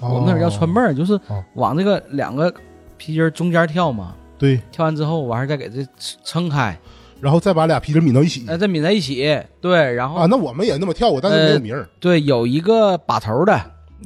[0.00, 2.52] 我们那会儿叫穿蹦儿，就是哦往这个两个
[2.96, 4.14] 皮筋儿中间跳嘛。
[4.38, 5.88] 对，跳完之后，完事儿再给这
[6.24, 6.76] 撑开，
[7.20, 9.40] 然后再把俩皮筋抿到一起呃，再抿在一起。
[9.60, 10.26] 对，然后、啊。
[10.28, 11.88] 那我们也那么跳过，但是没有名儿。
[12.00, 13.52] 对，有一个把头的，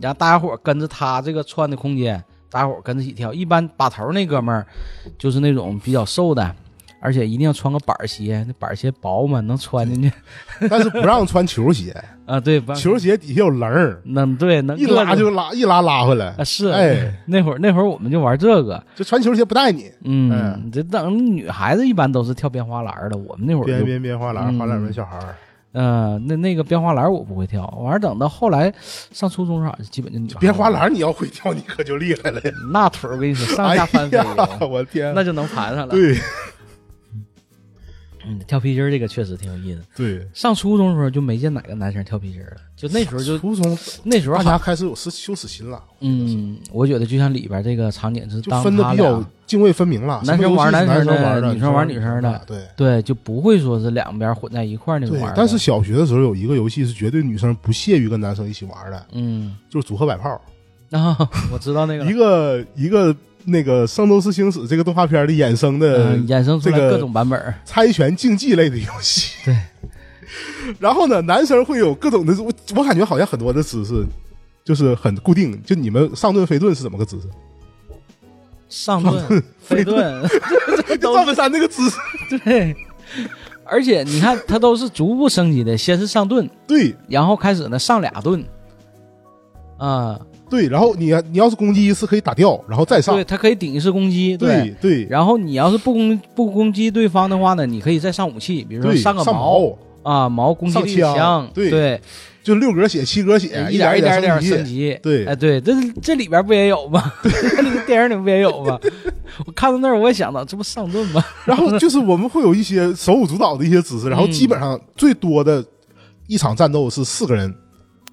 [0.03, 3.33] 然后大家伙儿跟着他这个穿的空间，大家伙儿跟着一起跳。
[3.33, 4.67] 一般把头那哥们儿
[5.19, 6.55] 就是那种比较瘦的，
[7.01, 10.11] 而且一定要穿个板儿鞋，那板儿鞋薄嘛，能穿进去。
[10.71, 11.95] 但是不让穿球鞋，
[12.25, 12.41] 啊。
[12.41, 16.35] 对，不让球鞋底下有棱儿，能对能一拉就拉，一拉拉回来。
[16.39, 16.45] 啊。
[16.45, 25.35] 是，哎，那会儿那会儿我们就玩这个，就穿球鞋不带你，嗯嗯，这等女孩子一般都是跳编花篮的，我们那会儿编就编编花篮，嗯花篮门小孩儿，
[25.77, 28.73] 呃，那那个编花篮我不会跳，完了等到后来
[29.13, 32.51] 上初中啥，基本就女孩编花篮你要会跳，你可就厉害了呀！
[32.73, 35.89] 那腿儿我跟你说上下翻飞哎呀，呀，我天，那就能盘上了。
[35.89, 36.19] 对
[38.27, 39.81] 嗯，跳皮筋儿这个确实挺有意思。
[39.97, 52.67] 对，上初中的时候就没见哪个男生跳皮筋儿了，就那时候就初中那时候好大家开始有羞羞耻心了，嗯，我觉得就像里边这个场景是当分的比较俩泾渭分明了，男生玩男生的男玩的，女生玩女生的的，对。
[52.77, 60.41] 对，就不会说是两边混在一块儿那种玩但是小学的时候有一个游戏是绝对女生不屑于跟男生一起玩的，嗯，就是组合摆炮。
[60.91, 61.17] 啊，
[61.53, 63.15] 我知道那个一个一个
[63.47, 67.55] 那个《圣斗士星矢》这个动画片的衍生的嗯，衍生出来这个各种版本。
[67.65, 69.33] 猜拳竞技类的游戏。
[69.45, 69.57] 对。
[70.79, 74.05] 然后呢，男生会有各种的，我我感觉好像很多的姿势
[74.65, 75.63] 就是很固定。
[75.65, 77.29] 就你们上盾飞盾是怎么个姿势？
[78.69, 80.23] 上盾、飞盾，
[81.01, 81.97] 就赵本山那个姿势。
[82.45, 82.77] 对。
[83.69, 88.45] 而且你看，它都是逐步升级的，先是上盾，对然后开始呢上俩盾，
[89.77, 93.15] 啊，对，然后你你要是攻击一次可以打掉，然后再上。
[93.15, 93.25] 对，。
[93.25, 94.75] 他可以顶一次攻击，对。
[94.81, 101.71] 对然后你要是不攻不攻击对方的话呢，你可以再上武器，比如说，上个矛，啊，矛攻击力强，对。
[101.71, 102.01] 对，
[102.45, 105.25] 就六格血、七格血，一点点一点点升升级，对。
[105.25, 107.13] 哎对，这这里边不也有吗？
[107.25, 108.79] 那个 电影里不也有吗？
[109.45, 111.21] 我看到那儿我也想到，这不上盾吗？
[111.45, 115.65] 然后就是我们会有一些手舞足蹈的一些姿势，然后基本上最多的
[116.29, 117.53] 一场战斗是四个人，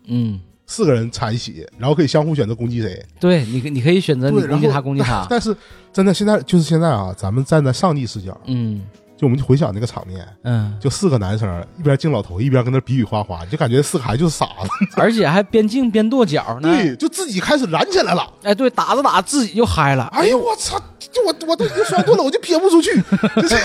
[0.07, 0.39] 嗯，
[0.73, 2.99] 四个人掺一起，然后可以相互选择攻击谁。
[3.19, 5.55] 对你可你可以选择你攻击他，攻击他，但是
[5.93, 8.81] 真的现在就是现在啊，咱们站在上帝视角，嗯
[9.23, 14.69] 就我们就回想那个场面，嗯，就四个男生一边敬老头，一边跟那比比划划，就感觉四个孩子就是傻子。
[15.01, 18.27] 而且还边敬边跺脚呢，对，就自己开始燃起来了。
[18.43, 20.77] 哎对，打着打着自己就嗨了，哎呦我操！
[20.99, 23.01] 就我我都已经双盾了，我就撇不出去。
[23.35, 23.55] 就 是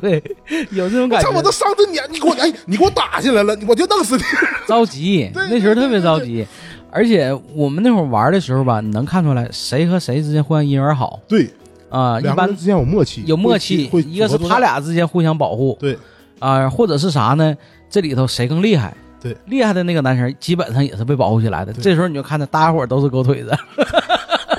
[0.00, 0.20] 对，
[0.72, 4.22] 有这种感觉我都，上盾你，你给我哎，你给我打下来了，我就弄死你。
[4.66, 6.44] 着急，对那时候特别着急。
[6.90, 11.48] 而且我们那会儿玩的时候吧，你能看出来谁和谁之间互相姻缘好对，
[11.92, 15.98] 啊、一般两个人之间有默契，有默契，会一个是他俩之间互相保护对
[16.38, 17.54] 啊、或者是啥呢？
[17.90, 18.96] 这里头谁更厉害？
[19.20, 21.72] 对，厉害的那个男生基本上也是被保护起来的。
[21.72, 23.54] 对这时候你就看着大家伙儿都是狗腿子，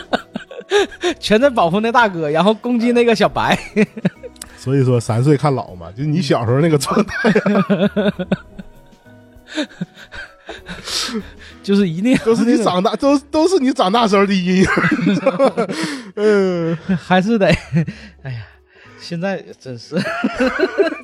[1.20, 3.58] 全在保护那大哥，然后攻击那个小白。
[4.56, 7.34] 所以说三岁看老嘛，就你小时候那个状态，
[11.64, 14.66] 就是一定都是你长大，都都是你长大时候的阴影。
[16.16, 17.48] 嗯， 还是得，
[18.24, 18.42] 哎呀，
[19.00, 19.96] 现在真是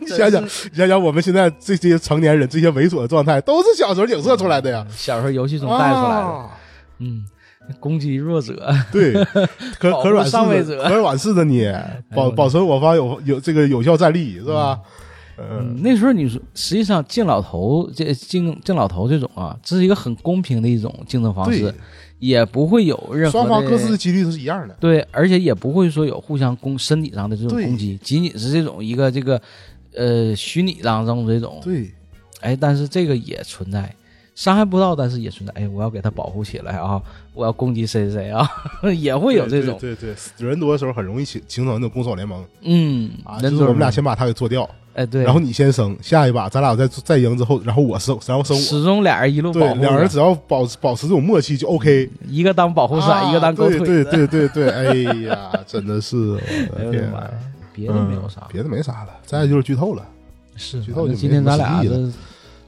[0.07, 6.27] 想想想想，我们现在这些成年人这些猥琐的状态，都是小时候影射出来的呀，小时候游戏中带出来的。
[6.27, 6.49] 啊
[7.01, 7.23] 嗯，
[7.79, 8.61] 攻击弱者，
[8.91, 9.13] 对，
[9.79, 11.71] 可可软上位者式的，可软式的你，
[12.13, 14.77] 保保存我方有有这个有效战力是吧？
[15.39, 21.73] 嗯，嗯，那时候你说，实际上敬老头这敬敬老头这种啊，这是一个很公平的一种竞争方式，，
[22.19, 24.75] 也不会有任何双方各自的几率都是一样的。
[24.79, 29.41] 对，而且也不会说有互相攻身体上的这种攻击，仅仅是这种一个这个
[29.95, 31.89] 呃虚拟当中这种，对，
[32.41, 33.93] 哎，但是这个也存在。
[34.35, 35.51] 伤害不到，但是也存在。
[35.51, 37.01] 哎，我要给他保护起来啊！
[37.33, 38.49] 我要攻击谁谁谁啊，
[38.97, 39.77] 也会有这种。
[39.77, 44.69] 对对对，人多的时候很容易形形成那种攻守联盟嗯，啊，就是我们俩先把他给做掉，
[44.99, 48.61] 哎对，然后你先生，下一把咱俩再再赢之后，然后我生，然后生我。
[48.61, 52.09] 始终俩人一路保两人只要保持保持这种默契就 OK。
[52.27, 54.03] 一个当保护伞，啊一个当狗腿对。
[54.03, 54.93] 对对对对，哎
[55.23, 57.31] 呀，真的是，我哎的天啊呦我的妈呀！
[57.73, 60.05] 别的没有啥嗯，别的没啥了，再就是剧透了。
[60.57, 61.81] 是剧透就今天咱俩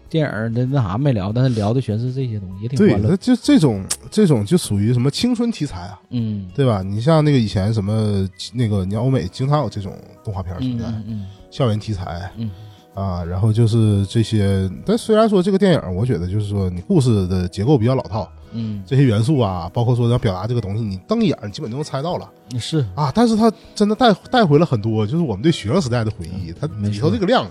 [0.09, 3.17] 电影的那啥没聊，但是聊的全是这些东西，也挺对，欢乐那。
[3.17, 6.81] 就这种这种就属于什么青春题材啊，嗯对吧？
[6.81, 12.49] 你像那个以前什么那个，你看欧美经常有这种动画片存嗯在，嗯嗯校园题材，嗯
[12.95, 14.67] 啊，然后就是这些。
[14.85, 23.11] 但虽然说这个电影，我觉得就是说你故事的结构比较老套，嗯这些元素啊，包括说要表达这个东西，你瞪一眼，你基本就能猜到了嗯，是啊。
[23.13, 27.45] 但是它真的带带回了很多，就是我们对学生时代的回忆，它里头这个量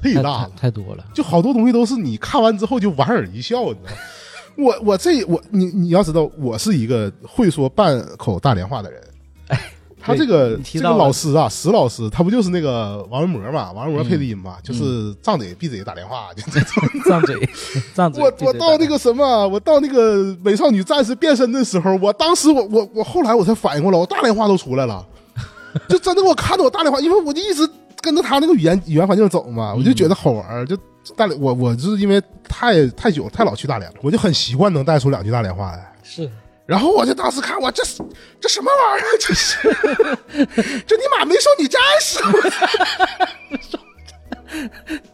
[0.00, 0.50] 太大了。
[0.56, 1.04] 太多了。
[1.14, 3.96] 就好多东西都是你看完之后就莞尔一笑，你知道？
[4.58, 9.02] 我我这我你你要知道，我是一个会说半口大连话的人。
[10.06, 13.72] 他这个这个老师啊，石老师，他不就是那个王文博嘛？
[13.72, 16.82] 王文博配的音嘛，就是张嘴闭嘴打电话，就这种。
[17.04, 17.48] 张嘴，
[17.94, 18.22] 张嘴。
[18.22, 25.04] 我我到那个什么，我到那个美少女战士变身的时候，我当时我我我后来我才反应过来，我大连话都出来了，
[25.88, 27.68] 就真的我看到我大连话，因为我就一直
[28.00, 30.64] 跟着他那个语言语言环境走嘛，我就觉得好玩儿。
[30.64, 30.76] 就
[31.16, 35.92] 大连，我我就是因为太太久太老去大连了，我就很习惯能带出两句大连话来。
[36.02, 36.30] 是
[36.66, 38.02] 然后我就当时看我这是
[38.40, 39.18] 这什么玩意儿？
[39.20, 39.56] 这是
[40.86, 42.18] 这尼玛没收你战士！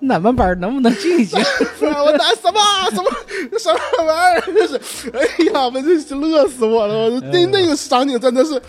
[0.00, 1.38] 哪门班儿能不能进一静？
[1.78, 2.60] 不是我拿什么
[2.90, 3.10] 什么
[3.58, 4.42] 什么玩意儿？
[4.54, 5.20] 这是，哎
[5.52, 6.94] 呀，我真是乐死我了！
[7.10, 8.60] 我那那个场景真的是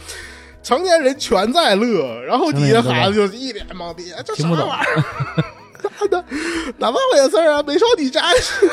[0.62, 5.04] 成年人全在乐，然后底下孩子就是一脸懵逼，这啥听不懂玩意儿？
[6.02, 6.26] 妈的，
[6.80, 7.62] 哪么回事啊？
[7.64, 8.70] 美少女战士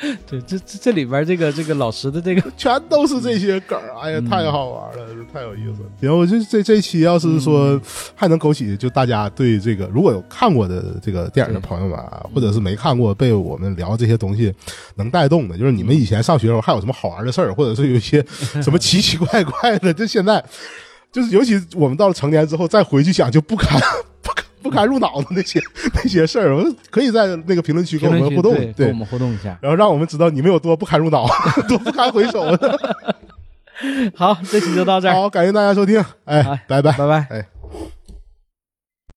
[0.26, 5.82] 对，这这这里边这个这个老师的这个 全都是这些梗儿，哎呀，太好玩了，太有意思。
[5.82, 5.88] 了。
[6.00, 7.80] 行，我就这这一期要是说
[8.14, 14.52] 还能勾起，就大家对这个如果有看过的这个电影的朋友们啊，或者是没看过被我们聊这些东西
[14.94, 18.24] 能带动的，就是你们以前上学的时候还有什么好玩的事儿，或者是有一些
[18.62, 20.42] 什么奇奇怪怪的，就现在
[21.12, 23.78] 就是尤其我们到了成年之后再回去想，就不堪
[24.62, 25.60] 不堪入脑的那些
[25.94, 29.58] 那些事儿，我们可以在那个评论区跟我们互动，对，跟我们互动一下。
[29.60, 31.26] 然后让我们知道你们有多不堪入脑，
[31.68, 32.44] 多不堪回首。
[34.14, 37.26] 好，这期就到这儿，好，感谢大家收听，哎哎，拜拜，拜拜。
[37.30, 37.59] 哎。